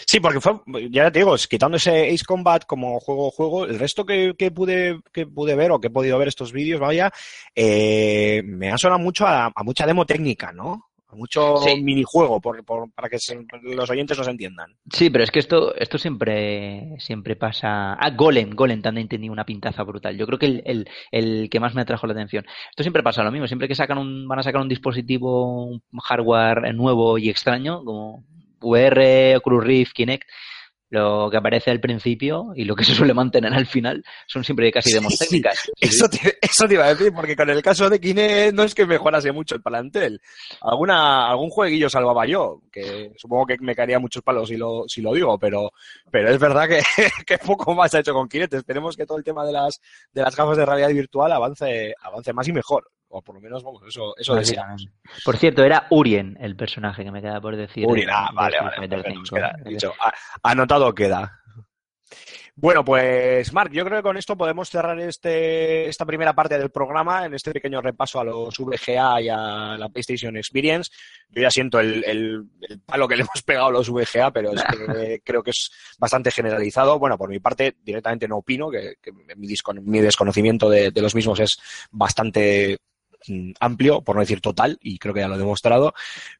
Sí, 0.05 0.19
porque 0.19 0.41
fue, 0.41 0.59
ya 0.91 1.09
te 1.11 1.19
digo, 1.19 1.35
quitando 1.49 1.77
ese 1.77 2.09
Ace 2.09 2.25
Combat 2.25 2.65
como 2.65 2.99
juego 2.99 3.31
juego, 3.31 3.65
el 3.65 3.79
resto 3.79 4.05
que, 4.05 4.33
que 4.37 4.51
pude 4.51 4.99
que 5.13 5.25
pude 5.25 5.55
ver 5.55 5.71
o 5.71 5.79
que 5.79 5.87
he 5.87 5.91
podido 5.91 6.17
ver 6.17 6.27
estos 6.27 6.51
vídeos, 6.51 6.79
vaya, 6.79 7.11
eh, 7.55 8.41
me 8.45 8.71
ha 8.71 8.77
sonado 8.77 8.99
mucho 8.99 9.25
a, 9.25 9.51
a 9.55 9.63
mucha 9.63 9.85
demo 9.85 10.05
técnica, 10.05 10.51
¿no? 10.51 10.92
Mucho 11.15 11.57
Sí. 11.57 11.81
minijuego, 11.81 12.39
por, 12.41 12.63
por- 12.65 12.91
para 12.93 13.09
que 13.09 13.19
se- 13.19 13.45
los 13.63 13.89
oyentes 13.89 14.17
nos 14.17 14.27
entiendan. 14.27 14.71
Sí, 14.91 15.09
pero 15.09 15.23
es 15.23 15.31
que 15.31 15.39
esto, 15.39 15.75
esto 15.75 15.97
siempre, 15.97 16.95
siempre 16.99 17.35
pasa. 17.35 17.93
Ah, 17.93 18.09
Golem, 18.11 18.51
Golem 18.51 18.81
también 18.81 19.07
tenía 19.07 19.31
una 19.31 19.45
pintaza 19.45 19.83
brutal. 19.83 20.17
Yo 20.17 20.25
creo 20.25 20.39
que 20.39 20.45
el, 20.47 20.63
el, 20.65 20.89
el 21.11 21.49
que 21.49 21.59
más 21.59 21.73
me 21.75 21.81
atrajo 21.81 22.07
la 22.07 22.13
atención. 22.13 22.45
Esto 22.69 22.83
siempre 22.83 23.03
pasa 23.03 23.23
lo 23.23 23.31
mismo. 23.31 23.47
Siempre 23.47 23.67
que 23.67 23.75
sacan 23.75 23.97
un, 23.97 24.27
van 24.27 24.39
a 24.39 24.43
sacar 24.43 24.61
un 24.61 24.69
dispositivo, 24.69 25.65
un 25.65 25.81
hardware 26.03 26.73
nuevo 26.73 27.17
y 27.17 27.29
extraño, 27.29 27.83
como 27.83 28.23
VR, 28.61 29.35
Oculus 29.37 29.63
Rift, 29.63 29.93
Kinect, 29.93 30.27
lo 30.93 31.27
que 31.31 31.37
aparece 31.37 31.71
al 31.71 31.79
principio 31.79 32.53
y 32.55 32.65
lo 32.65 32.75
que 32.75 32.83
se 32.83 32.93
suele 32.93 33.15
mantener 33.15 33.51
al 33.51 33.65
final 33.65 34.03
son 34.27 34.43
siempre 34.43 34.71
casi 34.71 34.93
demos 34.93 35.13
Sí, 35.13 35.25
técnicas. 35.25 35.59
Sí. 35.59 35.71
Eso 35.81 36.07
te, 36.07 36.37
eso 36.39 36.67
te 36.67 36.75
iba 36.75 36.85
a 36.85 36.93
decir, 36.93 37.11
porque 37.13 37.35
con 37.35 37.49
el 37.49 37.61
caso 37.63 37.89
de 37.89 37.99
Kinect 37.99 38.53
no 38.53 38.63
es 38.63 38.75
que 38.75 38.85
mejorase 38.85 39.31
mucho 39.31 39.55
el 39.55 39.61
palantel. 39.61 40.21
Alguna, 40.61 41.29
algún 41.29 41.49
jueguillo 41.49 41.89
salvaba 41.89 42.27
yo, 42.27 42.61
que 42.71 43.11
supongo 43.17 43.47
que 43.47 43.57
me 43.59 43.75
caería 43.75 43.97
muchos 43.97 44.21
palos 44.21 44.49
si 44.49 44.55
lo, 44.55 44.83
si 44.87 45.01
lo 45.01 45.13
digo, 45.13 45.39
pero, 45.39 45.71
pero 46.11 46.29
es 46.29 46.39
verdad 46.39 46.67
que, 46.67 46.81
que 47.25 47.37
poco 47.39 47.73
más 47.73 47.93
ha 47.95 47.99
hecho 47.99 48.13
con 48.13 48.29
Kinect. 48.29 48.53
Esperemos 48.53 48.95
que 48.95 49.07
todo 49.07 49.17
el 49.17 49.23
tema 49.23 49.45
de 49.45 49.53
las, 49.53 49.81
de 50.13 50.21
las 50.21 50.35
gafas 50.35 50.57
de 50.57 50.65
realidad 50.65 50.89
virtual 50.89 51.31
avance, 51.31 51.95
avance 52.01 52.33
más 52.33 52.47
y 52.47 52.53
mejor. 52.53 52.91
O 53.15 53.21
por 53.21 53.35
lo 53.35 53.41
menos, 53.41 53.63
vamos, 53.63 53.83
eso, 53.87 54.15
eso 54.17 54.33
deseamos. 54.33 54.87
Por 55.23 55.37
cierto, 55.37 55.63
era 55.63 55.85
Urien 55.91 56.35
el 56.41 56.55
personaje 56.55 57.03
que 57.03 57.11
me 57.11 57.21
queda 57.21 57.39
por 57.39 57.55
decir. 57.55 57.85
Uri, 57.87 58.05
de- 58.05 58.11
ah, 58.11 58.27
de 58.31 58.35
vale, 58.35 58.55
Street 58.55 58.63
vale, 58.63 58.75
Fighter 58.77 58.97
perfecto, 59.03 59.19
nos 59.19 59.31
V. 59.31 59.39
queda 59.39 59.69
dicho. 59.69 59.93
Anotado 60.41 60.95
queda. 60.95 61.39
Bueno, 62.55 62.85
pues 62.85 63.51
Marc, 63.51 63.71
yo 63.73 63.83
creo 63.83 63.97
que 63.97 64.03
con 64.03 64.15
esto 64.15 64.37
podemos 64.37 64.69
cerrar 64.69 64.99
este, 64.99 65.87
esta 65.89 66.05
primera 66.05 66.33
parte 66.33 66.55
del 66.59 66.69
programa, 66.69 67.25
en 67.25 67.33
este 67.33 67.51
pequeño 67.51 67.81
repaso 67.81 68.19
a 68.19 68.23
los 68.23 68.55
VGA 68.59 69.21
y 69.21 69.29
a 69.29 69.75
la 69.75 69.89
PlayStation 69.89 70.37
Experience. 70.37 70.91
Yo 71.29 71.41
ya 71.41 71.49
siento 71.49 71.79
el, 71.79 72.03
el- 72.05 72.43
el 72.69 72.79
palo 72.81 73.07
que 73.07 73.15
le 73.15 73.23
hemos 73.23 73.41
pegado 73.43 73.67
a 73.67 73.71
los 73.71 73.89
VGA, 73.89 74.29
pero 74.31 74.51
es 74.53 74.63
que 74.63 75.21
creo 75.25 75.41
que 75.41 75.49
es 75.49 75.71
bastante 75.97 76.29
generalizado. 76.29 76.99
Bueno, 76.99 77.17
por 77.17 77.29
mi 77.29 77.39
parte, 77.39 77.75
directamente 77.81 78.27
no 78.27 78.37
opino, 78.37 78.69
que, 78.69 78.97
que 79.01 79.11
mi, 79.35 79.47
desconocimiento 80.01 80.69
de, 80.69 80.91
de 80.91 81.01
los 81.01 81.15
mismos 81.15 81.39
es 81.39 81.57
bastante 81.89 82.77
amplio, 83.59 84.01
por 84.01 84.15
no 84.15 84.21
decir 84.21 84.41
total, 84.41 84.77
y 84.81 84.97
creo 84.99 85.13
que 85.13 85.19
ya 85.21 85.27
lo 85.27 85.35
he 85.35 85.39
demostrado. 85.39 85.93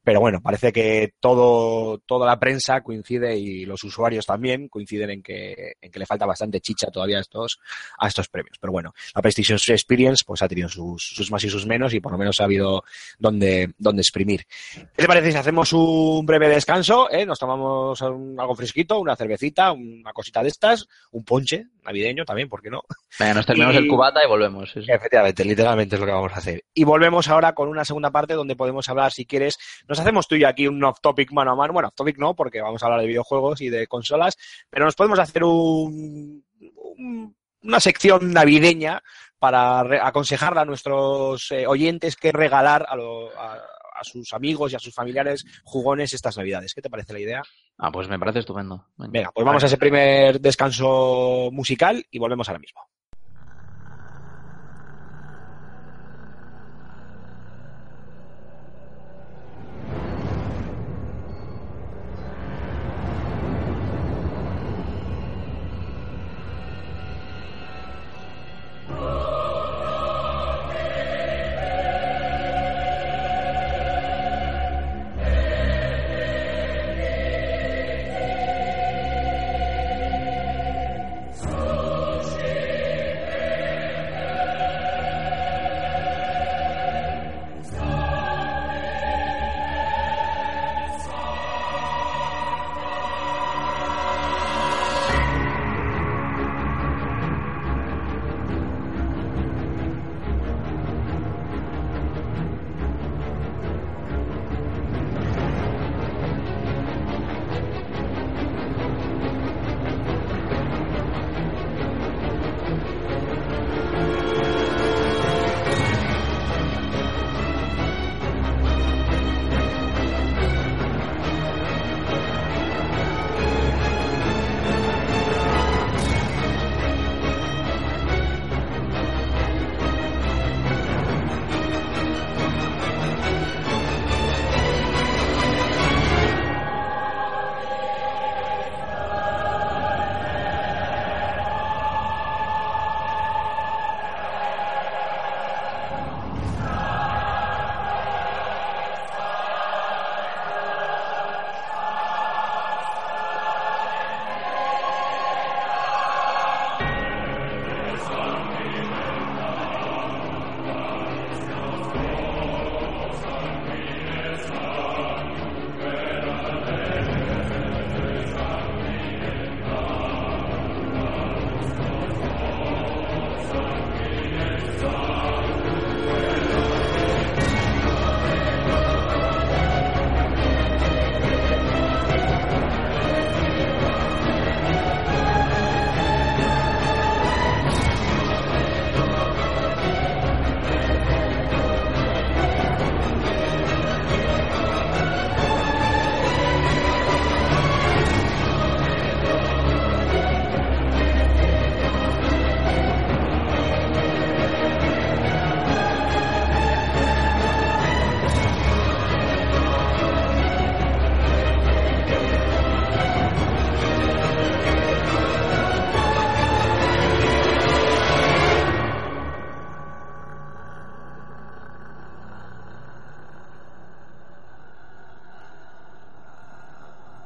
Pero 0.03 0.19
bueno, 0.19 0.41
parece 0.41 0.71
que 0.73 1.13
todo, 1.19 1.99
toda 1.99 2.25
la 2.27 2.39
prensa 2.39 2.81
coincide 2.81 3.37
y 3.37 3.65
los 3.65 3.83
usuarios 3.83 4.25
también 4.25 4.67
coinciden 4.67 5.09
en 5.09 5.23
que, 5.23 5.73
en 5.81 5.91
que 5.91 5.99
le 5.99 6.05
falta 6.05 6.25
bastante 6.25 6.59
chicha 6.61 6.87
todavía 6.91 7.17
a 7.17 7.21
estos, 7.21 7.59
a 7.97 8.07
estos 8.07 8.27
premios. 8.29 8.57
Pero 8.59 8.71
bueno, 8.73 8.93
la 9.15 9.21
PlayStation 9.21 9.57
Experience 9.75 10.23
pues 10.25 10.41
ha 10.41 10.47
tenido 10.47 10.69
sus, 10.69 11.03
sus 11.03 11.31
más 11.31 11.43
y 11.43 11.49
sus 11.49 11.65
menos 11.65 11.93
y 11.93 11.99
por 11.99 12.11
lo 12.11 12.17
menos 12.17 12.39
ha 12.39 12.45
habido 12.45 12.83
donde, 13.19 13.73
donde 13.77 14.01
exprimir. 14.01 14.45
¿Qué 14.73 14.87
te 15.03 15.07
parece 15.07 15.31
si 15.31 15.37
hacemos 15.37 15.71
un 15.73 16.25
breve 16.25 16.49
descanso? 16.49 17.09
eh? 17.11 17.25
Nos 17.25 17.39
tomamos 17.39 18.01
un- 18.01 18.39
algo 18.39 18.55
fresquito, 18.55 18.99
una 18.99 19.15
cervecita, 19.15 19.71
una 19.71 20.13
cosita 20.13 20.41
de 20.43 20.49
estas, 20.49 20.87
un 21.11 21.23
ponche 21.23 21.65
navideño 21.83 22.23
también, 22.25 22.47
¿por 22.49 22.61
qué 22.61 22.69
no? 22.69 22.83
Venga, 23.19 23.33
nos 23.35 23.45
terminamos 23.45 23.75
Y- 23.75 23.79
el 23.79 23.87
cubata 23.87 24.23
y 24.23 24.27
volvemos. 24.27 24.71
sí, 24.71 24.81
sí. 24.83 24.91
Efectivamente, 24.91 25.43
literalmente 25.45 25.95
es 25.95 25.99
lo 25.99 26.05
que 26.05 26.11
vamos 26.13 26.31
a 26.33 26.37
hacer. 26.37 26.63
Y 26.73 26.83
volvemos 26.85 27.27
ahora 27.27 27.53
con 27.53 27.69
una 27.69 27.85
segunda 27.85 28.09
parte 28.11 28.33
donde 28.33 28.55
podemos 28.55 28.89
hablar, 28.89 29.11
si 29.11 29.25
quieres, 29.25 29.57
nos 29.87 29.99
hacemos 29.99 30.27
tú 30.27 30.35
y 30.35 30.39
yo 30.41 30.47
aquí 30.47 30.67
un 30.67 30.83
off-topic 30.83 31.31
mano 31.31 31.51
a 31.51 31.55
mano. 31.55 31.73
Bueno, 31.73 31.89
off-topic 31.89 32.17
no, 32.17 32.35
porque 32.35 32.61
vamos 32.61 32.81
a 32.81 32.87
hablar 32.87 33.01
de 33.01 33.07
videojuegos 33.07 33.61
y 33.61 33.69
de 33.69 33.85
consolas, 33.87 34.37
pero 34.69 34.85
nos 34.85 34.95
podemos 34.95 35.19
hacer 35.19 35.43
un, 35.43 36.43
un- 36.97 37.35
una 37.61 37.79
sección 37.79 38.31
navideña 38.33 39.01
para 39.39 39.83
re- 39.83 39.99
aconsejarle 40.01 40.61
a 40.61 40.65
nuestros 40.65 41.51
eh, 41.51 41.65
oyentes 41.67 42.15
qué 42.15 42.31
regalar 42.31 42.85
a, 42.89 42.95
lo- 42.95 43.29
a- 43.39 43.53
a 43.53 43.59
a 43.95 44.03
sus 44.03 44.33
amigos 44.33 44.73
y 44.73 44.75
a 44.75 44.79
sus 44.79 44.93
familiares 44.93 45.45
jugones 45.63 46.13
estas 46.13 46.35
navidades. 46.35 46.73
¿Qué 46.73 46.81
te 46.81 46.89
parece 46.89 47.13
la 47.13 47.19
idea? 47.19 47.43
Ah, 47.77 47.91
pues 47.91 48.09
me 48.09 48.17
parece 48.17 48.39
estupendo. 48.39 48.87
Venga, 48.97 49.31
pues 49.31 49.45
vamos 49.45 49.61
a 49.63 49.67
ese 49.67 49.77
primer 49.77 50.41
descanso 50.41 51.49
musical 51.53 52.03
y 52.09 52.17
volvemos 52.17 52.49
ahora 52.49 52.59
mismo. 52.59 52.81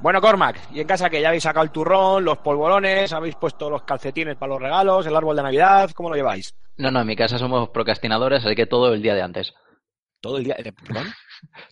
Bueno, 0.08 0.22
Cormac, 0.22 0.58
y 0.72 0.80
en 0.80 0.88
casa 0.88 1.10
que 1.10 1.20
ya 1.20 1.28
habéis 1.28 1.44
sacado 1.44 1.66
el 1.66 1.70
turrón, 1.70 2.24
los 2.24 2.38
polvorones, 2.38 3.12
habéis 3.12 3.36
puesto 3.36 3.70
los 3.70 3.84
calcetines 3.84 4.38
para 4.38 4.54
los 4.54 4.62
regalos, 4.62 5.06
el 5.06 5.14
árbol 5.14 5.36
de 5.36 5.44
Navidad, 5.44 5.92
¿cómo 5.94 6.10
lo 6.10 6.16
lleváis? 6.16 6.56
No, 6.78 6.90
no, 6.90 7.02
en 7.02 7.08
mi 7.08 7.18
casa 7.18 7.38
somos 7.38 7.68
procrastinadores, 7.72 8.46
así 8.46 8.56
que 8.56 8.66
todo 8.66 8.94
el 8.94 9.02
día 9.02 9.16
de 9.16 9.22
antes. 9.22 9.54
Todo 10.22 10.38
el 10.38 10.46
día. 10.46 10.56
¿perdón? 10.56 11.08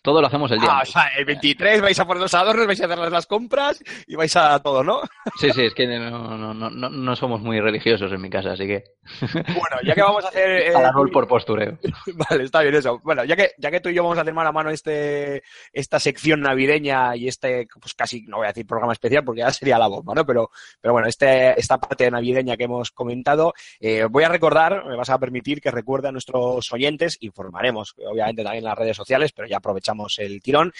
Todo 0.01 0.21
lo 0.21 0.28
hacemos 0.28 0.51
el 0.51 0.60
día 0.60 0.69
Ah, 0.71 0.82
o 0.84 0.86
sea, 0.86 1.08
el 1.17 1.25
23 1.25 1.82
vais 1.82 1.99
a 1.99 2.06
poner 2.06 2.21
los 2.21 2.34
adornos, 2.34 2.67
vais 2.67 2.82
a 2.82 2.86
hacer 2.86 2.97
las 3.12 3.25
compras 3.28 3.82
y 4.08 4.15
vais 4.15 4.36
a 4.36 4.60
todo, 4.60 4.84
¿no? 4.84 5.01
Sí, 5.39 5.51
sí, 5.51 5.65
es 5.65 5.73
que 5.73 5.88
no, 5.88 6.38
no, 6.38 6.54
no, 6.54 6.69
no, 6.89 7.15
somos 7.15 7.41
muy 7.41 7.60
religiosos 7.60 8.12
en 8.12 8.21
mi 8.21 8.30
casa, 8.30 8.51
así 8.54 8.65
que 8.67 8.84
Bueno, 9.32 9.78
ya 9.84 9.93
que 9.95 10.01
vamos 10.01 10.25
a 10.25 10.30
hacer. 10.30 10.49
eh, 10.49 10.75
al 10.75 10.86
árbol 10.86 11.10
por 11.12 11.28
postureo. 11.28 11.78
Vale, 12.30 12.43
está 12.43 12.62
bien 12.62 12.75
eso. 12.75 12.99
Bueno, 13.04 13.23
ya 13.23 13.36
que, 13.36 13.51
ya 13.58 13.71
que 13.71 13.80
tú 13.80 13.89
y 13.89 13.95
yo 13.95 14.04
vamos 14.04 14.17
a 14.17 14.21
hacer 14.21 14.34
mano 14.34 14.49
a 14.49 14.54
mano 14.54 14.69
este, 14.69 15.43
esta 15.73 15.99
sección 15.99 16.41
navideña 16.41 17.15
y 17.15 17.28
este, 17.28 17.67
pues 17.80 17.93
casi, 17.93 18.23
no 18.23 18.38
voy 18.38 18.45
a 18.45 18.49
decir 18.49 18.65
programa 18.65 18.93
especial 18.93 19.23
porque 19.23 19.41
ya 19.41 19.51
sería 19.51 19.78
la 19.78 19.88
bomba, 19.88 20.13
¿no? 20.15 20.25
Pero, 20.25 20.49
pero 20.82 20.93
bueno, 20.93 21.08
este, 21.08 21.60
esta 21.60 21.78
parte 21.78 22.10
navideña 22.10 22.58
que 22.58 22.65
hemos 22.65 22.91
comentado, 22.91 23.54
eh, 23.80 24.06
voy 24.10 24.23
a 24.23 24.30
recordar, 24.30 24.86
me 24.86 24.95
vas 24.95 25.10
a 25.10 25.19
permitir 25.19 25.62
que 25.62 25.71
recuerde 25.71 26.10
a 26.10 26.12
nuestros 26.12 26.71
oyentes, 26.71 27.17
informaremos, 27.21 27.93
obviamente 28.10 28.43
también 28.43 28.63
en 28.63 28.69
las 28.69 28.78
redes 28.78 28.97
sociales, 28.97 29.32
pero 29.34 29.47
ya 29.47 29.54
aprovechamos 29.55 30.19
el 30.19 30.41
tirón, 30.41 30.73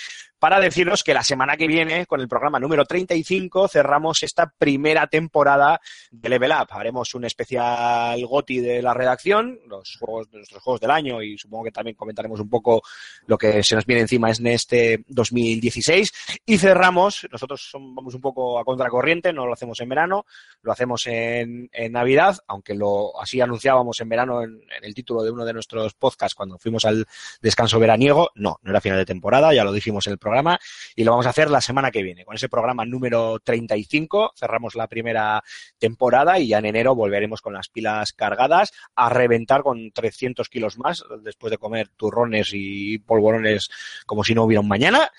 para 0.46 0.60
deciros 0.60 1.04
que 1.04 1.14
la 1.14 1.24
semana 1.24 1.58
que 1.58 1.66
viene, 1.66 2.06
con 2.06 2.22
el 2.22 2.28
programa 2.28 2.60
número 2.60 2.86
35, 2.86 3.68
cerramos 3.68 4.22
esta 4.22 4.54
primera 4.56 5.08
temporada 5.08 5.82
de 6.12 6.30
Level 6.30 6.52
Up. 6.52 6.68
Haremos 6.70 7.16
un 7.16 7.26
especial 7.26 8.24
GOTI 8.24 8.60
de 8.60 8.82
la 8.84 8.94
redacción, 8.94 9.60
los 9.66 9.98
juegos 9.98 10.32
nuestros 10.32 10.62
juegos 10.62 10.82
del 10.82 10.92
año 10.92 11.22
y 11.22 11.38
supongo 11.38 11.64
que 11.64 11.72
también 11.72 11.96
comentaremos 11.96 12.40
un 12.40 12.50
poco 12.50 12.84
lo 13.26 13.38
que 13.38 13.64
se 13.64 13.74
nos 13.76 13.86
viene 13.86 14.04
encima 14.04 14.30
en 14.30 14.48
este 14.48 15.04
2016 15.08 16.12
y 16.46 16.58
cerramos, 16.58 17.28
nosotros 17.32 17.72
vamos 17.74 18.14
un 18.14 18.22
poco 18.22 18.60
a 18.60 18.66
contracorriente, 18.66 19.34
no 19.34 19.46
lo 19.46 19.54
hacemos 19.54 19.80
en 19.80 19.90
verano, 19.90 20.26
lo 20.62 20.72
hacemos 20.72 21.08
en, 21.08 21.70
Navidad, 21.90 22.38
aunque 22.48 22.74
lo 22.74 23.20
así 23.20 23.42
anunciábamos 23.42 24.00
en 24.00 24.10
verano 24.10 24.44
en 24.44 24.62
el 24.82 24.94
título 24.94 25.24
de 25.24 25.32
uno 25.32 25.46
de 25.46 25.54
nuestros 25.54 25.94
podcasts 25.94 26.36
cuando 26.36 26.58
fuimos 26.58 26.86
al 26.86 27.06
descanso 27.42 27.80
veraniego, 27.80 28.32
no, 28.36 28.60
no 28.66 28.72
era 28.72 28.82
final 28.82 28.98
de 28.98 29.06
temporada, 29.06 29.54
ya 29.54 29.64
lo 29.64 29.72
dijimos 29.72 30.08
en 30.08 30.14
el 30.14 30.20
programa 30.20 30.60
y 30.96 31.04
lo 31.04 31.12
vamos 31.12 31.28
a 31.28 31.30
hacer 31.30 31.50
la 31.50 31.62
semana 31.62 31.92
que 31.92 32.04
viene 32.04 32.26
con 32.26 32.36
ese 32.36 32.50
programa 32.50 32.84
número 32.84 33.40
35, 33.40 34.34
cerramos 34.36 34.76
la 34.76 34.88
primera 34.88 35.44
temporada 35.78 36.40
y 36.40 36.48
ya 36.48 36.58
en 36.58 36.66
enero 36.66 36.96
volveremos 36.96 37.42
con 37.42 37.54
las 37.54 37.70
pilas 37.70 38.12
cargadas 38.14 38.72
a 38.96 39.10
reventar 39.10 39.62
con 39.62 39.92
300 39.92 40.50
kilos 40.50 40.78
más 40.80 41.04
después 41.22 41.52
de 41.52 41.58
comer 41.58 41.90
turrones 41.90 42.50
y 42.54 42.98
polvorones 42.98 43.70
como 44.06 44.24
si 44.24 44.34
no 44.34 44.44
hubiera 44.44 44.62
un 44.62 44.68
mañana. 44.68 45.12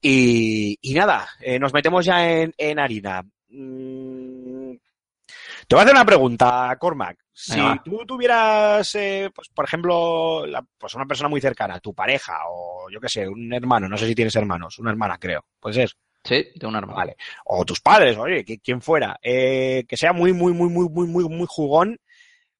Y, 0.00 0.78
nada, 0.94 1.28
eh, 1.40 1.58
nos 1.58 1.72
metemos 1.72 2.04
ya 2.04 2.30
en, 2.30 2.54
en 2.56 2.78
harina. 2.78 3.24
Mm, 3.50 4.17
te 5.68 5.74
voy 5.76 5.80
a 5.80 5.82
hacer 5.84 5.94
una 5.94 6.04
pregunta, 6.06 6.76
Cormac. 6.80 7.18
Si 7.32 7.54
Venga, 7.56 7.80
tú 7.84 8.04
tuvieras, 8.06 8.92
eh, 8.96 9.30
pues, 9.32 9.48
por 9.50 9.64
ejemplo, 9.64 10.44
la- 10.46 10.64
pues 10.76 10.94
una 10.94 11.06
persona 11.06 11.28
muy 11.28 11.40
cercana, 11.40 11.78
tu 11.78 11.94
pareja 11.94 12.38
o 12.48 12.88
yo 12.90 13.00
qué 13.00 13.08
sé, 13.08 13.28
un 13.28 13.52
hermano, 13.52 13.88
no 13.88 13.96
sé 13.96 14.06
si 14.06 14.14
tienes 14.14 14.34
hermanos, 14.34 14.78
una 14.80 14.90
hermana 14.90 15.18
creo, 15.18 15.44
puede 15.60 15.74
ser 15.74 15.92
Sí, 16.24 16.44
tengo 16.58 16.70
un 16.70 16.76
arma. 16.76 16.94
Vale. 16.94 17.16
o 17.44 17.64
tus 17.64 17.80
padres, 17.80 18.16
oye, 18.18 18.44
que- 18.44 18.58
quien 18.58 18.82
fuera, 18.82 19.18
eh, 19.22 19.84
que 19.88 19.96
sea 19.96 20.12
muy, 20.12 20.32
muy, 20.32 20.52
muy, 20.52 20.68
muy, 20.68 20.88
muy, 20.88 21.06
muy, 21.06 21.24
muy 21.28 21.46
jugón, 21.48 21.96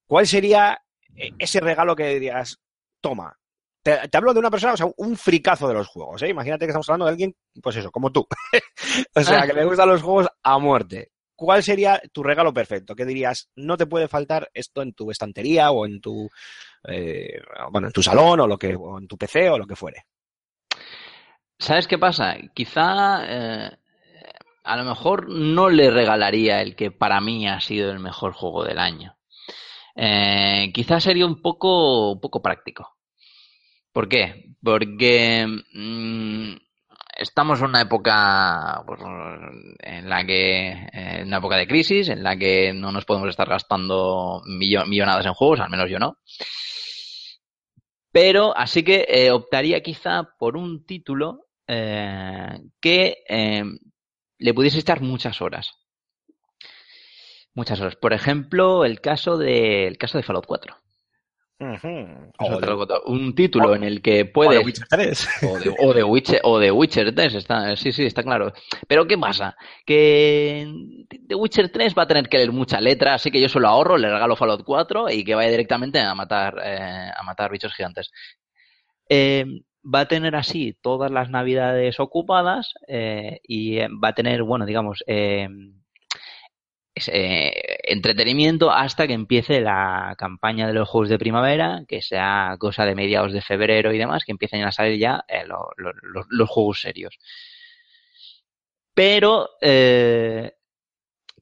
¿cuál 0.07 0.25
sería 0.25 0.81
eh, 1.15 1.31
ese 1.39 1.59
regalo 1.59 1.95
que 1.95 2.19
digas, 2.19 2.57
toma, 3.01 3.37
te, 3.83 4.07
te 4.07 4.17
hablo 4.17 4.33
de 4.33 4.39
una 4.39 4.49
persona, 4.51 4.73
o 4.73 4.77
sea, 4.77 4.87
un 4.97 5.17
fricazo 5.17 5.67
de 5.67 5.73
los 5.73 5.87
juegos, 5.87 6.21
¿eh? 6.21 6.29
Imagínate 6.29 6.65
que 6.65 6.69
estamos 6.71 6.87
hablando 6.89 7.05
de 7.05 7.11
alguien, 7.11 7.35
pues 7.61 7.75
eso, 7.75 7.91
como 7.91 8.11
tú. 8.11 8.25
o 9.15 9.21
sea, 9.23 9.41
Ah. 9.41 9.47
que 9.47 9.53
le 9.53 9.65
gustan 9.65 9.89
los 9.89 10.01
juegos 10.01 10.27
a 10.41 10.57
muerte. 10.57 11.11
¿Cuál 11.39 11.63
sería 11.63 12.01
tu 12.11 12.21
regalo 12.21 12.53
perfecto? 12.53 12.93
¿Qué 12.93 13.05
dirías? 13.05 13.49
No 13.55 13.77
te 13.77 13.85
puede 13.85 14.09
faltar 14.09 14.49
esto 14.53 14.81
en 14.81 14.91
tu 14.91 15.09
estantería 15.09 15.71
o 15.71 15.85
en 15.85 16.01
tu, 16.01 16.29
eh, 16.85 17.39
bueno, 17.71 17.87
en 17.87 17.93
tu 17.93 18.03
salón 18.03 18.41
o 18.41 18.47
lo 18.47 18.57
que, 18.57 18.75
o 18.75 18.99
en 18.99 19.07
tu 19.07 19.17
PC 19.17 19.49
o 19.49 19.57
lo 19.57 19.65
que 19.65 19.77
fuere. 19.77 20.03
¿Sabes 21.57 21.87
qué 21.87 21.97
pasa? 21.97 22.35
Quizá 22.53 23.23
eh, 23.25 23.71
a 24.65 24.75
lo 24.75 24.83
mejor 24.83 25.29
no 25.29 25.69
le 25.69 25.89
regalaría 25.89 26.61
el 26.61 26.75
que 26.75 26.91
para 26.91 27.21
mí 27.21 27.47
ha 27.47 27.61
sido 27.61 27.89
el 27.89 27.99
mejor 27.99 28.33
juego 28.33 28.65
del 28.65 28.77
año. 28.77 29.15
Eh, 29.95 30.71
quizá 30.73 30.99
sería 30.99 31.25
un 31.25 31.41
poco, 31.41 32.19
poco 32.19 32.41
práctico. 32.41 32.97
¿Por 33.93 34.09
qué? 34.09 34.55
Porque 34.61 35.47
mm, 35.73 36.53
estamos 37.19 37.59
en 37.59 37.65
una 37.65 37.81
época 37.81 38.81
pues, 38.85 38.99
en 39.79 40.09
la 40.09 40.25
que, 40.25 40.69
en 40.91 41.27
una 41.27 41.37
época 41.37 41.57
de 41.57 41.67
crisis, 41.67 42.09
en 42.09 42.23
la 42.23 42.35
que 42.37 42.73
no 42.73 42.91
nos 42.91 43.05
podemos 43.05 43.29
estar 43.29 43.47
gastando 43.47 44.41
millo- 44.45 44.85
millonadas 44.85 45.25
en 45.25 45.33
juegos, 45.33 45.59
al 45.59 45.69
menos 45.69 45.89
yo 45.89 45.99
no. 45.99 46.17
Pero 48.11 48.57
así 48.57 48.83
que 48.83 49.05
eh, 49.07 49.31
optaría 49.31 49.81
quizá 49.81 50.23
por 50.39 50.57
un 50.57 50.85
título 50.85 51.45
eh, 51.67 52.59
que 52.81 53.17
eh, 53.29 53.63
le 54.39 54.53
pudiese 54.53 54.79
echar 54.79 55.01
muchas 55.01 55.41
horas. 55.41 55.71
Muchas 57.53 57.79
horas. 57.81 57.95
Por 57.95 58.13
ejemplo, 58.13 58.85
el 58.85 59.01
caso 59.01 59.37
de, 59.37 59.85
el 59.87 59.97
caso 59.97 60.17
de 60.17 60.23
Fallout 60.23 60.45
4. 60.47 60.75
Ujú. 61.59 62.31
Caso 62.37 62.51
de 62.51 62.55
O 62.55 62.59
de, 62.61 62.67
Fallout 62.67 62.87
4. 62.87 63.03
Un 63.07 63.35
título 63.35 63.69
o- 63.71 63.75
en 63.75 63.83
el 63.83 64.01
que 64.01 64.13
o 64.21 64.23
de 64.23 64.25
puedes 64.25 64.65
Witcher 64.65 64.87
3. 64.87 65.27
o 65.43 65.59
de, 65.59 65.75
o 65.79 65.93
de 65.93 66.03
Witcher, 66.03 66.41
o 66.43 66.59
de 66.59 66.71
Witcher 66.71 67.13
3, 67.13 67.33
está, 67.35 67.75
sí, 67.75 67.91
sí, 67.91 68.05
está 68.05 68.23
claro. 68.23 68.53
Pero 68.87 69.05
¿qué 69.05 69.17
pasa? 69.17 69.55
Que 69.85 70.67
de 71.19 71.35
Witcher 71.35 71.69
3 71.69 71.93
va 71.97 72.03
a 72.03 72.07
tener 72.07 72.29
que 72.29 72.37
leer 72.37 72.51
mucha 72.53 72.79
letra, 72.79 73.15
así 73.15 73.29
que 73.29 73.41
yo 73.41 73.49
solo 73.49 73.67
ahorro, 73.67 73.97
le 73.97 74.09
regalo 74.09 74.35
Fallout 74.37 74.63
4 74.63 75.09
y 75.09 75.23
que 75.25 75.35
vaya 75.35 75.49
directamente 75.51 75.99
a 75.99 76.15
matar, 76.15 76.55
eh, 76.63 77.11
a 77.15 77.23
matar 77.23 77.51
bichos 77.51 77.73
gigantes. 77.73 78.09
Eh, 79.09 79.45
va 79.83 80.01
a 80.01 80.07
tener 80.07 80.35
así 80.35 80.77
todas 80.81 81.09
las 81.11 81.29
navidades 81.29 81.99
ocupadas 81.99 82.73
eh, 82.87 83.39
y 83.43 83.79
va 83.79 84.09
a 84.09 84.13
tener, 84.15 84.43
bueno, 84.43 84.65
digamos, 84.65 85.03
eh, 87.07 87.77
entretenimiento 87.83 88.71
hasta 88.71 89.07
que 89.07 89.13
empiece 89.13 89.61
la 89.61 90.15
campaña 90.17 90.67
de 90.67 90.73
los 90.73 90.89
juegos 90.89 91.09
de 91.09 91.17
primavera, 91.19 91.83
que 91.87 92.01
sea 92.01 92.55
cosa 92.59 92.85
de 92.85 92.95
mediados 92.95 93.31
de 93.33 93.41
febrero 93.41 93.93
y 93.93 93.97
demás, 93.97 94.25
que 94.25 94.31
empiecen 94.31 94.63
a 94.63 94.71
salir 94.71 94.99
ya 94.99 95.23
eh, 95.27 95.45
lo- 95.47 95.69
lo- 95.77 95.93
lo- 96.01 96.25
los 96.29 96.49
juegos 96.49 96.81
serios. 96.81 97.17
Pero 98.93 99.49
eh, 99.61 100.53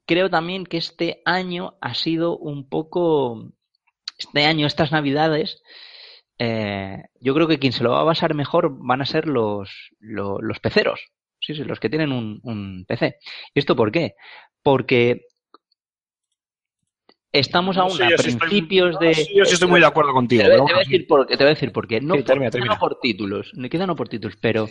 creo 0.06 0.30
también 0.30 0.66
que 0.66 0.78
este 0.78 1.22
año 1.26 1.78
ha 1.82 1.94
sido 1.96 2.38
un 2.38 2.70
poco, 2.70 3.52
este 4.18 4.46
año, 4.46 4.68
estas 4.68 4.92
navidades, 4.92 5.62
yo 6.40 7.34
creo 7.34 7.48
que 7.48 7.60
quien 7.60 7.74
se 7.74 7.84
lo 7.84 7.92
va 7.92 8.02
a 8.02 8.04
basar 8.04 8.34
mejor 8.34 8.78
van 8.80 9.02
a 9.02 9.06
ser 9.06 9.28
los, 9.28 9.92
los, 10.00 10.38
los 10.42 10.60
peceros. 10.60 11.00
Sí, 11.40 11.54
sí, 11.56 11.64
los 11.64 11.80
que 11.80 11.90
tienen 11.90 12.12
un, 12.12 12.40
un 12.44 12.86
PC. 12.88 13.18
¿Y 13.54 13.60
esto 13.60 13.76
por 13.76 13.92
qué? 13.92 14.16
Porque 14.64 15.22
estamos 17.40 17.78
aún 17.78 17.92
Sí, 17.92 18.04
a 18.04 18.08
estoy- 18.10 18.36
principios 18.36 19.00
de... 19.00 19.14
Sí, 19.14 19.34
yo 19.36 19.46
sí 19.46 19.54
estoy 19.54 19.70
muy 19.70 19.80
de 19.80 19.86
acuerdo 19.86 20.14
contigo. 20.14 20.44
Te 20.44 20.50
voy, 20.50 20.58
te 20.68 20.74
voy 20.74 20.74
a 20.74 20.78
decir 20.86 21.08
por, 21.08 21.26
te 21.28 21.36
voy 21.36 21.46
a 21.46 21.50
decir 21.50 21.72
por 21.72 21.88
qué. 21.88 22.02
No, 22.02 22.14
Sí, 22.16 22.20
por- 22.22 22.26
termina, 22.28 22.50
quizá 22.50 22.52
termina. 22.58 22.74
no 22.76 22.80
por 22.80 23.00
títulos, 23.00 23.52
no 23.54 23.96
por 23.96 24.10
títulos, 24.10 24.38
pero 24.42 24.68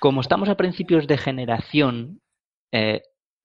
como 0.00 0.20
estamos 0.20 0.48
a 0.48 0.56
principios 0.56 1.06
de 1.06 1.18
generación, 1.18 2.20
eh, 2.72 3.02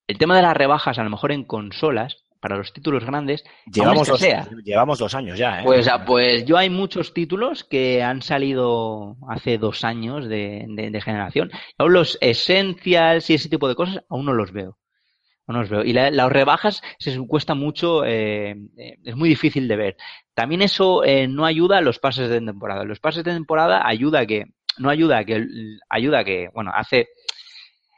el 0.07 0.17
tema 0.17 0.35
de 0.35 0.41
las 0.41 0.55
rebajas, 0.57 0.99
a 0.99 1.03
lo 1.03 1.09
mejor 1.09 1.31
en 1.31 1.43
consolas, 1.45 2.25
para 2.41 2.57
los 2.57 2.73
títulos 2.73 3.05
grandes, 3.05 3.43
llevamos, 3.71 4.07
dos, 4.07 4.19
escasea. 4.19 4.49
llevamos 4.63 4.97
dos 4.97 5.13
años 5.13 5.37
ya, 5.37 5.59
¿eh? 5.59 5.63
Pues, 5.63 5.87
ah, 5.87 6.03
pues 6.05 6.43
yo 6.43 6.57
hay 6.57 6.71
muchos 6.71 7.13
títulos 7.13 7.63
que 7.63 8.01
han 8.01 8.23
salido 8.23 9.15
hace 9.29 9.59
dos 9.59 9.83
años 9.85 10.27
de, 10.27 10.65
de- 10.69 10.89
de 10.89 11.01
generación. 11.01 11.51
Aún 11.77 11.93
los 11.93 12.17
Essentials 12.19 13.29
y 13.29 13.35
ese 13.35 13.47
tipo 13.47 13.67
de 13.69 13.75
cosas 13.75 14.03
aún 14.09 14.25
no 14.25 14.33
los 14.33 14.51
veo. 14.51 14.77
No 15.51 15.59
los 15.59 15.69
veo. 15.69 15.83
Y 15.83 15.93
la- 15.93 16.11
las 16.11 16.31
rebajas 16.31 16.81
se 16.99 17.17
cuesta 17.27 17.53
mucho, 17.55 18.05
eh, 18.05 18.55
eh, 18.77 18.97
es 19.03 19.15
muy 19.15 19.29
difícil 19.29 19.67
de 19.67 19.75
ver. 19.75 19.97
También 20.33 20.61
eso 20.61 21.03
eh, 21.03 21.27
no 21.27 21.45
ayuda 21.45 21.77
a 21.79 21.81
los 21.81 21.99
pases 21.99 22.29
de 22.29 22.39
temporada. 22.41 22.83
Los 22.83 22.99
pases 22.99 23.23
de 23.23 23.31
temporada 23.33 23.85
ayuda 23.87 24.19
a 24.21 24.25
que, 24.25 24.45
no 24.77 24.89
ayuda 24.89 25.19
a 25.19 25.25
que, 25.25 25.45
ayuda 25.89 26.19
a 26.19 26.23
que, 26.23 26.49
bueno, 26.53 26.71
hace 26.73 27.09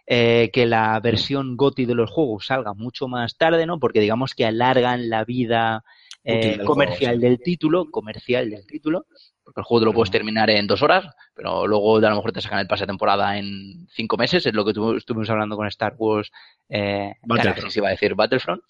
eh, 0.06 0.49
que 0.51 0.66
la 0.66 0.99
versión 0.99 1.56
GOTI 1.56 1.86
de 1.86 1.95
los 1.95 2.10
juegos 2.12 2.47
salga 2.47 2.74
mucho 2.74 3.08
más 3.08 3.38
tarde, 3.38 3.66
¿no? 3.66 3.80
Porque 3.80 4.01
digamos 4.01 4.34
que 4.36 4.45
alargan 4.45 5.10
la 5.10 5.24
vida 5.24 5.84
eh, 6.26 6.58
comercial 6.66 7.20
del 7.22 7.38
título, 7.43 7.91
comercial 7.91 8.49
del 8.49 8.66
título, 8.68 9.06
porque 9.44 9.60
el 9.62 9.66
juego 9.66 9.82
te 9.82 9.86
lo 9.86 9.94
puedes 9.94 10.12
terminar 10.12 10.50
en 10.50 10.68
dos 10.68 10.82
horas, 10.82 11.06
pero 11.36 11.68
luego 11.68 11.98
a 11.98 12.02
lo 12.10 12.16
mejor 12.16 12.32
te 12.32 12.41
sacan 12.41 12.60
el 12.60 12.68
pase 12.68 12.84
de 12.84 12.88
temporada 12.88 13.38
en 13.38 13.88
cinco 13.91 14.18
meses, 14.18 14.46
es 14.46 14.54
lo 14.54 14.64
que 14.66 14.74
tu- 14.74 14.96
estuvimos 14.96 15.30
hablando 15.30 15.56
con 15.58 15.68
Star 15.68 15.96
Wars, 15.98 16.32
eh, 16.70 17.14
Battlefront. 17.24 17.76
iba 17.78 17.88
a 17.88 17.91
decir 17.91 18.16
Battlefront. 18.16 18.62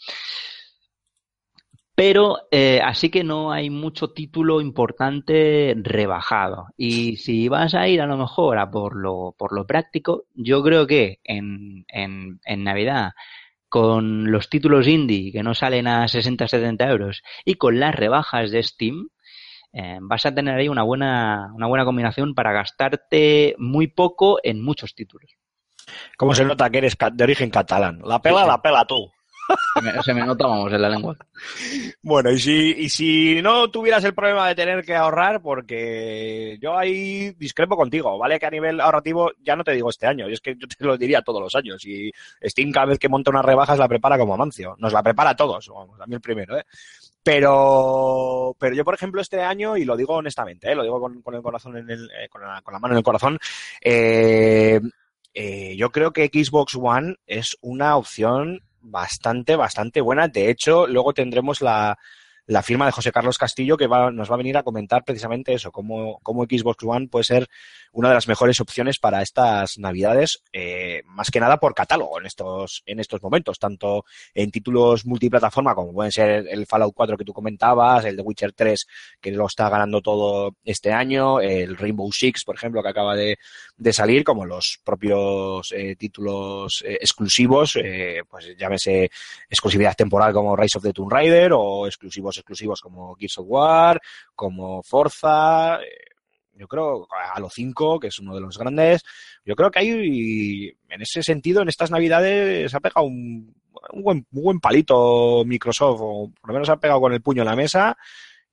Pero 1.95 2.37
eh, 2.49 2.81
así 2.83 3.09
que 3.11 3.23
no 3.23 3.51
hay 3.51 3.69
mucho 3.69 4.09
título 4.13 4.61
importante 4.61 5.75
rebajado. 5.77 6.65
Y 6.75 7.17
si 7.17 7.47
vas 7.49 7.75
a 7.75 7.87
ir 7.87 8.01
a 8.01 8.07
lo 8.07 8.17
mejor 8.17 8.57
a 8.57 8.71
por 8.71 8.95
lo, 8.95 9.35
por 9.37 9.53
lo 9.53 9.67
práctico, 9.67 10.23
yo 10.33 10.63
creo 10.63 10.87
que 10.87 11.19
en, 11.23 11.85
en, 11.89 12.39
en 12.45 12.63
Navidad, 12.63 13.11
con 13.69 14.31
los 14.31 14.49
títulos 14.49 14.87
indie 14.87 15.31
que 15.31 15.43
no 15.43 15.53
salen 15.53 15.85
a 15.85 16.07
60-70 16.07 16.89
euros 16.89 17.21
y 17.45 17.55
con 17.55 17.79
las 17.79 17.93
rebajas 17.93 18.49
de 18.49 18.63
Steam, 18.63 19.09
eh, 19.73 19.97
vas 20.01 20.25
a 20.25 20.33
tener 20.33 20.55
ahí 20.55 20.69
una 20.69 20.83
buena, 20.83 21.51
una 21.55 21.67
buena 21.67 21.83
combinación 21.83 22.35
para 22.35 22.53
gastarte 22.53 23.55
muy 23.57 23.87
poco 23.87 24.39
en 24.43 24.63
muchos 24.63 24.93
títulos. 24.93 25.31
¿Cómo 26.15 26.33
se 26.33 26.45
nota 26.45 26.69
que 26.69 26.77
eres 26.77 26.95
de 27.11 27.23
origen 27.23 27.49
catalán? 27.49 27.99
La 28.05 28.21
pela, 28.21 28.41
sí. 28.41 28.47
la 28.47 28.61
pela 28.61 28.85
tú. 28.85 29.11
Se 29.73 29.81
me, 29.81 30.03
se 30.03 30.13
me 30.13 30.25
nota, 30.25 30.47
vamos, 30.47 30.71
en 30.71 30.81
la 30.81 30.89
lengua. 30.89 31.17
Bueno, 32.05 32.31
y 32.31 32.39
si, 32.39 32.75
y 32.77 32.89
si 32.89 33.41
no 33.41 33.69
tuvieras 33.69 34.03
el 34.03 34.13
problema 34.13 34.47
de 34.47 34.55
tener 34.55 34.83
que 34.83 34.93
ahorrar, 34.93 35.41
porque 35.41 36.57
yo 36.61 36.77
ahí 36.77 37.31
discrepo 37.31 37.77
contigo, 37.77 38.17
¿vale? 38.17 38.39
Que 38.39 38.45
a 38.45 38.51
nivel 38.51 38.81
ahorrativo, 38.81 39.31
ya 39.41 39.55
no 39.55 39.63
te 39.63 39.71
digo 39.71 39.89
este 39.89 40.05
año, 40.05 40.29
y 40.29 40.33
es 40.33 40.41
que 40.41 40.55
yo 40.57 40.67
te 40.67 40.83
lo 40.85 40.97
diría 40.97 41.21
todos 41.21 41.41
los 41.41 41.55
años. 41.55 41.83
Y 41.85 42.11
Steam 42.43 42.71
cada 42.71 42.87
vez 42.87 42.99
que 42.99 43.07
monta 43.07 43.31
unas 43.31 43.45
rebajas 43.45 43.79
la 43.79 43.87
prepara 43.87 44.17
como 44.17 44.33
Amancio. 44.33 44.75
Nos 44.79 44.91
la 44.91 45.01
prepara 45.01 45.31
a 45.31 45.35
todos, 45.35 45.69
vamos, 45.69 45.99
a 45.99 46.05
mí 46.05 46.15
el 46.15 46.21
primero, 46.21 46.57
¿eh? 46.57 46.65
Pero, 47.23 48.55
pero 48.59 48.75
yo, 48.75 48.83
por 48.83 48.95
ejemplo, 48.95 49.21
este 49.21 49.41
año, 49.41 49.77
y 49.77 49.85
lo 49.85 49.95
digo 49.95 50.15
honestamente, 50.15 50.71
¿eh? 50.71 50.75
lo 50.75 50.83
digo 50.83 50.99
con, 50.99 51.21
con 51.21 51.35
el 51.35 51.41
corazón 51.41 51.77
en 51.77 51.89
el, 51.89 52.11
eh, 52.11 52.27
con, 52.29 52.41
la, 52.41 52.61
con 52.61 52.73
la 52.73 52.79
mano 52.79 52.93
en 52.93 52.97
el 52.97 53.03
corazón, 53.03 53.39
eh, 53.81 54.81
eh, 55.33 55.75
yo 55.77 55.89
creo 55.91 56.11
que 56.11 56.29
Xbox 56.31 56.75
One 56.75 57.15
es 57.25 57.57
una 57.61 57.95
opción 57.95 58.61
bastante, 58.81 59.55
bastante 59.55 60.01
buena. 60.01 60.27
De 60.27 60.49
hecho, 60.49 60.85
luego 60.85 61.13
tendremos 61.13 61.61
la, 61.61 61.97
la 62.45 62.63
firma 62.63 62.85
de 62.85 62.91
José 62.91 63.11
Carlos 63.11 63.37
Castillo 63.37 63.77
que 63.77 63.87
va, 63.87 64.11
nos 64.11 64.29
va 64.29 64.35
a 64.35 64.37
venir 64.37 64.57
a 64.57 64.63
comentar 64.63 65.03
precisamente 65.03 65.53
eso, 65.53 65.71
cómo, 65.71 66.19
cómo 66.23 66.43
Xbox 66.43 66.83
One 66.83 67.07
puede 67.07 67.23
ser 67.23 67.49
una 67.91 68.09
de 68.09 68.15
las 68.15 68.27
mejores 68.27 68.59
opciones 68.59 68.99
para 68.99 69.21
estas 69.21 69.77
navidades, 69.77 70.43
eh, 70.51 71.03
más 71.05 71.29
que 71.29 71.39
nada 71.39 71.57
por 71.57 71.73
catálogo 71.73 72.19
en 72.19 72.25
estos, 72.25 72.83
en 72.85 72.99
estos 72.99 73.21
momentos, 73.21 73.59
tanto 73.59 74.05
en 74.33 74.51
títulos 74.51 75.05
multiplataforma 75.05 75.75
como 75.75 75.93
pueden 75.93 76.11
ser 76.11 76.47
el 76.49 76.65
Fallout 76.65 76.93
4 76.95 77.17
que 77.17 77.25
tú 77.25 77.33
comentabas, 77.33 78.05
el 78.05 78.15
de 78.15 78.23
Witcher 78.23 78.53
3 78.53 78.87
que 79.21 79.31
lo 79.31 79.45
está 79.45 79.69
ganando 79.69 80.01
todo 80.01 80.55
este 80.63 80.91
año, 80.91 81.39
el 81.39 81.77
Rainbow 81.77 82.11
Six, 82.11 82.43
por 82.43 82.55
ejemplo, 82.55 82.81
que 82.81 82.89
acaba 82.89 83.15
de, 83.15 83.37
de 83.77 83.93
salir, 83.93 84.23
como 84.23 84.45
los 84.45 84.79
propios 84.83 85.71
eh, 85.71 85.95
títulos 85.95 86.83
eh, 86.85 86.97
exclusivos, 86.99 87.75
eh, 87.75 88.23
pues 88.29 88.55
llámese 88.57 89.09
exclusividad 89.49 89.95
temporal 89.95 90.33
como 90.33 90.55
Rise 90.55 90.77
of 90.77 90.83
the 90.83 90.93
Tomb 90.93 91.11
Raider 91.11 91.53
o 91.53 91.85
exclusivos 91.87 92.32
exclusivos 92.37 92.81
como 92.81 93.15
Gears 93.15 93.37
of 93.37 93.45
War, 93.47 94.01
como 94.35 94.81
Forza, 94.83 95.81
eh, 95.81 96.13
yo 96.55 96.67
creo 96.67 97.07
a 97.33 97.39
los 97.39 97.51
5, 97.53 97.99
que 97.99 98.07
es 98.07 98.19
uno 98.19 98.35
de 98.35 98.41
los 98.41 98.57
grandes, 98.57 99.03
yo 99.43 99.55
creo 99.55 99.71
que 99.71 99.79
hay, 99.79 100.77
en 100.89 101.01
ese 101.01 101.23
sentido, 101.23 101.61
en 101.61 101.69
estas 101.69 101.91
navidades 101.91 102.73
ha 102.73 102.79
pegado 102.79 103.07
un, 103.07 103.55
un 103.91 104.03
buen, 104.03 104.27
un 104.31 104.43
buen 104.43 104.59
palito 104.59 105.43
Microsoft, 105.45 105.99
o 106.01 106.31
por 106.39 106.49
lo 106.49 106.53
menos 106.53 106.69
ha 106.69 106.77
pegado 106.77 107.01
con 107.01 107.13
el 107.13 107.21
puño 107.21 107.41
en 107.41 107.47
la 107.47 107.55
mesa, 107.55 107.97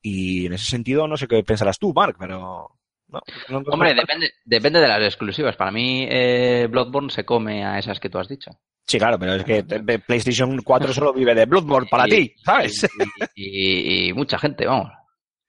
y 0.03 0.47
en 0.47 0.55
ese 0.55 0.67
sentido 0.67 1.07
no 1.07 1.17
sé 1.17 1.29
qué 1.29 1.43
pensarás 1.43 1.79
tú, 1.79 1.93
Mark, 1.93 2.17
pero... 2.19 2.80
No, 3.11 3.21
no- 3.49 3.65
Hombre, 3.73 3.95
depende, 3.95 4.31
depende 4.45 4.81
de 4.81 4.89
las 4.89 5.03
exclusivas. 5.03 5.57
Para 5.57 5.71
mí, 5.71 6.07
eh, 6.09 6.69
Bloodborne 6.71 7.11
se 7.11 7.25
come 7.25 7.65
a 7.65 7.79
esas 7.79 7.99
que 8.01 8.09
tú 8.09 8.19
has 8.19 8.29
dicho. 8.29 8.51
Sí, 8.87 8.99
claro, 8.99 9.19
pero 9.19 9.35
es 9.35 9.45
que 9.45 9.63
PlayStation 10.07 10.59
4 10.63 10.93
solo 10.93 11.13
vive 11.13 11.35
de 11.35 11.47
Bloodborne 11.47 11.89
para 11.89 12.05
Y- 12.09 12.11
ti, 12.11 12.35
¿sabes? 12.45 12.89
Y, 13.35 13.45
y- 13.45 14.09
y 14.09 14.13
mucha 14.13 14.39
gente, 14.39 14.67
vamos. 14.67 14.91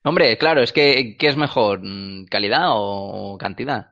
Hombre, 0.04 0.38
claro, 0.38 0.62
es 0.62 0.72
que 0.72 1.16
¿qué 1.18 1.28
es 1.28 1.38
mejor? 1.38 1.80
Mm, 1.84 2.26
¿Calidad 2.26 2.66
o 2.70 3.38
cantidad? 3.40 3.88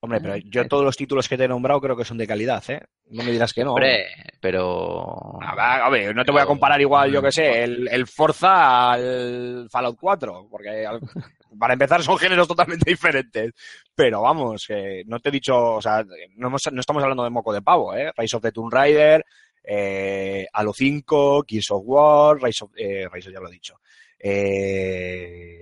Hombre, 0.00 0.20
pero 0.20 0.36
yo 0.36 0.66
todos 0.68 0.84
los 0.84 0.96
títulos 0.96 1.28
que 1.28 1.36
te 1.36 1.44
he 1.44 1.48
nombrado 1.48 1.80
creo 1.80 1.96
que 1.96 2.04
son 2.04 2.18
de 2.18 2.26
calidad, 2.26 2.62
¿eh? 2.68 2.80
No 3.10 3.24
me 3.24 3.32
dirás 3.32 3.52
que 3.52 3.64
no. 3.64 3.72
Hombre, 3.72 4.06
pero... 4.40 5.38
A 5.42 5.54
ver, 5.56 5.82
a 5.82 5.88
ver, 5.88 6.14
no 6.14 6.24
te 6.24 6.30
voy 6.30 6.40
a 6.40 6.46
comparar 6.46 6.80
igual, 6.80 7.10
yo 7.10 7.20
que 7.20 7.32
sé, 7.32 7.64
el, 7.64 7.88
el 7.88 8.06
Forza 8.06 8.92
al 8.92 9.66
Fallout 9.70 9.98
4, 10.00 10.46
porque 10.50 10.86
al- 10.86 11.00
para 11.58 11.72
empezar 11.72 12.00
son 12.02 12.16
géneros 12.16 12.46
totalmente 12.46 12.88
diferentes. 12.88 13.52
Pero 13.94 14.22
vamos, 14.22 14.68
no 15.06 15.18
te 15.18 15.28
he 15.30 15.32
dicho, 15.32 15.74
o 15.74 15.82
sea, 15.82 16.04
no, 16.36 16.46
hemos- 16.46 16.72
no 16.72 16.80
estamos 16.80 17.02
hablando 17.02 17.24
de 17.24 17.30
moco 17.30 17.52
de 17.52 17.62
pavo, 17.62 17.92
¿eh? 17.94 18.12
Rise 18.16 18.36
of 18.36 18.42
the 18.42 18.52
Tomb 18.52 18.72
Raider, 18.72 19.24
eh, 19.64 20.46
Halo 20.52 20.72
5, 20.72 21.44
Gears 21.46 21.70
of 21.72 21.82
War, 21.84 22.40
Rise 22.40 22.64
of, 22.64 22.70
eh, 22.76 23.08
Rise 23.12 23.28
of 23.30 23.34
ya 23.34 23.40
lo 23.40 23.48
he 23.48 23.52
dicho. 23.52 23.80
Eh, 24.20 25.58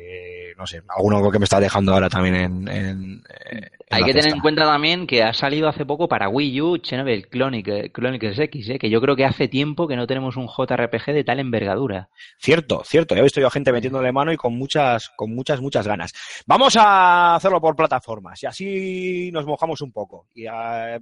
no 0.57 0.67
sé, 0.67 0.83
alguno 0.89 1.31
que 1.31 1.39
me 1.39 1.45
está 1.45 1.61
dejando 1.61 1.93
ahora 1.93 2.09
también 2.09 2.35
en... 2.35 2.69
en, 2.69 3.23
eh, 3.29 3.71
en 3.89 3.97
Hay 3.97 4.05
que 4.05 4.15
tener 4.15 4.33
en 4.33 4.41
cuenta 4.41 4.65
también 4.65 5.07
que 5.07 5.23
ha 5.23 5.35
salido 5.35 5.69
hace 5.69 5.85
poco 5.85 6.09
para 6.09 6.29
Wii 6.29 6.61
U 6.63 6.79
Chernobyl 6.79 7.29
Chronicles 7.29 8.39
X, 8.39 8.71
¿eh? 8.71 8.79
que 8.79 8.89
yo 8.89 9.01
creo 9.01 9.15
que 9.15 9.25
hace 9.25 9.49
tiempo 9.49 9.87
que 9.87 9.97
no 9.97 10.07
tenemos 10.07 10.37
un 10.37 10.49
JRPG 10.49 11.13
de 11.13 11.25
tal 11.25 11.41
envergadura. 11.41 12.09
Cierto, 12.39 12.83
cierto. 12.85 13.15
Ya 13.15 13.21
he 13.21 13.25
visto 13.25 13.41
yo 13.41 13.47
a 13.49 13.51
gente 13.51 13.71
metiéndole 13.71 14.11
mano 14.13 14.33
y 14.33 14.37
con 14.37 14.57
muchas, 14.57 15.11
con 15.11 15.35
muchas, 15.35 15.61
muchas 15.61 15.87
ganas. 15.87 16.13
Vamos 16.47 16.75
a 16.77 17.37
hacerlo 17.37 17.61
por 17.61 17.77
plataformas 17.77 18.43
y 18.43 18.47
así 18.47 19.31
nos 19.33 19.47
mojamos 19.47 19.83
un 19.83 19.93
poco 19.93 20.29
y 20.35 20.47
eh, 20.47 20.99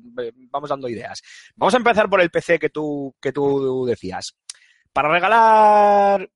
vamos 0.50 0.68
dando 0.68 0.88
ideas. 0.88 1.22
Vamos 1.56 1.74
a 1.74 1.78
empezar 1.78 2.10
por 2.10 2.20
el 2.20 2.30
PC 2.30 2.58
que 2.58 2.70
tú, 2.70 3.14
que 3.20 3.32
tú 3.32 3.86
decías. 3.86 4.36
Para 4.92 5.08
regalar, 5.08 6.28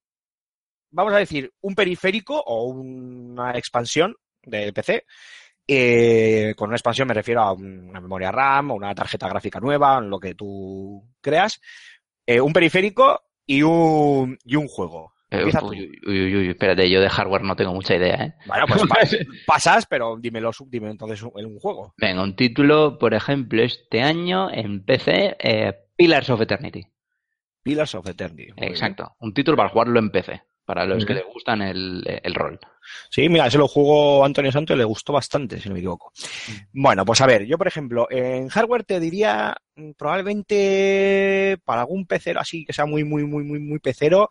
vamos 0.90 1.12
a 1.12 1.18
decir, 1.18 1.52
un 1.60 1.74
periférico 1.74 2.38
o 2.40 2.64
una 2.68 3.52
expansión 3.52 4.14
del 4.42 4.72
PC. 4.72 5.04
eh, 5.66 6.54
con 6.56 6.68
una 6.68 6.76
expansión 6.76 7.06
me 7.08 7.14
refiero 7.14 7.42
a 7.42 7.52
una 7.52 8.00
memoria 8.00 8.30
RAM 8.32 8.70
o 8.70 8.74
una 8.74 8.94
tarjeta 8.94 9.28
gráfica 9.28 9.60
nueva, 9.60 10.00
lo 10.00 10.18
que 10.18 10.34
tú 10.34 11.02
creas. 11.20 11.60
eh, 12.26 12.40
un 12.40 12.52
periférico 12.52 13.22
y 13.46 13.62
un, 13.62 14.38
y 14.44 14.56
un 14.56 14.68
juego. 14.68 15.12
Eh, 15.30 15.44
uy, 15.44 15.90
uy, 16.06 16.36
uy, 16.36 16.48
espérate, 16.48 16.88
yo 16.88 17.00
de 17.02 17.08
hardware 17.10 17.42
no 17.42 17.54
tengo 17.54 17.74
mucha 17.74 17.94
idea, 17.96 18.14
¿eh? 18.24 18.34
Bueno, 18.46 18.64
pues 18.66 18.82
pa- 18.86 18.98
pasas, 19.46 19.84
pero 19.86 20.16
dímelo, 20.18 20.50
dime 20.68 20.88
entonces 20.90 21.22
un, 21.22 21.32
un 21.34 21.58
juego. 21.58 21.92
Venga, 21.98 22.22
un 22.22 22.34
título, 22.34 22.96
por 22.98 23.12
ejemplo, 23.12 23.62
este 23.62 24.00
año 24.00 24.50
en 24.50 24.84
PC, 24.86 25.36
eh, 25.38 25.74
Pillars 25.96 26.30
of 26.30 26.40
Eternity. 26.40 26.86
Pillars 27.62 27.94
of 27.94 28.08
Eternity. 28.08 28.52
Bien. 28.52 28.70
Exacto. 28.70 29.16
Un 29.20 29.34
título 29.34 29.56
para 29.58 29.68
jugarlo 29.68 29.98
en 29.98 30.10
PC, 30.10 30.40
para 30.68 30.84
los 30.84 31.06
que 31.06 31.14
les 31.14 31.24
gustan 31.24 31.62
el, 31.62 32.04
el 32.22 32.34
rol. 32.34 32.60
Sí, 33.08 33.26
mira, 33.30 33.46
ese 33.46 33.56
lo 33.56 33.66
jugó 33.66 34.22
Antonio 34.22 34.52
Santos 34.52 34.74
y 34.74 34.78
le 34.78 34.84
gustó 34.84 35.14
bastante, 35.14 35.58
si 35.58 35.66
no 35.66 35.72
me 35.72 35.78
equivoco. 35.78 36.12
Bueno, 36.74 37.06
pues 37.06 37.22
a 37.22 37.26
ver, 37.26 37.46
yo 37.46 37.56
por 37.56 37.68
ejemplo, 37.68 38.06
en 38.10 38.48
hardware 38.48 38.84
te 38.84 39.00
diría 39.00 39.56
mm, 39.76 39.92
probablemente 39.92 41.56
para 41.64 41.80
algún 41.80 42.04
pecero 42.04 42.40
así 42.40 42.66
que 42.66 42.74
sea 42.74 42.84
muy, 42.84 43.02
muy, 43.02 43.24
muy, 43.24 43.44
muy, 43.44 43.60
muy 43.60 43.78
pecero, 43.78 44.28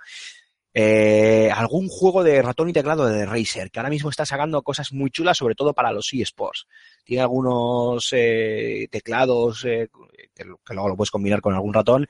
eh, 0.76 1.50
algún 1.52 1.88
juego 1.88 2.24
de 2.24 2.40
ratón 2.44 2.70
y 2.70 2.74
teclado 2.74 3.08
de 3.08 3.26
Razer, 3.26 3.72
que 3.72 3.80
ahora 3.80 3.90
mismo 3.90 4.12
está 4.12 4.24
sacando 4.24 4.62
cosas 4.62 4.94
muy 4.94 5.10
chulas, 5.10 5.40
sobre 5.40 5.56
todo 5.56 5.74
para 5.74 5.92
los 5.92 6.14
eSports. 6.14 6.68
Tiene 7.04 7.24
algunos 7.24 8.10
eh, 8.12 8.88
teclados 8.92 9.66
eh, 9.66 9.90
que, 10.36 10.44
que 10.64 10.74
luego 10.76 10.90
lo 10.90 10.96
puedes 10.96 11.10
combinar 11.10 11.42
con 11.42 11.56
algún 11.56 11.74
ratón. 11.74 12.08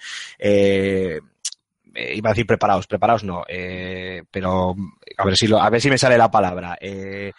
Eh, 1.99 2.13
iba 2.15 2.29
a 2.29 2.33
decir 2.33 2.45
preparados, 2.45 2.85
preparados 2.85 3.23
no, 3.23 3.43
eh, 3.47 4.21
pero 4.29 4.75
a 5.17 5.25
ver 5.25 5.35
si 5.35 5.51
a 5.51 5.69
ver 5.71 5.81
si 5.81 5.89
me 5.89 5.97
sale 5.97 6.15
la 6.15 6.29
palabra. 6.29 6.77
Eh, 6.79 7.31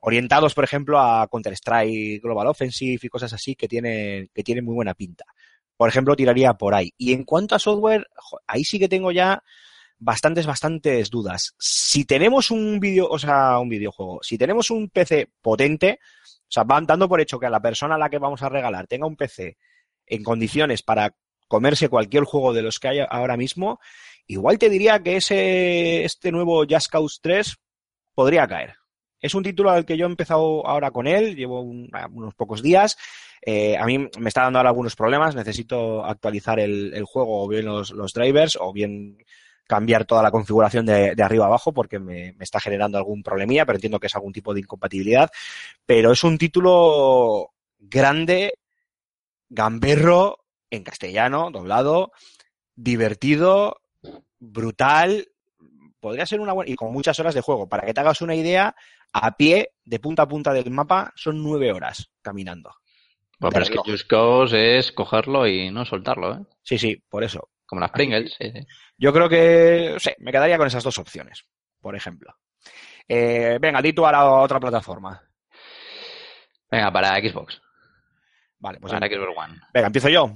orientados, 0.00 0.54
por 0.54 0.64
ejemplo, 0.64 0.98
a 0.98 1.28
Counter-Strike, 1.28 2.22
Global 2.22 2.46
Offensive 2.46 3.00
y 3.02 3.08
cosas 3.10 3.34
así 3.34 3.54
que 3.54 3.68
tienen, 3.68 4.30
que 4.32 4.42
tienen 4.42 4.64
muy 4.64 4.74
buena 4.74 4.94
pinta. 4.94 5.26
Por 5.76 5.90
ejemplo, 5.90 6.16
tiraría 6.16 6.54
por 6.54 6.74
ahí. 6.74 6.90
Y 6.96 7.12
en 7.12 7.24
cuanto 7.24 7.54
a 7.54 7.58
software, 7.58 8.06
ahí 8.46 8.64
sí 8.64 8.78
que 8.78 8.88
tengo 8.88 9.12
ya 9.12 9.42
bastantes, 9.98 10.46
bastantes 10.46 11.10
dudas. 11.10 11.54
Si 11.58 12.06
tenemos 12.06 12.50
un 12.50 12.80
vídeo, 12.80 13.08
o 13.10 13.18
sea, 13.18 13.58
un 13.58 13.68
videojuego, 13.68 14.20
si 14.22 14.38
tenemos 14.38 14.70
un 14.70 14.88
PC 14.88 15.28
potente, 15.42 15.98
o 16.02 16.50
sea, 16.50 16.64
van 16.64 16.86
dando 16.86 17.10
por 17.10 17.20
hecho 17.20 17.38
que 17.38 17.46
a 17.46 17.50
la 17.50 17.60
persona 17.60 17.96
a 17.96 17.98
la 17.98 18.08
que 18.08 18.18
vamos 18.18 18.42
a 18.42 18.48
regalar 18.48 18.86
tenga 18.86 19.06
un 19.06 19.16
PC 19.16 19.58
en 20.06 20.22
condiciones 20.22 20.82
para 20.82 21.14
comerse 21.48 21.88
cualquier 21.88 22.24
juego 22.24 22.52
de 22.52 22.62
los 22.62 22.78
que 22.78 22.88
hay 22.88 22.98
ahora 23.08 23.36
mismo, 23.36 23.80
igual 24.26 24.58
te 24.58 24.68
diría 24.68 25.02
que 25.02 25.16
ese, 25.16 26.04
este 26.04 26.30
nuevo 26.30 26.64
Just 26.68 26.88
Cause 26.90 27.18
3 27.22 27.56
podría 28.14 28.46
caer. 28.46 28.74
Es 29.20 29.34
un 29.34 29.42
título 29.42 29.70
al 29.70 29.84
que 29.84 29.96
yo 29.96 30.06
he 30.06 30.08
empezado 30.08 30.64
ahora 30.66 30.92
con 30.92 31.06
él, 31.08 31.34
llevo 31.34 31.60
un- 31.62 31.90
unos 32.12 32.34
pocos 32.34 32.62
días. 32.62 32.96
Eh, 33.44 33.76
a 33.76 33.84
mí 33.86 33.98
me 33.98 34.28
está 34.28 34.42
dando 34.42 34.58
ahora 34.58 34.68
algunos 34.70 34.94
problemas, 34.94 35.34
necesito 35.34 36.04
actualizar 36.04 36.60
el, 36.60 37.02
juego 37.04 37.42
o 37.42 37.48
bien 37.48 37.64
los, 37.66 37.92
drivers 38.12 38.56
o 38.60 38.72
bien 38.72 39.18
cambiar 39.66 40.04
toda 40.04 40.22
la 40.22 40.30
configuración 40.30 40.86
de, 40.86 41.14
de 41.14 41.22
arriba 41.22 41.46
abajo 41.46 41.72
porque 41.72 41.98
me, 41.98 42.32
me 42.34 42.44
está 42.44 42.58
generando 42.60 42.96
algún 42.98 43.22
problemilla, 43.22 43.66
pero 43.66 43.76
entiendo 43.76 43.98
que 44.00 44.06
es 44.06 44.14
algún 44.14 44.32
tipo 44.32 44.54
de 44.54 44.60
incompatibilidad. 44.60 45.30
Pero 45.86 46.12
es 46.12 46.22
un 46.24 46.38
título 46.38 47.50
grande, 47.78 48.54
gamberro, 49.48 50.38
en 50.70 50.84
castellano, 50.84 51.50
doblado, 51.50 52.12
divertido, 52.74 53.80
brutal. 54.38 55.28
Podría 56.00 56.26
ser 56.26 56.40
una 56.40 56.52
buena. 56.52 56.70
Y 56.70 56.76
con 56.76 56.92
muchas 56.92 57.18
horas 57.18 57.34
de 57.34 57.40
juego. 57.40 57.68
Para 57.68 57.86
que 57.86 57.94
te 57.94 58.00
hagas 58.00 58.20
una 58.20 58.34
idea, 58.34 58.74
a 59.12 59.36
pie, 59.36 59.72
de 59.84 59.98
punta 59.98 60.22
a 60.22 60.28
punta 60.28 60.52
del 60.52 60.70
mapa, 60.70 61.12
son 61.16 61.42
nueve 61.42 61.72
horas 61.72 62.10
caminando. 62.22 62.70
Bueno, 63.40 63.52
pero 63.52 63.64
es 63.64 63.70
que. 63.70 63.78
Just 63.90 64.08
Cause 64.08 64.78
es 64.78 64.92
cogerlo 64.92 65.46
y 65.46 65.70
no 65.70 65.84
soltarlo, 65.84 66.34
¿eh? 66.34 66.44
Sí, 66.62 66.78
sí, 66.78 67.02
por 67.08 67.24
eso. 67.24 67.50
Como 67.66 67.80
las 67.80 67.90
Pringles. 67.90 68.34
sí, 68.38 68.50
sí. 68.50 68.66
Yo 68.96 69.12
creo 69.12 69.28
que, 69.28 69.96
sí, 69.98 70.10
me 70.18 70.32
quedaría 70.32 70.56
con 70.56 70.66
esas 70.66 70.82
dos 70.82 70.98
opciones, 70.98 71.44
por 71.80 71.94
ejemplo. 71.94 72.34
Eh, 73.06 73.58
venga, 73.60 73.82
di 73.82 73.92
tú 73.92 74.04
ahora 74.06 74.24
otra 74.24 74.58
plataforma. 74.58 75.22
Venga, 76.70 76.92
para 76.92 77.16
Xbox. 77.16 77.60
Vale, 78.58 78.80
pues 78.80 78.92
Para 78.92 79.06
Xbox 79.06 79.32
One. 79.36 79.60
venga, 79.72 79.86
empiezo 79.86 80.08
yo. 80.08 80.32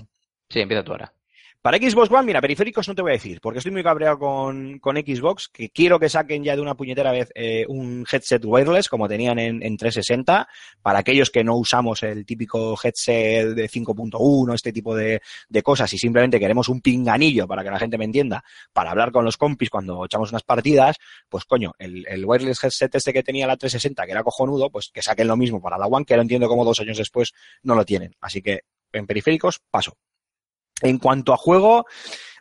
Sí, 0.52 0.60
empieza 0.60 0.84
tú 0.84 0.92
ahora. 0.92 1.14
Para 1.62 1.78
Xbox 1.78 2.10
One, 2.10 2.26
mira, 2.26 2.40
periféricos 2.40 2.88
no 2.88 2.94
te 2.94 3.00
voy 3.02 3.12
a 3.12 3.14
decir, 3.14 3.40
porque 3.40 3.58
estoy 3.58 3.72
muy 3.72 3.82
cabreado 3.82 4.18
con, 4.18 4.80
con 4.80 4.96
Xbox, 4.96 5.48
que 5.48 5.70
quiero 5.70 5.98
que 5.98 6.08
saquen 6.08 6.42
ya 6.44 6.56
de 6.56 6.60
una 6.60 6.74
puñetera 6.74 7.10
vez 7.12 7.30
eh, 7.36 7.64
un 7.68 8.04
headset 8.10 8.44
wireless, 8.44 8.88
como 8.88 9.08
tenían 9.08 9.38
en, 9.38 9.62
en 9.62 9.76
360, 9.76 10.46
para 10.82 10.98
aquellos 10.98 11.30
que 11.30 11.42
no 11.44 11.56
usamos 11.56 12.02
el 12.02 12.26
típico 12.26 12.76
headset 12.82 13.54
de 13.54 13.70
5.1, 13.70 14.54
este 14.54 14.72
tipo 14.72 14.94
de, 14.94 15.22
de 15.48 15.62
cosas, 15.62 15.90
y 15.94 15.98
simplemente 15.98 16.40
queremos 16.40 16.68
un 16.68 16.82
pinganillo, 16.82 17.46
para 17.46 17.62
que 17.62 17.70
la 17.70 17.78
gente 17.78 17.96
me 17.96 18.04
entienda, 18.04 18.44
para 18.72 18.90
hablar 18.90 19.10
con 19.12 19.24
los 19.24 19.38
compis 19.38 19.70
cuando 19.70 20.04
echamos 20.04 20.32
unas 20.32 20.42
partidas, 20.42 20.96
pues 21.28 21.44
coño, 21.44 21.72
el, 21.78 22.04
el 22.08 22.26
wireless 22.26 22.62
headset 22.62 22.94
este 22.94 23.12
que 23.12 23.22
tenía 23.22 23.46
la 23.46 23.56
360, 23.56 24.04
que 24.04 24.12
era 24.12 24.24
cojonudo, 24.24 24.68
pues 24.68 24.90
que 24.92 25.00
saquen 25.00 25.28
lo 25.28 25.36
mismo 25.36 25.62
para 25.62 25.78
la 25.78 25.86
One, 25.86 26.04
que 26.04 26.16
no 26.16 26.22
entiendo 26.22 26.48
cómo 26.48 26.64
dos 26.64 26.80
años 26.80 26.98
después 26.98 27.32
no 27.62 27.74
lo 27.74 27.84
tienen. 27.84 28.16
Así 28.20 28.42
que 28.42 28.62
en 28.92 29.06
periféricos, 29.06 29.60
paso. 29.70 29.96
En 30.82 30.98
cuanto 30.98 31.32
a 31.32 31.36
juego, 31.36 31.86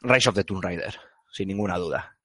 Rise 0.02 0.30
of 0.30 0.36
the 0.36 0.44
Tomb 0.44 0.62
Raider, 0.64 0.96
sin 1.32 1.48
ninguna 1.48 1.78
duda. 1.78 2.18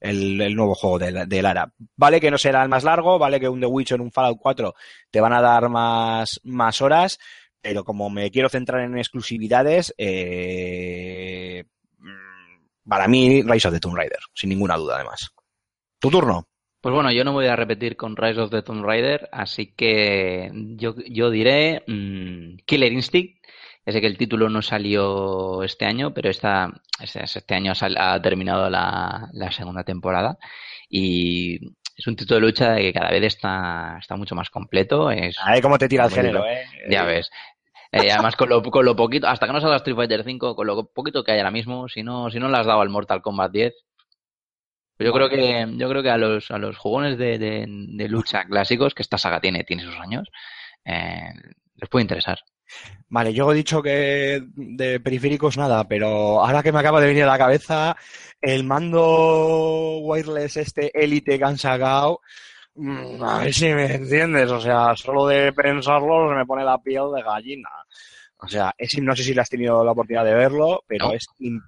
El, 0.00 0.54
nuevo 0.56 0.74
juego 0.74 0.98
de, 0.98 1.12
la- 1.12 1.26
de 1.26 1.40
Lara. 1.42 1.72
Vale 1.96 2.20
que 2.20 2.30
no 2.30 2.36
será 2.38 2.62
el 2.62 2.68
más 2.68 2.82
largo, 2.84 3.18
vale 3.18 3.38
que 3.38 3.48
un 3.48 3.60
The 3.60 3.66
Witcher, 3.66 4.00
un 4.00 4.10
Fallout 4.10 4.38
4 4.40 4.74
te 5.10 5.20
van 5.20 5.32
a 5.32 5.40
dar 5.40 5.68
más, 5.68 6.40
más 6.42 6.82
horas, 6.82 7.18
pero 7.60 7.84
como 7.84 8.10
me 8.10 8.30
quiero 8.32 8.48
centrar 8.48 8.80
en 8.82 8.98
exclusividades, 8.98 9.94
eh, 9.96 11.64
para 12.88 13.06
mí 13.06 13.42
Rise 13.42 13.68
of 13.68 13.74
the 13.74 13.80
Tomb 13.80 13.94
Raider, 13.96 14.18
sin 14.34 14.50
ninguna 14.50 14.76
duda 14.76 14.96
además. 14.96 15.30
Tu 16.00 16.10
turno. 16.10 16.48
Pues 16.80 16.92
bueno, 16.92 17.12
yo 17.12 17.22
no 17.22 17.32
voy 17.32 17.46
a 17.46 17.54
repetir 17.54 17.96
con 17.96 18.16
Rise 18.16 18.40
of 18.40 18.50
the 18.50 18.62
Tomb 18.62 18.84
Raider, 18.84 19.28
así 19.30 19.72
que 19.72 20.50
yo, 20.76 20.96
yo 21.08 21.30
diré 21.30 21.84
mm, 21.86 22.56
Killer 22.66 22.92
Instinct. 22.92 23.41
Sé 23.84 24.00
que 24.00 24.06
el 24.06 24.16
título 24.16 24.48
no 24.48 24.62
salió 24.62 25.62
este 25.64 25.84
año, 25.84 26.14
pero 26.14 26.30
esta, 26.30 26.70
este, 27.00 27.54
año 27.54 27.72
ha, 27.80 28.22
terminado 28.22 28.70
la, 28.70 29.28
la 29.32 29.50
segunda 29.50 29.82
temporada 29.82 30.38
y 30.88 31.58
es 31.96 32.06
un 32.06 32.16
título 32.16 32.36
de 32.40 32.46
lucha 32.46 32.76
que 32.76 32.92
cada 32.92 33.10
vez 33.10 33.24
está, 33.24 33.96
está 33.98 34.16
mucho 34.16 34.34
más 34.34 34.50
completo. 34.50 35.10
Es, 35.10 35.36
A 35.40 35.52
ver 35.52 35.62
cómo 35.62 35.78
te 35.78 35.88
tira 35.88 36.04
el 36.04 36.10
género, 36.10 36.46
eh. 36.46 36.64
ya 36.88 37.04
ves. 37.04 37.30
Eh, 37.90 38.10
además, 38.10 38.36
con 38.36 38.48
lo, 38.48 38.62
con 38.62 38.84
lo 38.84 38.96
poquito, 38.96 39.26
hasta 39.28 39.46
que 39.46 39.52
no 39.52 39.60
salga 39.60 39.76
Street 39.76 39.96
Fighter 39.96 40.24
5, 40.24 40.56
con 40.56 40.66
lo 40.66 40.86
poquito 40.86 41.22
que 41.24 41.32
hay 41.32 41.38
ahora 41.38 41.50
mismo, 41.50 41.88
si 41.88 42.02
no, 42.02 42.30
si 42.30 42.38
no 42.38 42.48
le 42.48 42.56
has 42.56 42.66
dado 42.66 42.80
al 42.80 42.88
Mortal 42.88 43.20
Kombat 43.20 43.52
10, 43.52 43.74
pues 44.96 45.06
yo 45.06 45.12
creo 45.12 45.28
que, 45.28 45.66
yo 45.76 45.88
creo 45.88 46.02
que 46.02 46.10
a 46.10 46.16
los, 46.16 46.50
a 46.50 46.58
los 46.58 46.78
jugones 46.78 47.18
de, 47.18 47.38
de, 47.38 47.66
de 47.68 48.08
lucha 48.08 48.44
clásicos, 48.44 48.94
que 48.94 49.02
esta 49.02 49.18
saga 49.18 49.40
tiene, 49.40 49.64
tiene 49.64 49.82
sus 49.82 49.98
años, 49.98 50.28
eh, 50.84 51.32
les 51.74 51.90
puede 51.90 52.04
interesar. 52.04 52.38
Vale, 53.08 53.34
yo 53.34 53.52
he 53.52 53.56
dicho 53.56 53.82
que 53.82 54.42
de 54.54 54.98
periféricos 55.00 55.58
nada, 55.58 55.86
pero 55.86 56.42
ahora 56.42 56.62
que 56.62 56.72
me 56.72 56.78
acaba 56.78 57.00
de 57.00 57.08
venir 57.08 57.24
a 57.24 57.26
la 57.26 57.38
cabeza 57.38 57.96
el 58.40 58.64
mando 58.64 59.98
wireless 59.98 60.56
este 60.56 60.90
Elite 60.98 61.38
que 61.38 61.44
han 61.44 61.58
sacado, 61.58 62.20
mm, 62.74 63.22
a 63.22 63.38
ver 63.40 63.52
si 63.52 63.66
me 63.66 63.94
entiendes, 63.96 64.50
o 64.50 64.60
sea, 64.60 64.96
solo 64.96 65.26
de 65.26 65.52
pensarlo 65.52 66.30
se 66.30 66.36
me 66.36 66.46
pone 66.46 66.64
la 66.64 66.78
piel 66.78 67.04
de 67.14 67.22
gallina. 67.22 67.68
O 68.44 68.48
sea, 68.48 68.74
es, 68.76 68.98
no 69.00 69.14
sé 69.14 69.22
si 69.22 69.34
le 69.34 69.40
has 69.40 69.48
tenido 69.48 69.84
la 69.84 69.92
oportunidad 69.92 70.24
de 70.24 70.34
verlo, 70.34 70.82
pero 70.86 71.08
No. 71.08 71.12
es, 71.14 71.26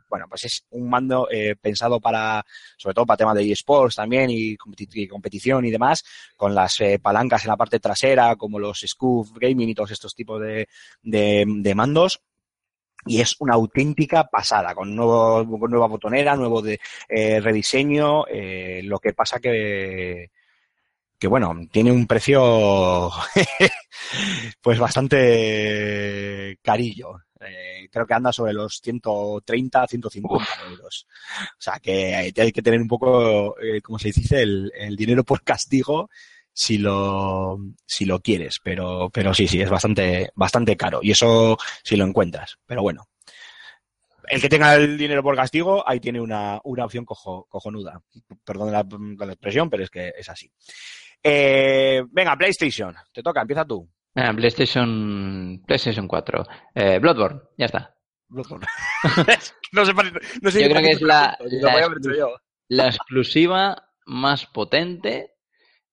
bueno, 0.08 0.26
pues 0.28 0.44
es 0.44 0.66
un 0.70 0.90
mando 0.90 1.28
eh, 1.30 1.54
pensado 1.60 2.00
para, 2.00 2.44
sobre 2.76 2.94
todo 2.94 3.06
para 3.06 3.16
temas 3.18 3.36
de 3.36 3.52
eSports 3.52 3.94
también 3.94 4.28
y, 4.30 4.56
y 4.94 5.06
competición 5.08 5.64
y 5.64 5.70
demás, 5.70 6.02
con 6.36 6.52
las 6.54 6.80
eh, 6.80 6.98
palancas 6.98 7.44
en 7.44 7.50
la 7.50 7.56
parte 7.56 7.78
trasera, 7.78 8.34
como 8.36 8.58
los 8.58 8.80
Scoof 8.86 9.30
Gaming 9.38 9.68
y 9.68 9.74
todos 9.74 9.92
estos 9.92 10.14
tipos 10.14 10.40
de, 10.40 10.68
de, 11.02 11.44
de 11.46 11.74
mandos. 11.74 12.20
Y 13.06 13.20
es 13.20 13.36
una 13.38 13.54
auténtica 13.54 14.24
pasada, 14.24 14.74
con, 14.74 14.96
nuevo, 14.96 15.46
con 15.60 15.70
nueva 15.70 15.86
botonera, 15.88 16.36
nuevo 16.36 16.62
de, 16.62 16.80
eh, 17.08 17.38
rediseño. 17.38 18.26
eh, 18.26 18.80
lo 18.82 18.98
que 18.98 19.12
pasa 19.12 19.38
que, 19.40 20.30
que 21.24 21.28
bueno, 21.28 21.58
tiene 21.72 21.90
un 21.90 22.06
precio 22.06 23.10
pues 24.60 24.78
bastante 24.78 26.58
carillo. 26.60 27.16
Eh, 27.40 27.88
creo 27.90 28.06
que 28.06 28.12
anda 28.12 28.30
sobre 28.30 28.52
los 28.52 28.78
130, 28.82 29.86
150 29.86 30.46
euros. 30.68 31.06
O 31.52 31.62
sea 31.62 31.78
que 31.80 32.14
hay, 32.14 32.30
hay 32.36 32.52
que 32.52 32.60
tener 32.60 32.78
un 32.78 32.88
poco, 32.88 33.58
eh, 33.58 33.80
como 33.80 33.98
se 33.98 34.08
dice, 34.12 34.42
el, 34.42 34.70
el 34.76 34.96
dinero 34.96 35.24
por 35.24 35.42
castigo 35.42 36.10
si 36.52 36.76
lo, 36.76 37.58
si 37.86 38.04
lo 38.04 38.20
quieres. 38.20 38.58
Pero, 38.62 39.08
pero 39.08 39.32
sí, 39.32 39.48
sí, 39.48 39.62
es 39.62 39.70
bastante, 39.70 40.28
bastante 40.34 40.76
caro. 40.76 40.98
Y 41.00 41.12
eso 41.12 41.56
si 41.82 41.96
lo 41.96 42.04
encuentras. 42.04 42.58
Pero 42.66 42.82
bueno. 42.82 43.08
El 44.26 44.40
que 44.40 44.48
tenga 44.48 44.74
el 44.74 44.98
dinero 44.98 45.22
por 45.22 45.36
castigo, 45.36 45.86
ahí 45.86 46.00
tiene 46.00 46.20
una, 46.20 46.60
una 46.64 46.84
opción 46.84 47.06
cojo, 47.06 47.46
cojonuda. 47.48 48.02
Perdón 48.44 48.72
la, 48.72 48.86
la 49.24 49.32
expresión, 49.32 49.70
pero 49.70 49.84
es 49.84 49.90
que 49.90 50.12
es 50.18 50.28
así. 50.28 50.50
Eh, 51.26 52.02
venga, 52.10 52.36
PlayStation, 52.36 52.94
te 53.12 53.22
toca, 53.22 53.40
empieza 53.40 53.64
tú. 53.64 53.88
Ah, 54.14 54.32
PlayStation, 54.34 55.62
PlayStation 55.66 56.06
4. 56.06 56.46
Eh, 56.74 56.98
Bloodborne, 56.98 57.40
ya 57.56 57.66
está. 57.66 57.96
Bloodborne. 58.28 58.66
no 59.72 59.84
sé, 59.86 59.92
no 60.42 60.50
sé 60.50 60.62
Yo 60.62 60.68
creo 60.68 60.82
que 60.82 60.90
es 60.90 61.00
la- 61.02 61.36
la 61.40 61.80
yo. 62.16 62.36
La 62.68 62.86
exclusiva 62.88 63.88
más 64.06 64.46
potente 64.46 65.34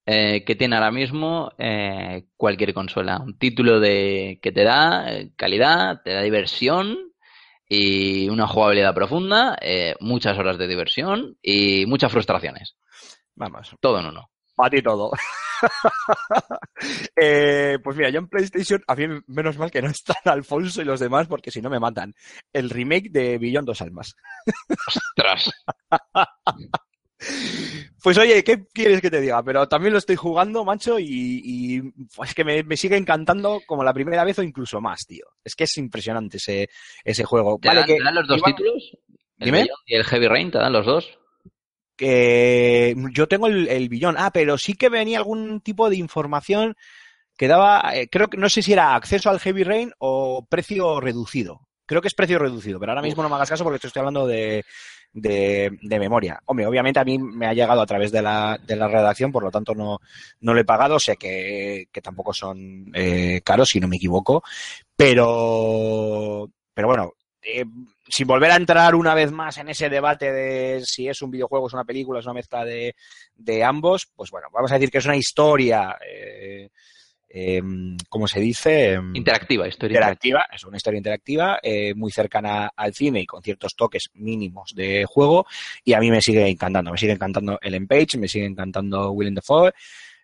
eh, 0.06 0.44
que 0.44 0.56
tiene 0.56 0.76
ahora 0.76 0.92
mismo 0.92 1.52
eh, 1.58 2.26
cualquier 2.36 2.74
consola. 2.74 3.20
Un 3.20 3.38
título 3.38 3.80
de 3.80 4.40
que 4.42 4.52
te 4.52 4.64
da 4.64 5.12
eh, 5.14 5.32
calidad, 5.38 6.02
te 6.04 6.14
da 6.14 6.22
diversión 6.22 6.98
y 7.70 8.28
una 8.28 8.48
jugabilidad 8.48 8.94
profunda, 8.94 9.58
muchas 10.02 10.38
horas 10.38 10.58
de 10.58 10.68
diversión 10.68 11.38
y 11.42 11.86
muchas 11.86 12.12
frustraciones. 12.12 12.76
Vamos, 13.36 13.74
Todo 13.80 14.00
en 14.02 14.08
uno. 14.08 14.31
Para 14.62 14.70
ti 14.70 14.82
todo. 14.82 15.12
Eh, 17.16 17.78
pues 17.84 17.96
mira, 17.96 18.10
yo 18.10 18.18
en 18.18 18.28
PlayStation, 18.28 18.82
a 18.88 18.96
mí 18.96 19.06
menos 19.28 19.56
mal 19.60 19.70
que 19.70 19.84
no 19.84 19.90
están 19.92 20.16
Alfonso 20.26 20.82
y 20.82 20.86
los 20.86 21.00
demás, 21.00 21.28
porque 21.28 21.52
si 21.52 21.62
no 21.62 21.70
me 21.70 21.80
matan. 21.80 22.16
El 22.52 22.72
remake 22.72 23.12
de 23.12 23.38
Billón 23.38 23.66
Dos 23.66 23.82
Almas. 23.82 24.16
Tras. 25.16 25.52
Pues 28.02 28.18
oye, 28.18 28.44
¿qué 28.44 28.66
quieres 28.74 29.00
que 29.00 29.12
te 29.12 29.22
diga? 29.22 29.44
Pero 29.44 29.68
también 29.68 29.94
lo 29.94 30.00
estoy 30.00 30.16
jugando, 30.16 30.66
macho, 30.66 30.98
y, 30.98 31.06
y, 31.08 31.82
pues, 32.16 32.30
es 32.30 32.36
que 32.36 32.44
me, 32.44 32.64
me 32.64 32.76
sigue 32.76 32.98
encantando 32.98 33.62
como 33.68 33.84
la 33.84 33.94
primera 33.94 34.24
vez 34.24 34.40
o 34.40 34.44
incluso 34.44 34.82
más, 34.82 35.06
tío. 35.06 35.28
Es 35.44 35.54
que 35.54 35.66
es 35.66 35.78
impresionante 35.78 36.38
ese, 36.38 36.70
ese 37.04 37.24
juego. 37.24 37.60
¿Te, 37.62 37.68
Vale, 37.68 37.82
dan, 37.82 37.88
que 37.88 37.98
te 37.98 38.04
dan 38.04 38.16
los 38.16 38.28
dos 38.28 38.42
títulos? 38.42 38.98
¿El 39.38 39.46
Dime. 39.46 39.68
Y 39.86 39.96
el 39.96 40.04
Heavy 40.04 40.28
Rain 40.28 40.50
te 40.50 40.58
dan 40.58 40.74
los 40.74 40.88
dos? 40.88 41.21
Yo 43.14 43.28
tengo 43.28 43.48
el, 43.48 43.68
el 43.68 43.90
billón. 43.90 44.16
Ah, 44.18 44.32
pero 44.32 44.58
sí 44.58 44.74
que 44.74 44.90
venía 44.90 45.18
algún 45.20 45.62
tipo 45.62 45.90
de 45.90 45.98
información 45.98 46.76
que 47.38 47.48
daba, 47.48 47.96
eh, 47.96 48.08
creo 48.10 48.28
que 48.28 48.38
no 48.38 48.50
sé 48.50 48.62
si 48.62 48.74
era 48.74 48.96
acceso 48.96 49.30
al 49.30 49.40
Heavy 49.40 49.64
Rain 49.64 49.92
o 50.00 50.46
precio 50.48 51.00
reducido. 51.00 51.62
Creo 51.86 52.02
que 52.02 52.08
es 52.08 52.14
precio 52.14 52.40
reducido, 52.40 52.80
pero 52.80 52.92
ahora 52.92 53.02
mismo 53.02 53.24
no 53.24 53.30
me 53.30 53.36
hagas 53.36 53.50
caso 53.50 53.64
porque 53.64 53.80
te 53.80 53.88
estoy 53.88 54.00
hablando 54.02 54.26
de, 54.28 54.64
de, 55.12 55.78
de 55.82 56.00
memoria. 56.00 56.40
Hombre, 56.46 56.66
obviamente 56.66 57.00
a 57.00 57.04
mí 57.04 57.18
me 57.18 57.48
ha 57.48 57.54
llegado 57.54 57.82
a 57.82 57.86
través 57.86 58.12
de 58.12 58.22
la, 58.22 58.58
de 58.66 58.76
la 58.76 58.88
redacción, 58.88 59.32
por 59.32 59.44
lo 59.44 59.52
tanto 59.52 59.74
no, 59.76 60.00
no 60.40 60.54
lo 60.54 60.60
he 60.62 60.66
pagado. 60.66 61.00
Sé 61.00 61.18
que, 61.18 61.88
que 61.92 62.02
tampoco 62.02 62.34
son 62.34 62.86
eh, 62.94 63.42
caros, 63.44 63.70
si 63.70 63.80
no 63.80 63.88
me 63.88 63.98
equivoco. 63.98 64.44
Pero, 64.96 66.50
pero 66.74 66.88
bueno, 66.88 67.14
eh, 67.42 67.66
sin 68.12 68.28
volver 68.28 68.52
a 68.52 68.58
entrar 68.58 68.94
una 68.94 69.16
vez 69.16 69.32
más 69.32 69.58
en 69.58 69.70
ese 69.70 69.90
debate 69.90 70.32
de 70.32 70.82
si 70.86 71.08
es 71.08 71.22
un 71.22 71.32
videojuego, 71.32 71.68
es 71.68 71.74
una 71.74 71.86
película, 71.86 72.20
es 72.20 72.26
una 72.26 72.34
mezcla 72.34 72.66
de, 72.66 72.96
de 73.36 73.64
ambos, 73.64 74.08
pues 74.14 74.30
bueno, 74.30 74.48
vamos 74.52 74.72
a 74.72 74.76
decir 74.76 74.92
que 74.92 74.98
es 74.98 75.06
una 75.06 75.16
historia, 75.16 75.98
eh, 76.06 76.70
eh, 77.30 77.62
¿cómo 78.10 78.28
se 78.28 78.42
dice? 78.42 78.94
Em, 78.94 79.16
Interactiva, 79.16 79.66
historia 79.66 79.96
interactiva, 79.96 80.46
es 80.52 80.66
una 80.66 80.76
historia 80.76 80.98
interactiva, 80.98 81.60
eh, 81.64 81.94
muy 81.96 82.12
cercana 82.12 82.72
al 82.76 82.94
cine 82.94 83.22
y 83.22 83.26
con 83.26 83.42
ciertos 83.42 83.76
toques 83.76 84.10
mínimos 84.16 84.74
de 84.76 85.06
juego, 85.06 85.46
y 85.86 85.94
a 85.94 86.00
mí 86.00 86.12
me 86.12 86.22
sigue 86.22 86.46
encantando, 86.50 86.92
me 86.92 86.98
sigue 86.98 87.14
encantando 87.14 87.60
Ellen 87.62 87.88
Page, 87.88 88.18
me 88.18 88.28
sigue 88.28 88.46
encantando 88.46 89.12
Willem 89.12 89.36
Dafoe, 89.36 89.72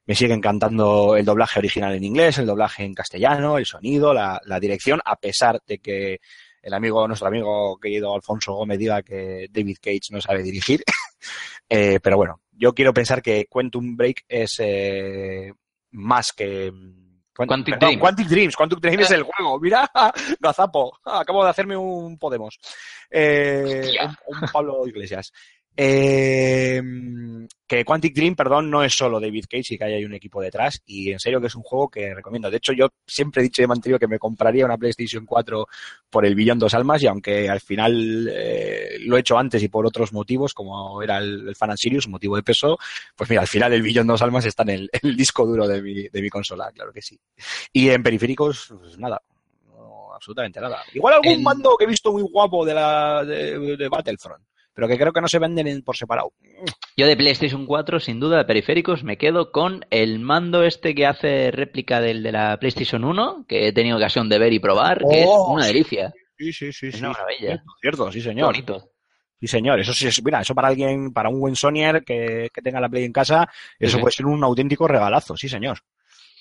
me 0.05 0.15
sigue 0.15 0.33
encantando 0.33 1.15
el 1.15 1.23
doblaje 1.23 1.59
original 1.59 1.93
en 1.93 2.03
inglés, 2.03 2.38
el 2.38 2.45
doblaje 2.45 2.83
en 2.83 2.93
castellano, 2.93 3.57
el 3.57 3.65
sonido, 3.65 4.13
la, 4.13 4.41
la 4.45 4.59
dirección, 4.59 4.99
a 5.03 5.15
pesar 5.15 5.61
de 5.65 5.79
que 5.79 6.19
el 6.68 6.74
amigo, 6.74 7.07
nuestro 7.07 7.30
amigo 7.30 7.80
querido 7.80 8.13
Alfonso 8.13 8.53
Gómez 8.53 8.78
diga 8.78 9.01
que 9.01 9.47
David 9.49 9.78
Cage 9.82 10.11
no 10.11 10.22
sabe 10.22 10.43
dirigir. 10.43 10.84
Eh, 11.70 11.99
pero 12.01 12.15
bueno, 12.15 12.39
yo 12.53 12.74
quiero 12.74 12.93
pensar 12.93 13.22
que 13.22 13.47
Quantum 13.49 13.97
Break 13.97 14.24
es 14.30 14.55
eh, 14.59 15.51
más 15.91 16.32
que. 16.32 16.72
Quant- 16.72 17.47
Quantic 17.47 17.74
perdón, 17.74 17.89
Dream. 17.89 17.99
Quantic 17.99 18.28
Dreams. 18.28 18.55
Quantic 18.55 18.80
Dream 18.80 18.99
es 19.01 19.11
el 19.11 19.24
juego. 19.24 19.59
Mira, 19.59 19.89
Gazapo. 20.39 20.97
Acabo 21.03 21.43
de 21.43 21.49
hacerme 21.49 21.76
un 21.76 22.18
Podemos. 22.18 22.57
Eh, 23.09 23.91
un 24.28 24.39
Pablo 24.53 24.88
Iglesias. 24.88 25.34
Eh, 25.78 26.82
que 27.67 27.84
Quantic 27.84 28.15
Dream, 28.15 28.34
perdón, 28.36 28.71
no 28.71 28.82
es 28.82 28.93
solo 28.93 29.19
David 29.19 29.45
Cage 29.49 29.73
y 29.73 29.78
que 29.78 29.84
hay 29.84 30.05
un 30.05 30.13
equipo 30.13 30.41
detrás. 30.41 30.82
Y 30.86 31.11
en 31.11 31.19
serio 31.19 31.41
que 31.41 31.47
es 31.47 31.55
un 31.55 31.63
juego 31.63 31.89
que 31.89 32.15
recomiendo. 32.15 32.49
De 32.49 32.57
hecho, 32.57 32.71
yo 32.71 32.89
siempre 33.05 33.41
he 33.41 33.43
dicho 33.43 33.61
y 33.61 33.67
mantenido 33.67 33.99
que 33.99 34.07
me 34.07 34.17
compraría 34.17 34.65
una 34.65 34.78
PlayStation 34.78 35.25
4 35.25 35.67
por 36.09 36.25
el 36.25 36.34
billón 36.34 36.59
dos 36.59 36.73
almas 36.73 37.03
y 37.03 37.07
aunque 37.07 37.49
al 37.49 37.59
final 37.59 38.30
eh, 38.32 38.97
lo 39.01 39.17
he 39.17 39.19
hecho 39.19 39.38
antes 39.38 39.61
y 39.61 39.67
por 39.67 39.86
otros 39.86 40.13
motivos, 40.13 40.53
como 40.53 41.01
era 41.03 41.17
el, 41.17 41.49
el 41.49 41.55
Fan 41.57 41.71
and 41.71 41.78
Sirius, 41.78 42.07
motivo 42.07 42.38
de 42.38 42.43
peso, 42.43 42.78
pues 43.15 43.30
mira, 43.30 43.41
al 43.41 43.47
final 43.47 43.73
el 43.73 43.82
billón 43.82 44.07
dos 44.07 44.21
almas 44.21 44.45
está 44.45 44.63
en 44.63 44.69
el, 44.69 44.89
disco 45.17 45.45
duro 45.45 45.67
de 45.67 45.82
mi, 45.82 46.07
de 46.07 46.21
mi 46.21 46.30
consola, 46.30 46.71
claro 46.71 46.93
que 46.93 47.01
sí. 47.01 47.19
Y 47.73 47.89
en 47.89 48.01
periféricos, 48.01 48.73
pues 48.80 48.97
nada. 48.97 49.21
no, 49.67 50.13
absolutamente 50.13 50.61
nada. 50.61 50.84
Igual 50.93 51.15
algún 51.15 51.43
mando 51.43 51.75
que 51.78 51.84
he 51.84 51.88
visto 51.88 52.13
muy 52.13 52.23
guapo 52.23 52.65
de 52.65 52.73
la 52.73 53.25
de, 53.25 53.75
de 53.75 53.89
Battlefront, 53.89 54.43
pero 54.78 54.88
que 54.88 54.95
creo 54.95 55.11
que 55.11 55.21
no 55.21 55.28
se 55.28 55.39
venden 55.39 55.65
en- 55.67 55.82
por 55.82 55.97
separado. 55.97 56.34
Yo 56.95 57.07
de 57.07 57.17
PlayStation 57.17 57.65
4, 57.65 57.99
sin 57.99 58.19
duda, 58.19 58.38
de 58.38 58.45
periféricos, 58.45 59.03
me 59.03 59.17
quedo 59.17 59.51
con 59.51 59.84
el 59.89 60.19
mando 60.19 60.63
este 60.63 60.93
que 60.93 61.07
hace 61.07 61.49
réplica 61.49 61.99
del 61.99 62.21
de 62.21 62.32
la 62.32 62.57
PlayStation 62.59 63.03
1, 63.03 63.43
que 63.47 63.67
he 63.67 63.73
tenido 63.73 63.97
ocasión 63.97 64.30
de 64.30 64.38
ver 64.38 64.53
y 64.53 64.59
probar, 64.59 64.99
que 64.99 65.23
es 65.23 65.30
Oh, 65.32 65.53
una 65.53 65.65
delicia. 65.65 66.13
Sí, 66.38 66.53
sí, 66.53 66.71
sí, 66.71 66.88
Es 66.89 66.99
una 66.99 67.09
maravilla. 67.09 67.63
Cierto, 67.82 68.11
sí, 68.11 68.21
señor. 68.21 68.45
bonito. 68.53 68.91
Sí, 69.39 69.47
señor. 69.47 69.80
Eso 69.80 69.93
sí 69.93 70.05
es, 70.07 70.23
mira, 70.23 70.41
eso 70.41 70.53
para 70.53 70.67
alguien, 70.67 71.11
para 71.11 71.30
un 71.30 71.39
buen 71.39 71.55
Sonyer 71.55 72.03
que, 72.03 72.49
que 72.53 72.61
tenga 72.61 72.80
la 72.80 72.88
Play 72.89 73.03
en 73.05 73.11
casa, 73.13 73.49
eso 73.80 73.97
sí. 73.97 74.01
puede 74.01 74.11
ser 74.13 74.28
un 74.28 74.43
auténtico 74.43 74.88
regalazo, 74.88 75.36
sí, 75.36 75.49
señor. 75.49 75.80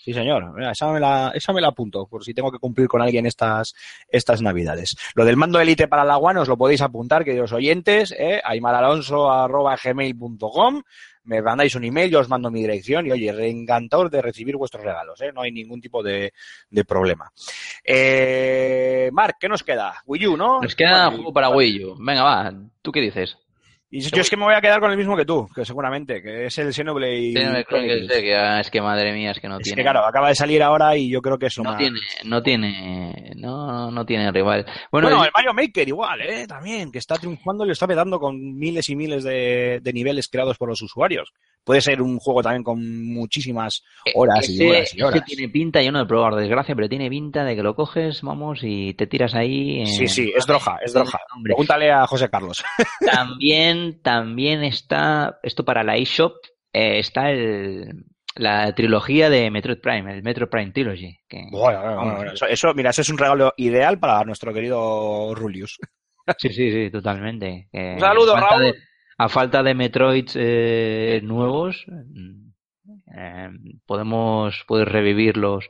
Sí, 0.07 0.15
señor. 0.15 0.55
Mira, 0.55 0.71
esa 0.71 0.93
me 0.93 1.01
la, 1.01 1.33
esa 1.35 1.53
me 1.53 1.61
la 1.61 1.67
apunto, 1.67 2.07
por 2.07 2.23
si 2.23 2.33
tengo 2.33 2.53
que 2.53 2.61
cumplir 2.61 2.87
con 2.87 3.03
alguien 3.03 3.27
estas, 3.27 3.75
estas 4.09 4.41
navidades. 4.41 4.97
Lo 5.17 5.25
del 5.25 5.37
mando 5.37 5.59
Elite 5.59 5.89
para 5.89 6.05
la 6.05 6.17
One 6.17 6.39
os 6.39 6.47
lo 6.47 6.57
podéis 6.57 6.81
apuntar, 6.81 7.25
queridos 7.25 7.53
oyentes, 7.53 8.15
eh, 8.17 8.41
aymaralonso.gmail.com 8.45 10.83
me 11.25 11.43
mandáis 11.43 11.75
un 11.75 11.83
email, 11.83 12.09
yo 12.09 12.21
os 12.21 12.29
mando 12.29 12.53
mi 12.53 12.61
dirección 12.61 13.05
y 13.05 13.11
oye, 13.11 13.51
encantador 13.51 14.09
de 14.09 14.23
recibir 14.23 14.57
vuestros 14.57 14.85
regalos, 14.85 15.21
¿eh? 15.23 15.33
no 15.35 15.43
hay 15.43 15.51
ningún 15.51 15.81
tipo 15.81 16.05
de, 16.05 16.33
de 16.71 16.85
problema. 16.85 17.33
Eh, 17.83 19.11
Marc, 19.13 19.39
¿qué 19.41 19.49
nos 19.49 19.65
queda? 19.65 20.05
Wii 20.07 20.27
U, 20.29 20.37
¿no? 20.37 20.61
Nos 20.61 20.77
queda 20.77 21.07
Bueno, 21.07 21.17
juego 21.17 21.33
para 21.33 21.49
Wii 21.49 21.85
U. 21.85 21.97
Venga, 21.99 22.23
va. 22.23 22.55
¿Tú 22.81 22.93
qué 22.93 23.01
dices? 23.01 23.37
Y 23.91 24.01
yo 24.01 24.21
es 24.21 24.29
que 24.31 24.37
me 24.37 24.45
voy 24.45 24.55
a 24.55 24.61
quedar 24.61 24.81
con 24.81 24.91
el 24.91 24.97
mismo 24.97 25.17
que 25.17 25.25
tú, 25.25 25.49
que 25.55 25.65
seguramente, 25.65 26.21
que 26.23 26.47
es 26.47 26.59
el 26.59 26.73
Xenoblade 26.75 27.65
Chronicles. 27.69 28.09
Que, 28.21 28.35
ah, 28.37 28.61
es 28.61 28.71
que 28.71 28.81
madre 28.81 29.13
mía, 29.13 29.31
es 29.31 29.41
que 29.41 29.49
no 29.49 29.59
Es 29.59 29.63
tiene. 29.65 29.77
que 29.77 29.83
claro, 29.83 30.05
acaba 30.05 30.29
de 30.29 30.35
salir 30.35 30.63
ahora 30.63 30.97
y 30.97 31.09
yo 31.11 31.23
creo 31.23 31.39
que 31.39 31.47
es 31.47 31.59
no 31.59 31.77
tiene, 31.77 32.01
no 32.25 32.43
tiene, 32.43 33.33
no, 33.37 33.91
no 33.91 34.05
tiene 34.05 34.31
rival. 34.33 34.65
Bueno, 34.91 35.09
Bueno, 35.09 35.23
el- 35.23 35.27
el 35.27 35.33
Mario 35.35 35.55
Maker 35.55 35.89
igual, 35.89 36.21
¿eh? 36.23 36.47
También, 36.47 36.91
que 36.91 36.99
está 36.99 37.15
triunfando 37.17 37.65
y 37.65 37.69
lo 37.69 37.73
está 37.73 37.87
petando 37.87 38.19
con 38.19 38.37
miles 38.59 38.89
y 38.91 38.97
miles 38.97 39.23
de, 39.25 39.81
de 39.83 39.93
niveles 39.93 40.29
creados 40.29 40.59
por 40.59 40.69
los 40.69 40.83
usuarios. 40.83 41.33
Puede 41.65 41.81
ser 41.81 42.01
un 42.03 42.19
juego 42.19 42.43
también 42.43 42.63
con 42.63 42.79
muchísimas 43.13 43.83
horas 44.15 44.49
y 44.49 44.55
ese- 44.55 44.69
horas 44.71 44.95
y 44.95 45.03
horas. 45.03 45.25
tiene 45.25 45.49
pinta, 45.49 45.83
yo 45.83 45.91
no 45.93 46.01
he 46.01 46.07
probado, 46.07 46.37
desgracia, 46.37 46.75
pero 46.75 46.89
tiene 46.89 47.09
pinta 47.11 47.45
de 47.45 47.57
que 47.57 47.63
lo 47.63 47.75
coges, 47.75 48.23
vamos, 48.23 48.61
y 48.63 48.95
te 48.95 49.07
tiras 49.07 49.35
ahí. 49.35 49.83
eh, 49.83 49.87
Sí, 49.87 50.07
sí, 50.09 50.33
es 50.37 50.47
droga, 50.47 50.79
es. 50.85 50.95
Hombre, 50.95 51.15
Pregúntale 51.43 51.91
a 51.91 52.07
José 52.07 52.29
Carlos. 52.31 52.65
también, 53.05 53.76
también 54.03 54.63
está, 54.65 55.39
esto 55.43 55.65
para 55.65 55.83
la 55.85 55.97
eShop, 55.97 56.35
eh, 56.73 56.99
está 56.99 57.31
el, 57.31 58.05
la 58.35 58.75
trilogía 58.75 59.31
de 59.31 59.51
Metroid 59.51 59.81
Prime, 59.81 60.13
el 60.13 60.23
Metroid 60.23 60.49
Prime 60.51 60.73
Trilogy. 60.73 61.17
Que, 61.29 61.45
Bueno, 61.51 61.81
bueno, 61.83 62.33
eso, 62.33 62.47
eso, 62.47 62.75
mira, 62.75 62.91
ese 62.91 63.03
es 63.03 63.09
un 63.09 63.19
regalo 63.19 63.53
ideal 63.57 63.99
para 63.99 64.25
nuestro 64.25 64.53
querido 64.55 65.35
Rulius. 65.35 65.79
Sí, 66.39 66.49
sí, 66.49 66.73
sí, 66.73 66.91
totalmente. 66.91 67.69
Que 67.71 67.93
Un 67.95 68.01
saludo, 68.01 68.35
a 68.35 68.41
falta 68.41 68.57
Raúl. 68.57 68.65
de- 68.73 68.79
a 69.19 69.29
falta 69.29 69.63
de 69.63 69.75
Metroids 69.75 70.35
eh, 70.37 71.21
nuevos, 71.23 71.87
eh, 73.17 73.49
podemos 73.87 74.65
poder 74.67 74.89
revivir 74.89 75.37
los, 75.37 75.69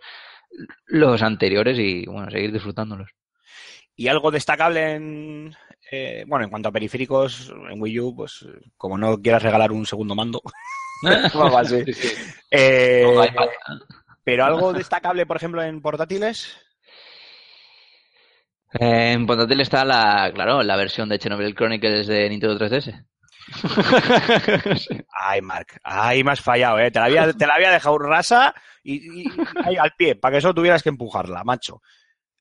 los 0.87 1.23
anteriores 1.23 1.79
y 1.79 2.07
bueno, 2.07 2.31
seguir 2.31 2.53
disfrutándolos. 2.53 3.11
Y 3.95 4.09
algo 4.09 4.31
destacable 4.31 4.95
en, 4.95 5.55
eh, 5.91 6.25
bueno, 6.27 6.45
en 6.45 6.51
cuanto 6.51 6.69
a 6.69 6.73
periféricos 6.73 7.53
en 7.71 7.81
Wii 7.81 8.01
U, 8.01 8.15
pues 8.17 8.47
como 8.77 8.97
no 8.99 9.17
quieras 9.21 9.43
regalar 9.43 9.73
un 9.73 9.87
segundo 9.87 10.15
mando, 10.15 10.41
o 10.45 10.51
algo 11.43 11.59
así. 11.59 11.85
Sí, 11.87 11.93
sí. 11.93 12.15
Eh, 12.51 13.05
iPad. 13.31 13.49
pero 14.25 14.45
algo 14.45 14.73
destacable, 14.73 15.27
por 15.27 15.37
ejemplo, 15.37 15.63
en 15.63 15.81
portátiles. 15.83 16.57
Eh, 18.79 19.13
en 19.13 19.27
portátil 19.27 19.61
está 19.61 19.85
la, 19.85 20.31
claro, 20.35 20.63
la 20.63 20.77
versión 20.77 21.09
de 21.09 21.19
Chernobyl 21.19 21.55
Chronicles 21.55 22.07
de 22.07 22.29
Nintendo 22.29 22.59
3DS. 22.59 23.05
Sí. 24.79 24.99
Ay, 25.21 25.41
Mark, 25.41 25.69
ay, 25.85 26.25
me 26.25 26.33
has 26.33 26.41
fallado, 26.41 26.81
¿eh? 26.81 26.91
Te 26.91 26.99
la 26.99 27.05
había, 27.05 27.33
te 27.33 27.47
la 27.47 27.55
había 27.55 27.71
dejado 27.71 27.97
rasa 27.99 28.53
y, 28.83 29.23
y- 29.23 29.27
ahí 29.65 29.77
al 29.77 29.93
pie, 29.97 30.17
para 30.17 30.35
que 30.37 30.41
solo 30.41 30.55
tuvieras 30.55 30.83
que 30.83 30.89
empujarla, 30.89 31.45
macho. 31.45 31.81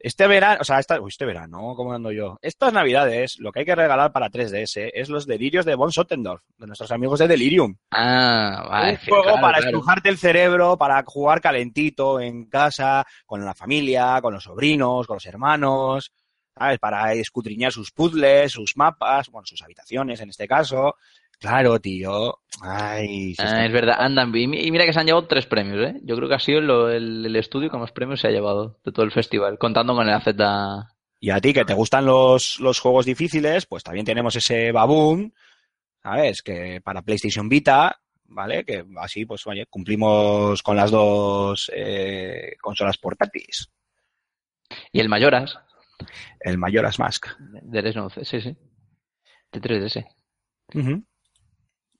Este 0.05 0.27
verano, 0.27 0.59
o 0.61 0.63
sea, 0.63 0.77
esta, 0.77 1.01
uy, 1.01 1.09
este 1.09 1.25
verano, 1.25 1.73
¿cómo 1.75 1.91
ando 1.91 2.11
yo? 2.11 2.37
Estas 2.43 2.71
navidades, 2.71 3.39
lo 3.39 3.51
que 3.51 3.61
hay 3.61 3.65
que 3.65 3.73
regalar 3.73 4.11
para 4.11 4.29
3DS 4.29 4.91
es 4.93 5.09
los 5.09 5.25
delirios 5.25 5.65
de 5.65 5.73
Von 5.73 5.91
Sottendorf, 5.91 6.43
de 6.59 6.67
nuestros 6.67 6.91
amigos 6.91 7.17
de 7.17 7.27
Delirium. 7.27 7.75
Ah, 7.89 8.67
vale. 8.69 8.91
un 8.91 8.97
juego 8.97 9.23
claro, 9.23 9.41
para 9.41 9.57
claro. 9.57 9.65
estrujarte 9.65 10.09
el 10.09 10.19
cerebro, 10.19 10.77
para 10.77 11.03
jugar 11.07 11.41
calentito 11.41 12.19
en 12.19 12.45
casa, 12.45 13.03
con 13.25 13.43
la 13.43 13.55
familia, 13.55 14.19
con 14.21 14.35
los 14.35 14.43
sobrinos, 14.43 15.07
con 15.07 15.15
los 15.15 15.25
hermanos, 15.25 16.11
¿sabes? 16.55 16.77
Para 16.77 17.13
escudriñar 17.13 17.71
sus 17.71 17.91
puzzles, 17.91 18.51
sus 18.51 18.77
mapas, 18.77 19.31
bueno, 19.31 19.47
sus 19.47 19.63
habitaciones 19.63 20.21
en 20.21 20.29
este 20.29 20.47
caso. 20.47 20.97
Claro, 21.39 21.79
tío. 21.79 22.39
Ay, 22.61 23.35
Ah, 23.37 23.65
es 23.65 23.71
verdad, 23.71 23.97
andan. 23.99 24.35
Y 24.35 24.47
mi- 24.47 24.61
y 24.65 24.71
mira 24.71 24.85
que 24.85 24.93
se 24.93 24.99
han 24.99 25.05
llevado 25.05 25.27
tres 25.27 25.45
premios, 25.45 25.89
¿eh? 25.89 25.99
Yo 26.03 26.15
creo 26.15 26.29
que 26.29 26.35
ha 26.35 26.39
sido 26.39 26.61
lo- 26.61 26.89
el, 26.89 27.25
el 27.25 27.35
estudio 27.35 27.69
que 27.69 27.77
más 27.77 27.91
premios 27.91 28.21
se 28.21 28.27
ha 28.27 28.31
llevado 28.31 28.79
de 28.83 28.91
todo 28.91 29.05
el 29.05 29.11
festival, 29.11 29.57
contando 29.57 29.93
con 29.93 30.07
el 30.07 30.13
AZ. 30.13 30.27
Y 31.19 31.29
a 31.31 31.41
ti 31.41 31.53
que 31.53 31.65
te 31.65 31.73
gustan 31.73 32.05
los, 32.05 32.59
los 32.59 32.79
juegos 32.79 33.05
difíciles, 33.05 33.65
pues 33.65 33.83
también 33.83 34.05
tenemos 34.05 34.35
ese 34.35 34.71
Baboon, 34.71 35.33
¿sabes? 36.01 36.41
Que 36.41 36.81
para 36.83 37.01
PlayStation 37.01 37.49
Vita, 37.49 37.99
¿vale? 38.25 38.63
Que 38.63 38.85
así, 38.97 39.25
pues, 39.25 39.45
oye, 39.47 39.65
cumplimos 39.67 40.61
con 40.63 40.77
las 40.77 40.91
dos 40.91 41.69
eh, 41.75 42.55
consolas 42.61 42.97
portátiles. 42.97 43.69
Y 44.91 44.99
el 44.99 45.09
Mayoras, 45.09 45.57
El 46.39 46.57
Majora's 46.57 46.99
Mask. 46.99 47.27
del 47.39 47.85
S11, 47.93 48.23
sí, 48.23 48.41
sí. 48.41 48.55
De 49.51 49.61
3DS. 49.61 50.05
Ujú. 50.73 51.03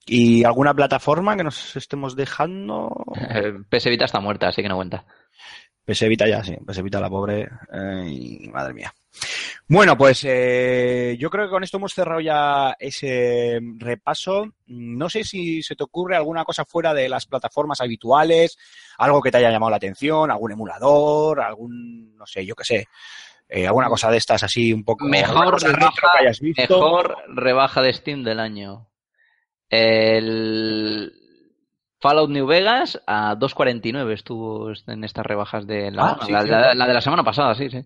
¿Y 0.06 0.44
alguna 0.44 0.74
plataforma 0.74 1.36
que 1.36 1.44
nos 1.44 1.76
estemos 1.76 2.16
dejando? 2.16 2.90
Eh, 3.36 3.54
PS 3.70 3.86
Vita 3.90 4.06
está 4.06 4.20
muerta, 4.20 4.48
así 4.50 4.62
que 4.62 4.70
no 4.70 4.76
cuenta. 4.76 5.06
PS 5.86 6.08
Vita 6.08 6.28
ya, 6.28 6.44
sí. 6.44 6.56
PS 6.66 6.82
Vita 6.84 7.00
la 7.00 7.10
pobre. 7.10 7.48
Ay, 7.72 8.48
madre 8.52 8.74
mía. 8.74 8.94
Bueno, 9.68 9.98
pues 9.98 10.24
eh, 10.28 11.16
yo 11.20 11.30
creo 11.30 11.46
que 11.46 11.50
con 11.52 11.64
esto 11.64 11.78
hemos 11.78 11.94
cerrado 11.94 12.20
ya 12.22 12.76
ese 12.80 13.60
repaso. 13.78 14.48
No 14.68 15.10
sé 15.10 15.24
si 15.24 15.62
se 15.64 15.76
te 15.76 15.84
ocurre 15.84 16.16
alguna 16.16 16.44
cosa 16.44 16.66
fuera 16.66 16.94
de 16.94 17.08
las 17.10 17.26
plataformas 17.26 17.82
habituales, 17.82 18.58
algo 18.98 19.22
que 19.22 19.32
te 19.32 19.38
haya 19.38 19.52
llamado 19.52 19.70
la 19.72 19.78
atención, 19.78 20.30
algún 20.32 20.52
emulador, 20.52 21.42
algún, 21.42 22.16
no 22.16 22.26
sé, 22.26 22.46
yo 22.46 22.56
qué 22.56 22.64
sé, 22.64 22.88
eh, 23.50 23.66
alguna 23.68 23.88
cosa 23.90 24.12
de 24.12 24.18
estas 24.18 24.44
así 24.44 24.72
un 24.74 24.84
poco 24.84 25.06
Mejor 25.06 25.60
rebaja- 25.62 25.92
que 26.14 26.20
hayas 26.20 26.40
visto. 26.40 26.62
Mejor 26.80 27.16
rebaja 27.30 27.82
de 27.82 27.94
Steam 27.94 28.24
del 28.24 28.40
año. 28.40 28.88
El 29.76 31.14
Fallout 32.00 32.30
New 32.30 32.46
Vegas 32.46 33.02
a 33.08 33.36
2.49 33.36 34.14
estuvo 34.14 34.72
en 34.88 35.04
estas 35.04 35.26
rebajas 35.26 35.66
de 35.68 35.92
la, 35.92 36.04
Ah, 36.12 36.20
sí, 36.26 36.32
la- 36.32 36.44
cierto. 36.44 36.62
la- 36.62 36.74
la 36.76 36.88
de 36.88 36.94
la 36.94 37.02
semana 37.02 37.24
pasada, 37.24 37.56
sí, 37.56 37.70
sí. 37.70 37.82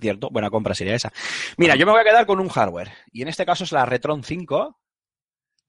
Cierto, 0.00 0.28
buena 0.30 0.50
compra 0.50 0.74
sería 0.74 0.94
esa. 0.94 1.12
Mira, 1.56 1.74
yo 1.74 1.84
me 1.84 1.92
voy 1.92 2.00
a 2.00 2.04
quedar 2.04 2.24
con 2.26 2.38
un 2.38 2.48
hardware. 2.48 2.92
Y 3.12 3.22
en 3.22 3.28
este 3.28 3.44
caso 3.44 3.64
es 3.64 3.72
la 3.72 3.84
Retron 3.84 4.22
5, 4.22 4.78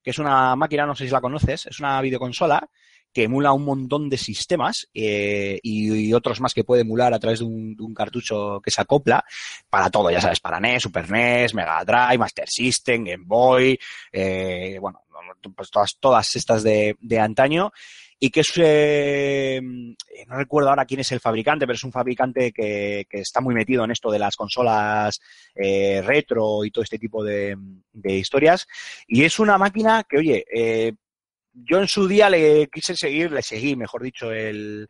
que 0.03 0.11
es 0.11 0.20
una 0.20 0.55
máquina, 0.55 0.86
no 0.86 0.95
sé 0.95 1.05
si 1.05 1.11
la 1.11 1.22
conoces, 1.22 1.65
es 1.65 1.80
una 1.80 1.99
videoconsola 2.01 2.70
que 3.11 3.24
emula 3.24 3.53
un 3.53 3.65
montón 3.65 4.07
de 4.07 4.17
sistemas 4.20 4.88
eh, 4.93 5.59
y, 5.63 6.09
y 6.09 6.13
otros 6.13 6.39
más 6.41 6.53
que 6.53 6.63
puede 6.63 6.84
emular 6.84 7.11
a 7.11 7.17
través 7.20 7.39
de 7.39 7.45
un, 7.45 7.76
de 7.76 7.82
un 7.82 7.91
cartucho 7.95 8.61
que 8.63 8.70
se 8.70 8.82
acopla 8.82 9.26
para 9.67 9.89
todo, 9.89 10.11
ya 10.11 10.22
sabes, 10.22 10.39
para 10.39 10.59
NES, 10.59 10.84
Super 10.84 11.09
NES, 11.09 11.55
Mega 11.55 11.84
Drive, 11.84 12.20
Master 12.20 12.47
System, 12.47 13.03
Game 13.05 13.24
Boy, 13.26 13.80
eh, 14.11 14.78
bueno, 14.80 15.01
pues 15.56 15.70
todas, 15.72 15.98
todas 16.00 16.36
estas 16.36 16.64
de, 16.64 16.96
de 17.00 17.20
antaño 17.20 17.72
y 18.22 18.30
que 18.32 18.42
es, 18.42 18.52
eh, 18.58 19.62
no 19.64 20.36
recuerdo 20.36 20.70
ahora 20.70 20.86
quién 20.86 21.00
es 21.00 21.12
el 21.14 21.22
fabricante, 21.22 21.66
pero 21.66 21.78
es 21.78 21.84
un 21.86 21.92
fabricante 21.94 22.52
que, 22.52 23.06
que 23.10 23.22
está 23.22 23.40
muy 23.40 23.56
metido 23.56 23.86
en 23.86 23.92
esto 23.92 24.12
de 24.12 24.20
las 24.20 24.36
consolas 24.36 25.22
eh, 25.56 26.02
retro 26.04 26.66
y 26.66 26.72
todo 26.72 26.84
este 26.84 27.00
tipo 27.00 27.24
de, 27.24 27.58
historias. 28.04 28.68
Y 29.08 29.24
es 29.24 29.40
una 29.40 29.58
máquina 29.58 30.04
que, 30.04 30.18
oye, 30.18 30.46
eh, 30.54 30.94
yo 31.54 31.80
en 31.80 31.88
su 31.88 32.08
día 32.10 32.30
le 32.30 32.68
quise 32.68 32.94
seguir, 32.96 33.32
le 33.32 33.42
seguí, 33.42 33.78
mejor 33.78 34.04
dicho, 34.04 34.34
el, 34.34 34.90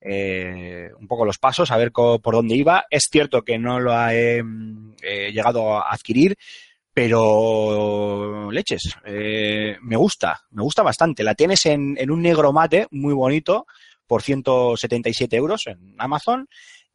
eh, 0.00 0.90
un 0.98 1.06
poco 1.06 1.24
los 1.24 1.38
pasos, 1.38 1.70
a 1.70 1.76
ver 1.76 1.92
por 1.92 2.20
dónde 2.20 2.56
iba. 2.56 2.84
Es 2.90 3.04
cierto 3.10 3.42
que 3.42 3.58
no 3.58 3.78
lo 3.78 3.92
he 4.08 4.42
llegado 5.32 5.78
a 5.78 5.92
adquirir, 5.92 6.36
pero 6.96 8.50
leches, 8.50 8.96
eh, 9.04 9.76
me 9.82 9.96
gusta, 9.96 10.40
me 10.52 10.62
gusta 10.62 10.82
bastante. 10.82 11.22
La 11.22 11.34
tienes 11.34 11.66
en, 11.66 11.94
en 11.98 12.10
un 12.10 12.22
negro 12.22 12.54
mate 12.54 12.86
muy 12.90 13.12
bonito 13.12 13.66
por 14.06 14.22
177 14.22 15.36
euros 15.36 15.66
en 15.66 15.94
Amazon 15.98 16.48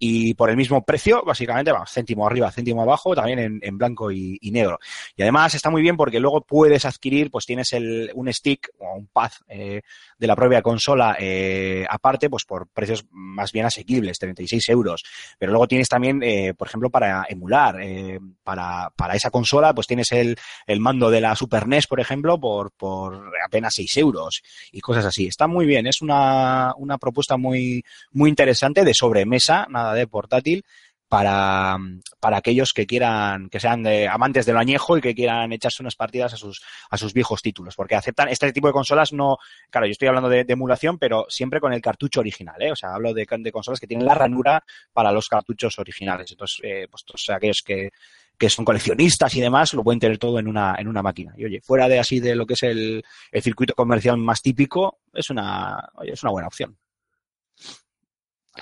y 0.04 0.34
por 0.34 0.50
el 0.50 0.58
mismo 0.58 0.84
precio, 0.84 1.22
básicamente, 1.24 1.72
vamos, 1.72 1.92
céntimo 1.92 2.26
arriba, 2.26 2.52
céntimo 2.52 2.82
abajo, 2.82 3.14
también 3.14 3.38
en, 3.38 3.60
en 3.62 3.78
blanco 3.78 4.12
y, 4.12 4.40
negro. 4.52 4.80
Y 5.16 5.22
además 5.22 5.54
está 5.54 5.70
muy 5.70 5.84
bien 5.84 5.96
porque 5.96 6.20
luego 6.20 6.42
puedes 6.42 6.86
adquirir, 6.86 7.30
pues 7.30 7.46
tienes 7.46 7.72
el, 7.74 8.10
un 8.16 8.34
stick 8.34 8.72
o 8.80 8.96
un 8.96 9.06
pad 9.06 9.30
eh, 9.48 9.84
de 10.22 10.28
la 10.28 10.36
propia 10.36 10.62
consola 10.62 11.18
eh, 11.20 11.84
aparte, 11.90 12.30
pues 12.30 12.46
por 12.46 12.68
precios 12.68 13.06
más 13.10 13.52
bien 13.52 13.66
asequibles, 13.66 14.20
36 14.20 14.70
euros. 14.70 15.04
Pero 15.40 15.52
luego 15.52 15.68
tienes 15.68 15.90
también, 15.90 16.22
eh, 16.22 16.54
por 16.54 16.68
ejemplo, 16.68 16.92
para 16.92 17.26
emular, 17.28 17.82
eh, 17.82 18.20
para, 18.44 18.92
para 18.96 19.16
esa 19.16 19.32
consola, 19.32 19.74
pues 19.74 19.88
tienes 19.88 20.12
el, 20.12 20.38
el 20.68 20.80
mando 20.80 21.10
de 21.10 21.22
la 21.22 21.36
Super 21.36 21.68
NES, 21.68 21.88
por 21.88 22.00
ejemplo, 22.00 22.40
por, 22.40 22.72
por 22.72 23.32
apenas 23.44 23.74
6 23.74 23.98
euros 23.98 24.44
y 24.72 24.80
cosas 24.80 25.06
así. 25.06 25.26
Está 25.26 25.48
muy 25.48 25.66
bien, 25.66 25.88
es 25.88 26.04
una, 26.04 26.76
una 26.78 27.00
propuesta 27.00 27.36
muy, 27.36 27.84
muy 28.12 28.30
interesante 28.30 28.86
de 28.86 28.94
sobremesa, 28.94 29.66
nada 29.72 29.96
de 29.96 30.06
portátil, 30.06 30.64
para, 31.12 31.78
para 32.22 32.38
aquellos 32.38 32.72
que 32.72 32.88
quieran, 32.88 33.50
que 33.50 33.60
sean 33.60 33.84
de, 33.84 34.08
amantes 34.08 34.46
de 34.46 34.54
lo 34.54 34.60
añejo 34.60 34.98
y 34.98 35.02
que 35.02 35.14
quieran 35.14 35.52
echarse 35.52 35.84
unas 35.84 35.98
partidas 35.98 36.34
a 36.34 36.38
sus, 36.38 36.62
a 36.90 36.98
sus 36.98 37.14
viejos 37.14 37.42
títulos, 37.42 37.76
porque 37.76 37.96
aceptan 37.96 38.30
este 38.30 38.54
tipo 38.54 38.68
de 38.68 38.72
consolas 38.72 39.12
no, 39.12 39.38
claro, 39.70 39.88
yo 39.88 39.92
estoy 39.92 40.08
hablando 40.08 40.30
de, 40.30 40.46
emulación, 40.48 40.98
pero 40.98 41.26
siempre 41.28 41.60
con 41.60 41.74
el 41.74 41.82
cartucho 41.82 42.22
original, 42.22 42.56
¿eh? 42.62 42.72
o 42.72 42.78
sea, 42.78 42.94
hablo 42.94 43.14
de, 43.14 43.28
de 43.30 43.52
consolas 43.52 43.82
que 43.82 43.88
tienen 43.88 44.08
la 44.08 44.14
ranura 44.14 44.64
para 44.94 45.12
los 45.12 45.28
cartuchos 45.28 45.78
originales, 45.80 46.32
entonces, 46.32 46.62
eh, 46.64 46.88
pues 46.90 47.04
todos 47.04 47.30
aquellos 47.32 47.62
que, 47.62 47.90
que 48.38 48.50
son 48.50 48.64
coleccionistas 48.64 49.36
y 49.36 49.42
demás, 49.42 49.74
lo 49.74 49.84
pueden 49.84 50.00
tener 50.00 50.18
todo 50.18 50.40
en 50.40 50.48
una, 50.48 50.76
en 50.80 50.88
una 50.88 51.02
máquina. 51.02 51.34
Y 51.36 51.44
oye, 51.44 51.60
fuera 51.60 51.90
de 51.90 52.00
así 52.00 52.22
de 52.22 52.36
lo 52.36 52.46
que 52.46 52.54
es 52.54 52.64
el, 52.64 53.04
el 53.34 53.42
circuito 53.42 53.74
comercial 53.74 54.16
más 54.16 54.42
típico, 54.42 55.02
es 55.14 55.30
una, 55.30 55.90
oye, 55.96 56.14
es 56.14 56.24
una 56.24 56.32
buena 56.32 56.48
opción. 56.48 56.78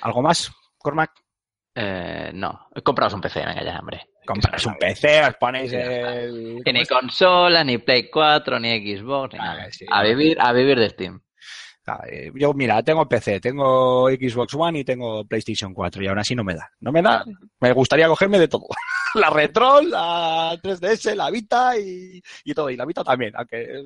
¿Algo 0.02 0.24
más, 0.24 0.52
Cormac? 0.80 1.29
Eh, 1.82 2.32
no, 2.34 2.68
compraos 2.84 3.14
un 3.14 3.22
PC, 3.22 3.40
venga 3.46 3.64
ya, 3.64 3.80
hombre. 3.80 4.02
Compráis 4.26 4.66
un 4.66 4.76
PC, 4.76 5.22
os 5.24 5.36
ponéis 5.40 5.72
el... 5.72 6.62
Que 6.64 6.74
ni 6.74 6.86
consola, 6.86 7.64
ni 7.64 7.78
Play 7.78 8.10
4, 8.10 8.60
ni 8.60 8.98
Xbox, 8.98 9.34
ni 9.34 9.40
Ah, 9.40 9.44
nada. 9.56 9.72
sí. 9.72 9.86
A 9.90 10.04
vivir, 10.04 10.38
a 10.42 10.52
vivir 10.52 10.78
de 10.78 10.90
Steam. 10.90 11.22
Yo, 12.36 12.54
mira, 12.54 12.84
tengo 12.84 13.08
PC, 13.10 13.40
tengo 13.40 14.10
Xbox 14.10 14.54
One 14.54 14.80
y 14.80 14.84
tengo 14.84 15.26
PlayStation 15.26 15.74
4 15.74 16.04
y 16.04 16.08
aún 16.08 16.20
así 16.20 16.36
no 16.36 16.44
me 16.44 16.54
da. 16.54 16.70
No 16.82 16.92
me 16.92 17.02
da. 17.02 17.24
Me 17.60 17.72
gustaría 17.72 18.08
cogerme 18.08 18.38
de 18.40 18.48
todo. 18.48 18.68
La 19.16 19.32
Retro, 19.32 19.82
la 19.82 20.56
3DS, 20.62 21.16
la 21.16 21.32
Vita 21.32 21.76
y, 21.80 22.22
y 22.44 22.54
todo. 22.54 22.70
Y 22.70 22.78
la 22.78 22.86
Vita 22.86 23.04
también, 23.04 23.34
aunque, 23.36 23.86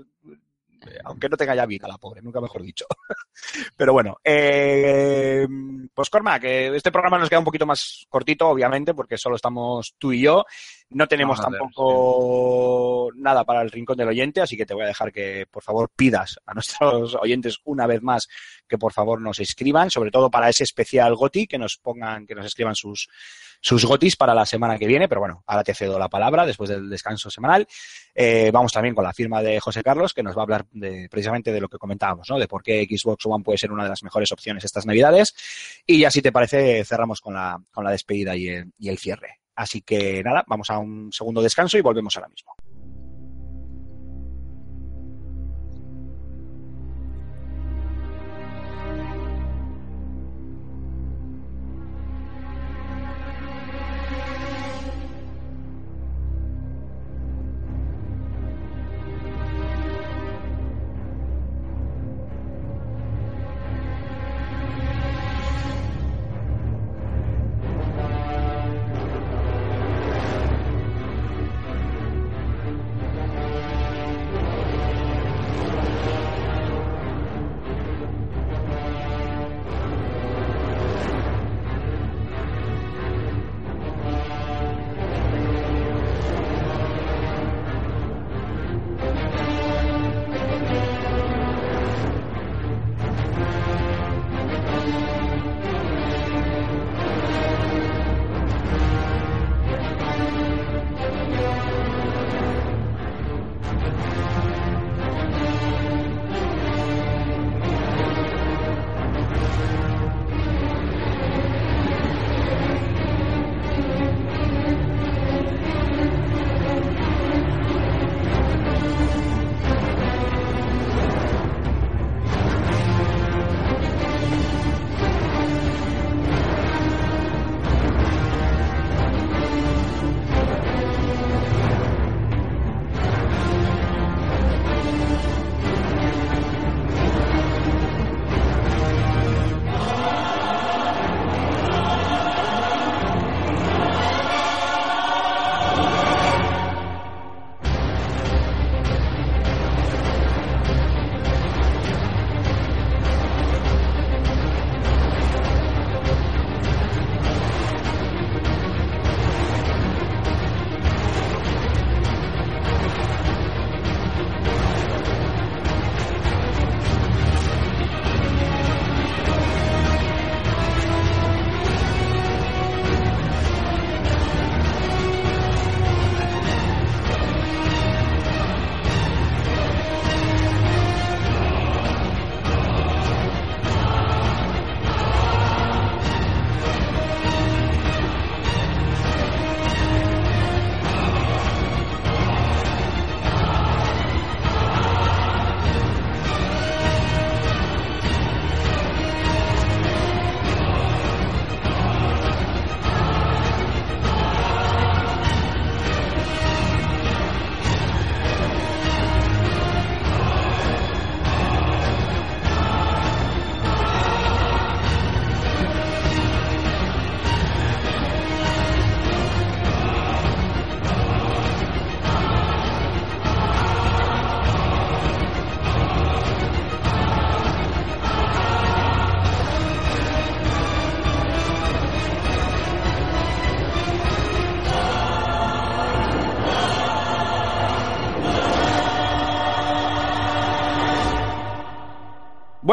aunque 1.03 1.29
no 1.29 1.38
tenga 1.38 1.55
ya 1.55 1.65
Vita, 1.65 1.88
la 1.88 1.97
pobre, 1.97 2.21
nunca 2.21 2.41
mejor 2.41 2.61
dicho. 2.61 2.86
Pero 3.77 3.93
bueno, 3.93 4.17
eh, 4.23 5.47
pues 5.93 6.09
Corma, 6.09 6.39
que 6.39 6.75
este 6.75 6.91
programa 6.91 7.17
nos 7.17 7.29
queda 7.29 7.39
un 7.39 7.45
poquito 7.45 7.65
más 7.65 8.05
cortito, 8.09 8.47
obviamente, 8.47 8.93
porque 8.93 9.17
solo 9.17 9.36
estamos 9.36 9.95
tú 9.97 10.11
y 10.11 10.21
yo. 10.21 10.45
No 10.94 11.08
tenemos 11.08 11.39
ver, 11.39 11.46
tampoco 11.46 13.12
nada 13.16 13.44
para 13.44 13.62
el 13.62 13.72
rincón 13.72 13.98
del 13.98 14.10
oyente, 14.10 14.41
así 14.41 14.56
que 14.56 14.66
te 14.66 14.74
voy 14.74 14.84
a 14.84 14.88
dejar 14.88 15.12
que, 15.12 15.46
por 15.50 15.64
favor, 15.64 15.89
pidas 15.96 16.39
a 16.46 16.54
nuestros 16.54 17.16
oyentes 17.22 17.60
una 17.64 17.88
vez 17.88 18.02
más 18.02 18.28
que 18.68 18.78
por 18.78 18.94
favor 18.94 19.22
nos 19.22 19.39
escriban, 19.39 19.89
sobre 19.89 20.12
todo 20.12 20.30
para 20.30 20.50
ese 20.50 20.64
especial 20.64 21.16
GOTI, 21.16 21.48
que 21.48 21.58
nos 21.58 21.78
pongan, 21.78 22.26
que 22.26 22.36
nos 22.36 22.46
escriban 22.46 22.76
sus, 22.76 23.08
sus 23.62 23.86
GOTIs 23.86 24.16
para 24.16 24.34
la 24.34 24.46
semana 24.46 24.78
que 24.78 24.88
viene. 24.88 25.08
Pero 25.08 25.22
bueno, 25.22 25.44
ahora 25.48 25.64
te 25.64 25.74
cedo 25.74 25.98
la 25.98 26.10
palabra 26.10 26.46
después 26.46 26.70
del 26.70 26.89
descanso 26.89 27.30
semanal. 27.30 27.68
Eh, 28.14 28.52
vamos 28.52 28.72
también 28.72 28.96
con 28.96 29.04
la 29.04 29.14
firma 29.14 29.41
de 29.41 29.60
José 29.60 29.84
Carlos, 29.84 30.14
que 30.14 30.24
nos 30.24 30.36
va 30.36 30.41
a 30.41 30.44
hablar 30.44 30.66
de, 30.72 31.08
precisamente 31.10 31.52
de 31.52 31.62
lo 31.62 31.70
que 31.70 31.78
comentábamos, 31.78 32.30
¿no? 32.30 32.38
De 32.38 32.48
por 32.48 32.64
qué 32.64 32.86
Xbox 32.89 33.26
One 33.26 33.44
puede 33.44 33.58
ser 33.58 33.72
una 33.72 33.84
de 33.84 33.89
las 33.89 34.04
mejores 34.04 34.32
opciones 34.32 34.64
estas 34.64 34.86
Navidades. 34.86 35.34
Y 35.86 36.00
ya 36.00 36.12
si 36.12 36.22
te 36.22 36.32
parece, 36.32 36.84
cerramos 36.86 37.22
con 37.22 37.34
la, 37.34 37.62
con 37.72 37.84
la 37.84 37.91
despedida 37.91 38.36
y 38.36 38.48
el, 38.48 38.74
y 38.78 38.89
el 38.89 38.98
cierre. 38.98 39.43
Así 39.56 39.82
que 39.82 40.24
nada, 40.24 40.43
vamos 40.47 40.70
a 40.70 40.80
un 40.80 41.12
segundo 41.12 41.41
descanso 41.41 41.78
y 41.78 41.82
volvemos 41.82 42.16
ahora 42.16 42.30
mismo. 42.30 42.54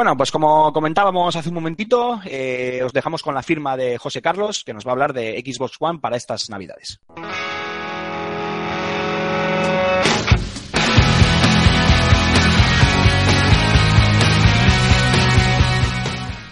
Bueno, 0.00 0.16
pues 0.16 0.32
como 0.32 0.72
comentábamos 0.72 1.36
hace 1.36 1.50
un 1.50 1.56
momentito, 1.56 2.22
eh, 2.24 2.80
os 2.82 2.90
dejamos 2.90 3.22
con 3.22 3.34
la 3.34 3.42
firma 3.42 3.76
de 3.76 3.98
José 3.98 4.22
Carlos, 4.22 4.64
que 4.64 4.72
nos 4.72 4.86
va 4.86 4.92
a 4.92 4.94
hablar 4.94 5.12
de 5.12 5.38
Xbox 5.44 5.76
One 5.78 5.98
para 5.98 6.16
estas 6.16 6.48
Navidades. 6.48 6.98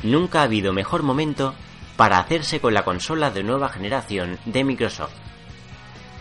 Nunca 0.03 0.41
ha 0.41 0.43
habido 0.43 0.75
mejor 0.75 1.03
momento 1.03 1.55
para 1.97 2.19
hacerse 2.19 2.61
con 2.61 2.75
la 2.75 2.85
consola 2.85 3.31
de 3.31 3.45
nueva 3.45 3.71
generación 3.71 4.39
de 4.45 4.63
Microsoft. 4.63 5.28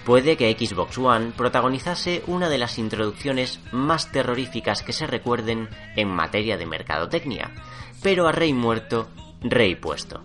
Puede 0.07 0.37
que 0.37 0.55
Xbox 0.57 0.97
One 0.99 1.33
protagonizase 1.35 2.23
una 2.27 2.47
de 2.47 2.57
las 2.57 2.77
introducciones 2.79 3.59
más 3.73 4.09
terroríficas 4.09 4.81
que 4.81 4.93
se 4.93 5.05
recuerden 5.05 5.67
en 5.97 6.07
materia 6.07 6.55
de 6.55 6.65
mercadotecnia, 6.65 7.51
pero 8.01 8.25
a 8.25 8.31
rey 8.31 8.53
muerto, 8.53 9.09
rey 9.41 9.75
puesto. 9.75 10.23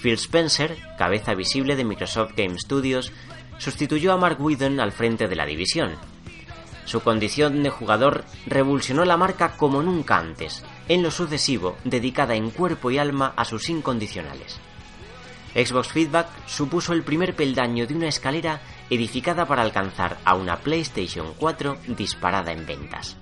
Phil 0.00 0.14
Spencer, 0.14 0.78
cabeza 0.96 1.34
visible 1.34 1.76
de 1.76 1.84
Microsoft 1.84 2.32
Game 2.34 2.58
Studios, 2.58 3.12
sustituyó 3.58 4.14
a 4.14 4.16
Mark 4.16 4.40
Whedon 4.40 4.80
al 4.80 4.92
frente 4.92 5.28
de 5.28 5.36
la 5.36 5.44
división. 5.44 5.90
Su 6.86 7.02
condición 7.02 7.62
de 7.62 7.68
jugador 7.68 8.24
revolucionó 8.46 9.04
la 9.04 9.18
marca 9.18 9.58
como 9.58 9.82
nunca 9.82 10.16
antes, 10.16 10.64
en 10.88 11.02
lo 11.02 11.10
sucesivo 11.10 11.76
dedicada 11.84 12.36
en 12.36 12.48
cuerpo 12.48 12.90
y 12.90 12.96
alma 12.96 13.34
a 13.36 13.44
sus 13.44 13.68
incondicionales. 13.68 14.58
Xbox 15.54 15.88
Feedback 15.88 16.28
supuso 16.46 16.92
el 16.92 17.02
primer 17.02 17.34
peldaño 17.34 17.86
de 17.86 17.94
una 17.94 18.08
escalera 18.08 18.60
edificada 18.90 19.46
para 19.46 19.62
alcanzar 19.62 20.18
a 20.24 20.34
una 20.34 20.58
PlayStation 20.58 21.34
4 21.38 21.78
disparada 21.88 22.52
en 22.52 22.66
ventas. 22.66 23.16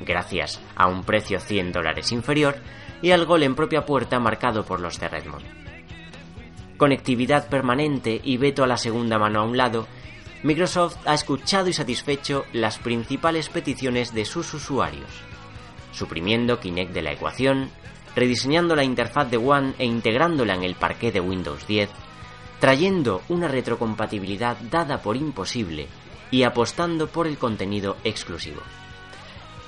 gracias 0.00 0.60
a 0.76 0.86
un 0.88 1.04
precio 1.04 1.40
100 1.40 1.72
dólares 1.72 2.12
inferior, 2.12 2.56
y 3.00 3.10
al 3.10 3.26
gol 3.26 3.42
en 3.42 3.54
propia 3.54 3.84
puerta 3.84 4.18
marcado 4.18 4.64
por 4.64 4.80
los 4.80 4.98
de 4.98 5.08
Redmond. 5.08 5.44
Conectividad 6.76 7.48
permanente 7.48 8.20
y 8.22 8.36
veto 8.36 8.64
a 8.64 8.66
la 8.66 8.76
segunda 8.76 9.18
mano 9.18 9.40
a 9.40 9.44
un 9.44 9.56
lado, 9.56 9.86
Microsoft 10.42 10.96
ha 11.06 11.14
escuchado 11.14 11.68
y 11.68 11.72
satisfecho 11.72 12.44
las 12.52 12.78
principales 12.78 13.48
peticiones 13.48 14.12
de 14.12 14.24
sus 14.24 14.52
usuarios, 14.54 15.10
suprimiendo 15.92 16.60
Kinect 16.60 16.92
de 16.92 17.02
la 17.02 17.12
ecuación, 17.12 17.70
rediseñando 18.14 18.76
la 18.76 18.84
interfaz 18.84 19.30
de 19.30 19.36
One 19.36 19.74
e 19.78 19.84
integrándola 19.84 20.54
en 20.54 20.62
el 20.64 20.74
parqué 20.74 21.12
de 21.12 21.20
Windows 21.20 21.66
10, 21.66 21.90
trayendo 22.60 23.22
una 23.28 23.48
retrocompatibilidad 23.48 24.56
dada 24.70 25.02
por 25.02 25.16
imposible 25.16 25.88
y 26.30 26.42
apostando 26.42 27.08
por 27.08 27.26
el 27.26 27.38
contenido 27.38 27.96
exclusivo. 28.04 28.62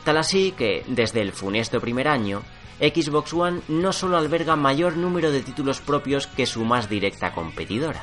Tal 0.04 0.18
así 0.18 0.52
que, 0.52 0.84
desde 0.86 1.20
el 1.20 1.32
funesto 1.32 1.80
primer 1.80 2.08
año, 2.08 2.42
Xbox 2.78 3.32
One 3.32 3.60
no 3.68 3.92
solo 3.92 4.16
alberga 4.16 4.54
mayor 4.54 4.96
número 4.96 5.30
de 5.30 5.42
títulos 5.42 5.80
propios 5.80 6.26
que 6.26 6.46
su 6.46 6.64
más 6.64 6.88
directa 6.88 7.32
competidora, 7.32 8.02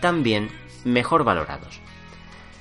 también 0.00 0.50
mejor 0.84 1.24
valorados. 1.24 1.80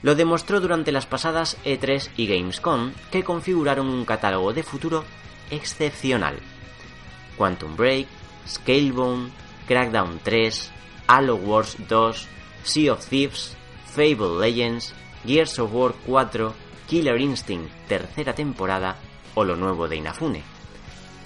Lo 0.01 0.15
demostró 0.15 0.59
durante 0.59 0.91
las 0.91 1.05
pasadas 1.05 1.57
E3 1.65 2.09
y 2.17 2.27
Gamescom, 2.27 2.91
que 3.11 3.23
configuraron 3.23 3.87
un 3.87 4.05
catálogo 4.05 4.53
de 4.53 4.63
futuro 4.63 5.03
excepcional. 5.49 6.35
Quantum 7.37 7.75
Break, 7.75 8.07
Scalebone, 8.45 9.31
Crackdown 9.67 10.19
3, 10.23 10.71
Halo 11.07 11.35
Wars 11.35 11.77
2, 11.87 12.27
Sea 12.63 12.89
of 12.89 13.05
Thieves, 13.05 13.55
Fable 13.85 14.39
Legends, 14.39 14.93
Gears 15.25 15.57
of 15.59 15.73
War 15.73 15.93
4, 16.05 16.53
Killer 16.87 17.19
Instinct 17.19 17.71
tercera 17.87 18.33
temporada 18.33 18.97
o 19.33 19.43
lo 19.43 19.55
nuevo 19.55 19.87
de 19.87 19.97
Inafune. 19.97 20.43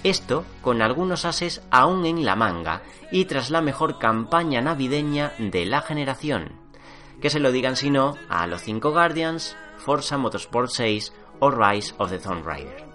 Esto 0.02 0.44
con 0.62 0.80
algunos 0.80 1.26
ases 1.26 1.62
aún 1.70 2.06
en 2.06 2.24
la 2.24 2.34
manga 2.34 2.82
y 3.12 3.26
tras 3.26 3.50
la 3.50 3.60
mejor 3.60 3.98
campaña 3.98 4.62
navideña 4.62 5.34
de 5.38 5.66
la 5.66 5.82
generación. 5.82 6.52
Que 7.20 7.28
se 7.28 7.40
lo 7.40 7.52
digan 7.52 7.76
si 7.76 7.90
no 7.90 8.16
a 8.30 8.46
los 8.46 8.62
5 8.62 8.90
Guardians, 8.90 9.56
Forza 9.76 10.16
Motorsport 10.16 10.70
6 10.70 11.12
o 11.40 11.50
Rise 11.50 11.94
of 11.98 12.10
the 12.10 12.18
Tomb 12.18 12.44
Raider. 12.44 12.89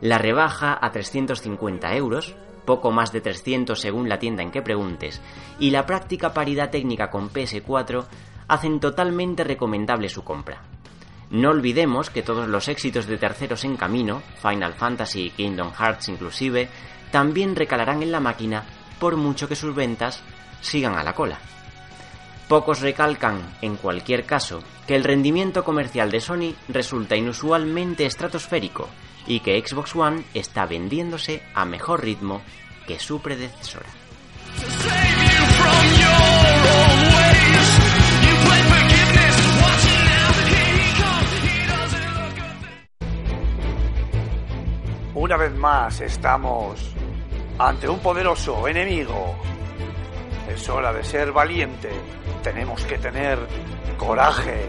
La 0.00 0.18
rebaja 0.18 0.78
a 0.80 0.92
350 0.92 1.94
euros, 1.96 2.34
poco 2.66 2.90
más 2.90 3.12
de 3.12 3.22
300 3.22 3.80
según 3.80 4.08
la 4.08 4.18
tienda 4.18 4.42
en 4.42 4.50
que 4.50 4.60
preguntes, 4.60 5.22
y 5.58 5.70
la 5.70 5.86
práctica 5.86 6.34
paridad 6.34 6.70
técnica 6.70 7.10
con 7.10 7.30
PS4 7.30 8.04
hacen 8.48 8.78
totalmente 8.78 9.42
recomendable 9.42 10.08
su 10.08 10.22
compra. 10.22 10.62
No 11.30 11.50
olvidemos 11.50 12.10
que 12.10 12.22
todos 12.22 12.46
los 12.46 12.68
éxitos 12.68 13.06
de 13.06 13.16
terceros 13.16 13.64
en 13.64 13.76
camino, 13.76 14.22
Final 14.40 14.74
Fantasy 14.74 15.26
y 15.26 15.30
Kingdom 15.30 15.72
Hearts 15.72 16.08
inclusive, 16.08 16.68
también 17.10 17.56
recalarán 17.56 18.02
en 18.02 18.12
la 18.12 18.20
máquina 18.20 18.64
por 19.00 19.16
mucho 19.16 19.48
que 19.48 19.56
sus 19.56 19.74
ventas 19.74 20.22
sigan 20.60 20.94
a 20.96 21.02
la 21.02 21.14
cola. 21.14 21.38
Pocos 22.48 22.80
recalcan, 22.80 23.40
en 23.60 23.76
cualquier 23.76 24.24
caso, 24.24 24.62
que 24.86 24.94
el 24.94 25.02
rendimiento 25.02 25.64
comercial 25.64 26.10
de 26.10 26.20
Sony 26.20 26.54
resulta 26.68 27.16
inusualmente 27.16 28.06
estratosférico 28.06 28.88
y 29.26 29.40
que 29.40 29.62
Xbox 29.64 29.94
One 29.94 30.24
está 30.34 30.66
vendiéndose 30.66 31.42
a 31.54 31.64
mejor 31.64 32.02
ritmo 32.02 32.42
que 32.86 32.98
su 32.98 33.20
predecesora. 33.20 33.86
Una 45.14 45.36
vez 45.38 45.54
más 45.54 46.00
estamos 46.02 46.94
ante 47.58 47.88
un 47.88 47.98
poderoso 48.00 48.68
enemigo. 48.68 49.34
Es 50.48 50.68
hora 50.68 50.92
de 50.92 51.02
ser 51.02 51.32
valiente. 51.32 51.90
Tenemos 52.42 52.84
que 52.84 52.98
tener 52.98 53.38
coraje. 53.96 54.68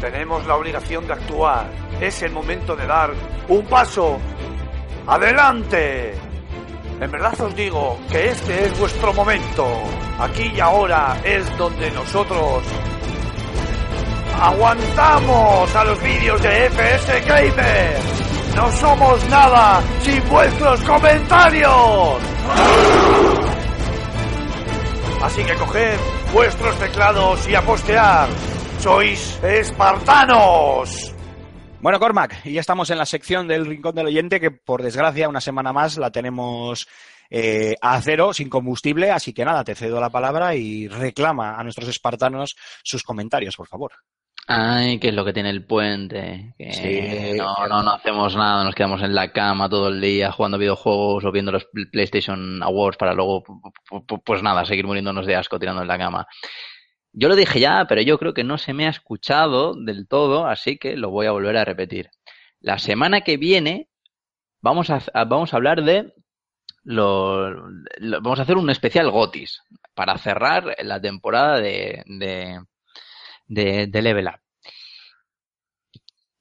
Tenemos 0.00 0.46
la 0.46 0.56
obligación 0.56 1.06
de 1.06 1.14
actuar. 1.14 1.70
Es 2.00 2.22
el 2.22 2.32
momento 2.32 2.76
de 2.76 2.86
dar 2.86 3.12
un 3.48 3.64
paso 3.66 4.18
adelante. 5.06 6.14
En 7.00 7.10
verdad 7.10 7.38
os 7.40 7.54
digo 7.54 7.98
que 8.10 8.28
este 8.28 8.66
es 8.66 8.78
vuestro 8.78 9.12
momento. 9.12 9.66
Aquí 10.18 10.52
y 10.54 10.60
ahora 10.60 11.18
es 11.24 11.56
donde 11.58 11.90
nosotros 11.90 12.62
aguantamos 14.40 15.74
a 15.74 15.84
los 15.84 16.02
vídeos 16.02 16.42
de 16.42 16.66
FS 16.66 17.20
Gamer. 17.26 17.98
No 18.54 18.72
somos 18.72 19.28
nada 19.28 19.82
sin 20.02 20.26
vuestros 20.28 20.80
comentarios. 20.82 22.16
Así 25.22 25.44
que 25.44 25.54
coged 25.54 25.98
vuestros 26.32 26.78
teclados 26.78 27.48
y 27.48 27.54
a 27.54 27.62
postear. 27.62 28.28
Sois 28.78 29.40
espartanos. 29.42 31.14
Bueno, 31.80 31.98
Cormac, 31.98 32.44
y 32.44 32.52
ya 32.52 32.60
estamos 32.60 32.88
en 32.90 32.98
la 32.98 33.06
sección 33.06 33.46
del 33.48 33.66
Rincón 33.66 33.94
del 33.94 34.06
Oyente, 34.06 34.40
que 34.40 34.50
por 34.50 34.82
desgracia 34.82 35.28
una 35.28 35.40
semana 35.40 35.72
más 35.72 35.98
la 35.98 36.10
tenemos 36.10 36.86
eh, 37.30 37.74
a 37.80 38.00
cero, 38.00 38.32
sin 38.32 38.48
combustible, 38.48 39.10
así 39.10 39.32
que 39.32 39.44
nada, 39.44 39.64
te 39.64 39.74
cedo 39.74 40.00
la 40.00 40.10
palabra 40.10 40.54
y 40.54 40.88
reclama 40.88 41.56
a 41.58 41.62
nuestros 41.62 41.88
espartanos 41.88 42.56
sus 42.82 43.02
comentarios, 43.02 43.56
por 43.56 43.66
favor. 43.68 43.92
Ay, 44.48 45.00
que 45.00 45.08
es 45.08 45.14
lo 45.14 45.24
que 45.24 45.32
tiene 45.32 45.50
el 45.50 45.66
puente. 45.66 46.54
Que 46.56 46.72
Sí, 46.72 47.36
no, 47.36 47.54
que- 47.56 47.68
no, 47.68 47.82
no 47.82 47.90
hacemos 47.92 48.36
nada, 48.36 48.62
nos 48.62 48.74
quedamos 48.76 49.02
en 49.02 49.12
la 49.14 49.32
cama 49.32 49.68
todo 49.68 49.88
el 49.88 50.00
día 50.00 50.30
jugando 50.30 50.56
videojuegos 50.58 51.24
o 51.24 51.32
viendo 51.32 51.50
los 51.50 51.64
Pl- 51.64 51.88
PlayStation 51.90 52.62
Awards 52.62 52.96
para 52.96 53.12
luego, 53.12 53.42
pu- 53.42 53.60
pu- 53.90 54.06
pu- 54.06 54.22
pues 54.24 54.42
nada, 54.44 54.64
seguir 54.64 54.86
muriéndonos 54.86 55.26
de 55.26 55.34
asco 55.34 55.58
tirando 55.58 55.82
en 55.82 55.88
la 55.88 55.98
cama. 55.98 56.26
Yo 57.18 57.28
lo 57.30 57.34
dije 57.34 57.60
ya, 57.60 57.86
pero 57.88 58.02
yo 58.02 58.18
creo 58.18 58.34
que 58.34 58.44
no 58.44 58.58
se 58.58 58.74
me 58.74 58.86
ha 58.86 58.90
escuchado 58.90 59.74
del 59.74 60.06
todo, 60.06 60.46
así 60.46 60.76
que 60.76 60.96
lo 60.96 61.10
voy 61.10 61.24
a 61.24 61.30
volver 61.30 61.56
a 61.56 61.64
repetir. 61.64 62.10
La 62.60 62.78
semana 62.78 63.22
que 63.22 63.38
viene 63.38 63.88
vamos 64.60 64.90
a, 64.90 65.00
vamos 65.24 65.54
a 65.54 65.56
hablar 65.56 65.82
de 65.82 66.12
lo, 66.84 67.54
vamos 68.20 68.38
a 68.38 68.42
hacer 68.42 68.58
un 68.58 68.68
especial 68.68 69.10
Gotis 69.10 69.62
para 69.94 70.18
cerrar 70.18 70.76
la 70.82 71.00
temporada 71.00 71.58
de, 71.58 72.02
de, 73.48 73.86
de 73.86 74.02
Level 74.02 74.26
Up. 74.26 74.45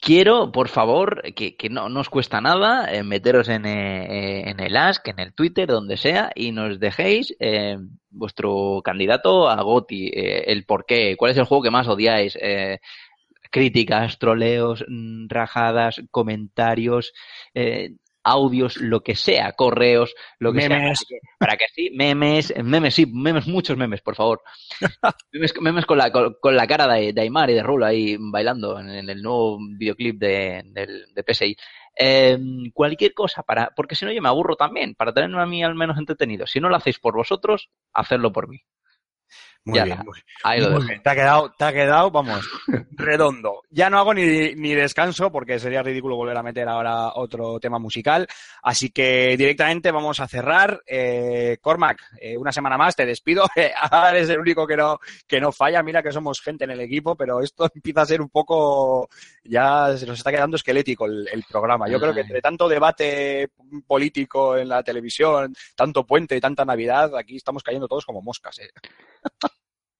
Quiero, 0.05 0.51
por 0.51 0.69
favor, 0.69 1.23
que, 1.33 1.57
que 1.57 1.67
no, 1.67 1.85
os 1.87 2.09
cuesta 2.11 2.39
nada 2.39 2.93
eh, 2.93 3.01
meteros 3.01 3.49
en, 3.49 3.65
eh, 3.65 4.05
eh, 4.05 4.49
en 4.51 4.59
el 4.59 4.77
Ask, 4.77 5.07
en 5.07 5.17
el 5.19 5.33
Twitter, 5.33 5.67
donde 5.67 5.97
sea, 5.97 6.31
y 6.35 6.51
nos 6.51 6.79
dejéis 6.79 7.35
vuestro 8.11 8.81
candidato 8.83 9.49
a 9.49 9.59
Goti, 9.63 10.11
el 10.13 10.63
por 10.65 10.85
qué, 10.85 11.15
cuál 11.17 11.31
es 11.31 11.37
el 11.39 11.45
juego 11.45 11.63
que 11.63 11.71
más 11.71 11.87
odiáis, 11.87 12.37
críticas, 13.49 14.19
troleos, 14.19 14.85
mm, 14.87 15.25
rajadas, 15.27 15.99
comentarios, 16.11 17.11
audios, 18.25 18.77
lo 18.77 19.01
que 19.01 19.15
sea, 19.15 19.53
correos, 19.53 20.13
lo 20.39 20.53
que 20.53 20.61
sea, 20.61 20.81
para 20.81 20.95
Memes. 20.95 21.05
que, 21.07 21.19
para 21.37 21.57
que 21.57 21.65
sí, 21.73 21.91
memes, 21.95 22.53
memes, 22.63 22.95
sí, 22.95 23.05
memes, 23.05 23.47
muchos 23.47 23.77
memes, 23.77 24.01
por 24.01 24.15
favor. 24.15 24.41
memes, 25.31 25.53
memes 25.61 25.85
con 25.85 25.97
la, 25.97 26.11
con, 26.11 26.35
con 26.41 26.55
la 26.55 26.67
cara 26.67 26.87
de, 26.93 27.13
de 27.13 27.21
Aymar 27.21 27.49
y 27.49 27.53
de 27.55 27.63
Rulo 27.63 27.85
ahí 27.85 28.17
bailando 28.19 28.79
en, 28.79 28.89
en 28.89 29.09
el 29.09 29.21
nuevo 29.21 29.59
videoclip 29.77 30.19
de, 30.19 30.63
de 31.13 31.23
PSI. 31.23 31.55
Eh, 31.97 32.37
cualquier 32.73 33.13
cosa 33.13 33.43
para, 33.43 33.71
porque 33.75 33.95
si 33.95 34.05
no 34.05 34.11
yo 34.11 34.21
me 34.21 34.29
aburro 34.29 34.55
también, 34.57 34.95
para 34.95 35.13
tenerme 35.13 35.41
a 35.41 35.45
mí 35.45 35.63
al 35.63 35.75
menos 35.75 35.97
entretenido. 35.97 36.47
Si 36.47 36.59
no 36.59 36.69
lo 36.69 36.75
hacéis 36.77 36.99
por 36.99 37.15
vosotros, 37.15 37.69
hacedlo 37.93 38.31
por 38.33 38.49
mí. 38.49 38.59
Muy 39.67 39.79
Ya 39.79 39.83
bien, 39.85 39.97
muy, 40.05 40.19
Ahí 40.43 40.59
lo 40.61 40.69
muy 40.69 40.75
dejo. 40.77 40.87
bien. 40.89 41.01
Te 41.01 41.09
ha 41.09 41.15
quedado, 41.15 41.51
te 41.57 41.63
ha 41.65 41.73
quedado, 41.73 42.11
vamos, 42.11 42.47
redondo. 42.91 43.63
Ya 43.71 43.89
no 43.89 43.97
hago 43.97 44.13
ni, 44.13 44.53
ni 44.53 44.75
descanso 44.75 45.31
porque 45.31 45.57
sería 45.59 45.81
ridículo 45.81 46.15
volver 46.15 46.37
a 46.37 46.43
meter 46.43 46.67
ahora 46.69 47.13
otro 47.15 47.59
tema 47.59 47.79
musical. 47.79 48.27
Así 48.61 48.91
que 48.91 49.35
directamente 49.35 49.91
vamos 49.91 50.19
a 50.19 50.27
cerrar. 50.27 50.81
Eh, 50.85 51.57
Cormac, 51.61 51.99
eh, 52.21 52.37
una 52.37 52.51
semana 52.51 52.77
más, 52.77 52.95
te 52.95 53.07
despido. 53.07 53.45
Ahora 53.91 54.11
eres 54.11 54.29
el 54.29 54.39
único 54.39 54.67
que 54.67 54.77
no, 54.77 54.99
que 55.27 55.41
no 55.41 55.51
falla. 55.51 55.81
Mira 55.81 56.03
que 56.03 56.11
somos 56.11 56.41
gente 56.41 56.65
en 56.65 56.71
el 56.71 56.81
equipo, 56.81 57.15
pero 57.15 57.41
esto 57.41 57.67
empieza 57.75 58.01
a 58.01 58.05
ser 58.05 58.21
un 58.21 58.29
poco, 58.29 59.09
ya 59.43 59.97
se 59.97 60.05
nos 60.05 60.19
está 60.19 60.29
quedando 60.31 60.57
esquelético 60.57 61.07
el, 61.07 61.27
el 61.31 61.43
programa. 61.49 61.89
Yo 61.89 61.99
creo 61.99 62.13
que 62.13 62.19
Ay. 62.19 62.25
entre 62.27 62.41
tanto 62.41 62.69
debate 62.69 63.49
político 63.87 64.57
en 64.57 64.69
la 64.69 64.83
televisión, 64.83 65.55
tanto 65.75 66.05
puente 66.05 66.35
y 66.37 66.39
tanta 66.41 66.63
Navidad, 66.65 67.15
aquí 67.17 67.37
estamos 67.37 67.63
cayendo 67.63 67.87
todos 67.87 68.05
como 68.05 68.21
moscas. 68.21 68.59
eh. 68.59 68.69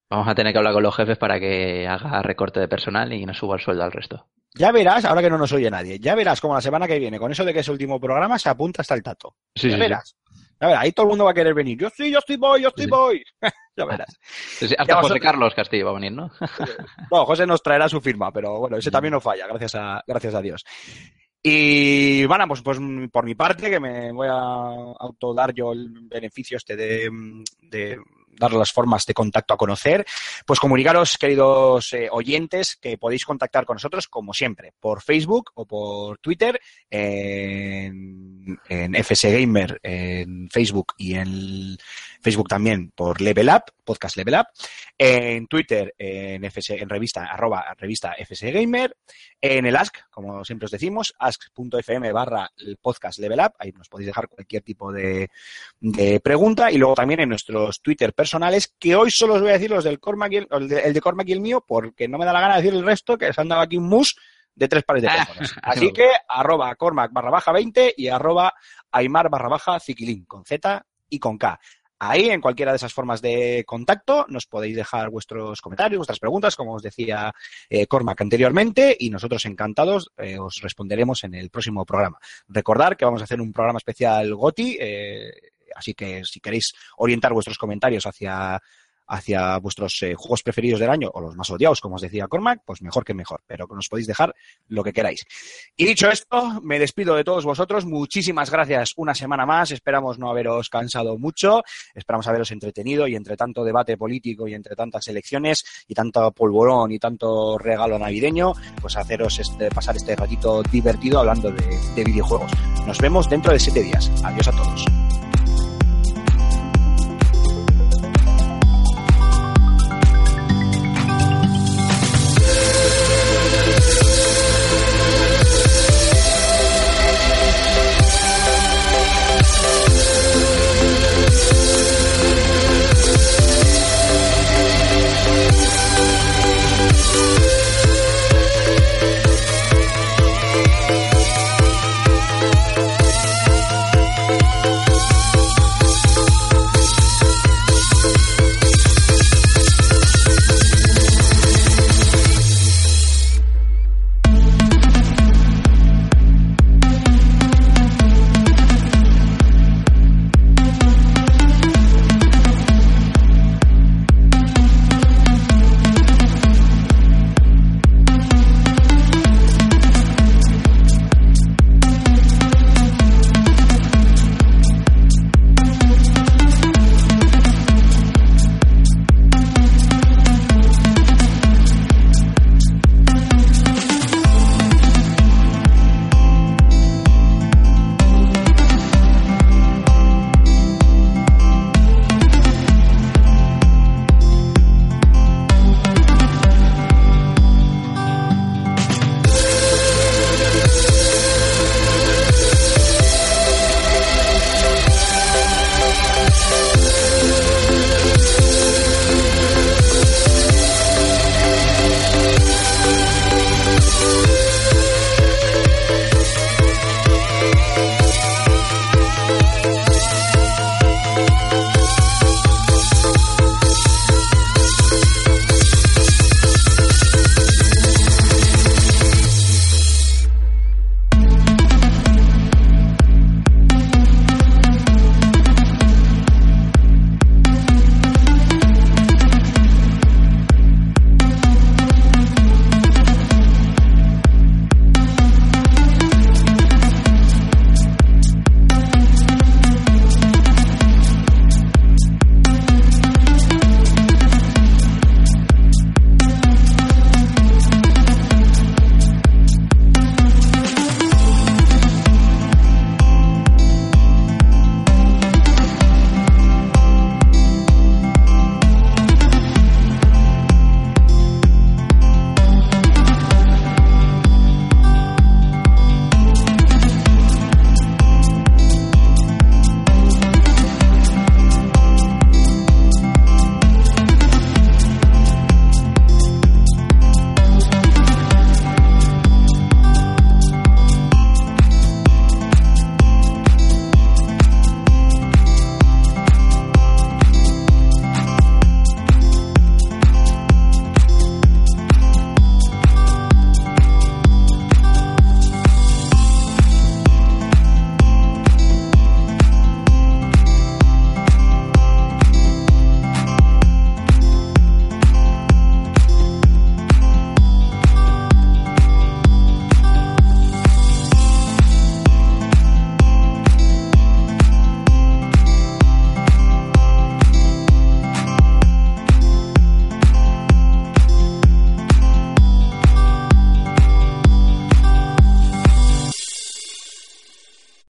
Vamos 0.09 0.27
a 0.27 0.35
tener 0.35 0.53
que 0.53 0.59
hablar 0.59 0.73
con 0.73 0.83
los 0.83 0.95
jefes 0.95 1.17
para 1.17 1.39
que 1.39 1.87
haga 1.87 2.21
recorte 2.21 2.59
de 2.59 2.67
personal 2.67 3.11
y 3.13 3.25
nos 3.25 3.37
suba 3.37 3.55
el 3.55 3.61
sueldo 3.61 3.83
al 3.83 3.91
resto. 3.91 4.27
Ya 4.53 4.71
verás, 4.71 5.03
ahora 5.03 5.21
que 5.21 5.29
no 5.29 5.37
nos 5.37 5.51
oye 5.51 5.69
nadie, 5.69 5.99
ya 5.99 6.15
verás 6.15 6.39
como 6.39 6.53
la 6.53 6.61
semana 6.61 6.87
que 6.87 6.99
viene, 6.99 7.19
con 7.19 7.31
eso 7.31 7.43
de 7.43 7.53
que 7.53 7.59
es 7.59 7.67
el 7.67 7.73
último 7.73 7.99
programa, 7.99 8.39
se 8.39 8.47
apunta 8.49 8.81
hasta 8.81 8.93
el 8.95 9.03
tato. 9.03 9.35
Sí, 9.55 9.67
ya 9.69 9.69
sí, 9.69 9.73
sí. 9.73 9.79
verás. 9.79 10.15
Ya 10.61 10.67
verás, 10.67 10.83
ahí 10.83 10.91
todo 10.93 11.05
el 11.07 11.09
mundo 11.09 11.25
va 11.25 11.31
a 11.31 11.33
querer 11.33 11.53
venir. 11.53 11.77
Yo 11.77 11.89
sí, 11.89 12.09
yo 12.11 12.19
sí 12.25 12.37
voy, 12.37 12.61
yo 12.61 12.69
Sí. 12.75 12.87
voy. 12.87 13.23
Ya 13.77 13.83
verás. 13.83 14.07
Hasta 14.61 14.67
Ya 14.67 14.77
José 14.83 14.93
vosotros- 14.95 15.19
Carlos 15.21 15.53
Castillo 15.53 15.85
va 15.87 15.91
a 15.91 15.95
venir, 15.95 16.13
¿no? 16.13 16.31
No, 17.11 17.25
José 17.25 17.45
nos 17.45 17.61
traerá 17.61 17.89
su 17.89 17.99
firma, 17.99 18.31
pero 18.31 18.57
bueno, 18.59 18.77
ese 18.77 18.89
también 18.89 19.11
no 19.11 19.19
falla, 19.19 19.47
gracias 19.47 19.75
a, 19.75 20.01
gracias 20.07 20.33
a 20.33 20.41
Dios. 20.41 20.63
Y 21.43 22.25
bueno, 22.25 22.47
pues, 22.47 22.61
pues 22.61 22.79
por 23.11 23.25
mi 23.25 23.35
parte, 23.35 23.69
que 23.69 23.79
me 23.81 24.11
voy 24.13 24.27
a 24.29 24.33
autodar 24.99 25.53
yo 25.53 25.73
el 25.73 25.89
beneficio 26.03 26.55
este 26.57 26.75
de, 26.77 27.09
de 27.63 27.99
dar 28.37 28.53
las 28.53 28.71
formas 28.71 29.05
de 29.05 29.13
contacto 29.13 29.53
a 29.53 29.57
conocer, 29.57 30.05
pues 30.45 30.59
comunicaros, 30.59 31.17
queridos 31.17 31.93
eh, 31.93 32.07
oyentes, 32.11 32.77
que 32.81 32.97
podéis 32.97 33.25
contactar 33.25 33.65
con 33.65 33.75
nosotros, 33.75 34.07
como 34.07 34.33
siempre, 34.33 34.73
por 34.79 35.01
Facebook 35.01 35.51
o 35.55 35.65
por 35.65 36.17
Twitter, 36.19 36.59
en, 36.89 38.59
en 38.69 38.95
FS 38.95 39.31
Gamer, 39.31 39.79
en 39.83 40.49
Facebook 40.49 40.93
y 40.97 41.15
en 41.15 41.77
Facebook 42.25 42.47
también 42.47 42.89
por 42.89 43.21
Level 43.21 43.49
Up, 43.49 43.65
Podcast 43.83 44.17
Level 44.17 44.33
Up, 44.33 44.47
en 44.97 45.45
Twitter, 45.45 45.93
en, 45.95 46.43
FS, 46.43 46.73
en 46.73 46.89
revista, 46.89 47.25
arroba 47.25 47.63
revista 47.77 48.15
FS 48.17 48.51
Gamer, 48.51 48.97
en 49.39 49.67
el 49.67 49.75
Ask, 49.75 50.09
como 50.09 50.43
siempre 50.43 50.65
os 50.65 50.71
decimos, 50.71 51.13
ask.fm 51.19 52.11
barra 52.11 52.49
el 52.57 52.77
podcast 52.77 53.19
Level 53.19 53.39
Up, 53.41 53.53
ahí 53.59 53.71
nos 53.73 53.89
podéis 53.89 54.07
dejar 54.07 54.27
cualquier 54.27 54.63
tipo 54.63 54.91
de, 54.91 55.29
de 55.79 56.19
pregunta, 56.19 56.71
y 56.71 56.79
luego 56.79 56.95
también 56.95 57.19
en 57.19 57.29
nuestros 57.29 57.79
Twitter 57.79 58.11
personales, 58.11 58.73
que 58.79 58.95
hoy 58.95 59.11
solo 59.11 59.35
os 59.35 59.41
voy 59.41 59.51
a 59.51 59.53
decir 59.53 59.69
los 59.69 59.83
del 59.83 59.99
Cormac 59.99 60.31
y 60.31 60.37
el, 60.37 60.47
el 60.49 60.67
de, 60.67 60.79
el 60.79 60.93
de 60.93 61.01
Cormac 61.01 61.29
y 61.29 61.33
el 61.33 61.41
mío, 61.41 61.63
porque 61.67 62.07
no 62.07 62.17
me 62.17 62.25
da 62.25 62.33
la 62.33 62.41
gana 62.41 62.55
de 62.55 62.63
decir 62.63 62.73
el 62.73 62.83
resto, 62.83 63.19
que 63.19 63.31
se 63.31 63.39
han 63.39 63.49
dado 63.49 63.61
aquí 63.61 63.77
un 63.77 63.87
mus 63.87 64.15
de 64.55 64.67
tres 64.67 64.83
pares 64.83 65.03
de 65.03 65.09
cojones. 65.09 65.53
Así 65.61 65.93
que 65.93 66.09
arroba 66.27 66.73
Cormac 66.73 67.11
barra 67.13 67.29
baja 67.29 67.51
20 67.51 67.93
y 67.95 68.07
arroba 68.07 68.51
Aymar 68.91 69.29
barra 69.29 69.49
baja 69.49 69.79
Ziquilín, 69.79 70.25
con 70.25 70.43
Z 70.43 70.83
y 71.07 71.19
con 71.19 71.37
K. 71.37 71.59
Ahí, 71.99 72.29
en 72.29 72.41
cualquiera 72.41 72.71
de 72.71 72.77
esas 72.77 72.93
formas 72.93 73.21
de 73.21 73.63
contacto, 73.65 74.25
nos 74.27 74.45
podéis 74.45 74.75
dejar 74.75 75.09
vuestros 75.09 75.61
comentarios, 75.61 75.99
vuestras 75.99 76.19
preguntas, 76.19 76.55
como 76.55 76.73
os 76.73 76.83
decía 76.83 77.33
eh, 77.69 77.87
Cormac 77.87 78.19
anteriormente, 78.21 78.95
y 78.99 79.09
nosotros 79.09 79.45
encantados 79.45 80.11
eh, 80.17 80.37
os 80.37 80.61
responderemos 80.61 81.23
en 81.23 81.35
el 81.35 81.49
próximo 81.49 81.85
programa. 81.85 82.19
Recordar 82.49 82.97
que 82.97 83.05
vamos 83.05 83.21
a 83.21 83.23
hacer 83.23 83.39
un 83.39 83.53
programa 83.53 83.77
especial 83.77 84.35
GOTI, 84.35 84.77
eh, 84.79 85.31
así 85.75 85.93
que 85.93 86.23
si 86.25 86.39
queréis 86.39 86.73
orientar 86.97 87.33
vuestros 87.33 87.57
comentarios 87.57 88.05
hacia 88.05 88.61
hacia 89.07 89.57
vuestros 89.59 90.01
eh, 90.03 90.15
juegos 90.15 90.43
preferidos 90.43 90.79
del 90.79 90.89
año 90.89 91.09
o 91.13 91.21
los 91.21 91.35
más 91.35 91.49
odiados, 91.49 91.81
como 91.81 91.95
os 91.95 92.01
decía 92.01 92.27
Cormac, 92.27 92.61
pues 92.65 92.81
mejor 92.81 93.03
que 93.05 93.13
mejor, 93.13 93.41
pero 93.47 93.67
nos 93.69 93.89
podéis 93.89 94.07
dejar 94.07 94.33
lo 94.67 94.83
que 94.83 94.93
queráis. 94.93 95.25
Y 95.75 95.85
dicho 95.85 96.09
esto, 96.09 96.61
me 96.61 96.79
despido 96.79 97.15
de 97.15 97.23
todos 97.23 97.45
vosotros. 97.45 97.85
Muchísimas 97.85 98.49
gracias 98.49 98.93
una 98.97 99.13
semana 99.13 99.45
más. 99.45 99.71
Esperamos 99.71 100.19
no 100.19 100.29
haberos 100.29 100.69
cansado 100.69 101.17
mucho. 101.17 101.63
Esperamos 101.93 102.27
haberos 102.27 102.51
entretenido 102.51 103.07
y 103.07 103.15
entre 103.15 103.37
tanto 103.37 103.63
debate 103.63 103.97
político 103.97 104.47
y 104.47 104.53
entre 104.53 104.75
tantas 104.75 105.07
elecciones 105.07 105.63
y 105.87 105.93
tanto 105.93 106.31
polvorón 106.31 106.91
y 106.91 106.99
tanto 106.99 107.57
regalo 107.57 107.99
navideño, 107.99 108.53
pues 108.81 108.97
haceros 108.97 109.39
este, 109.39 109.69
pasar 109.69 109.95
este 109.95 110.15
ratito 110.15 110.63
divertido 110.63 111.19
hablando 111.19 111.51
de 111.51 112.03
videojuegos. 112.03 112.51
Nos 112.85 112.99
vemos 112.99 113.29
dentro 113.29 113.51
de 113.51 113.59
siete 113.59 113.83
días. 113.83 114.11
Adiós 114.23 114.47
a 114.47 114.51
todos. 114.51 115.04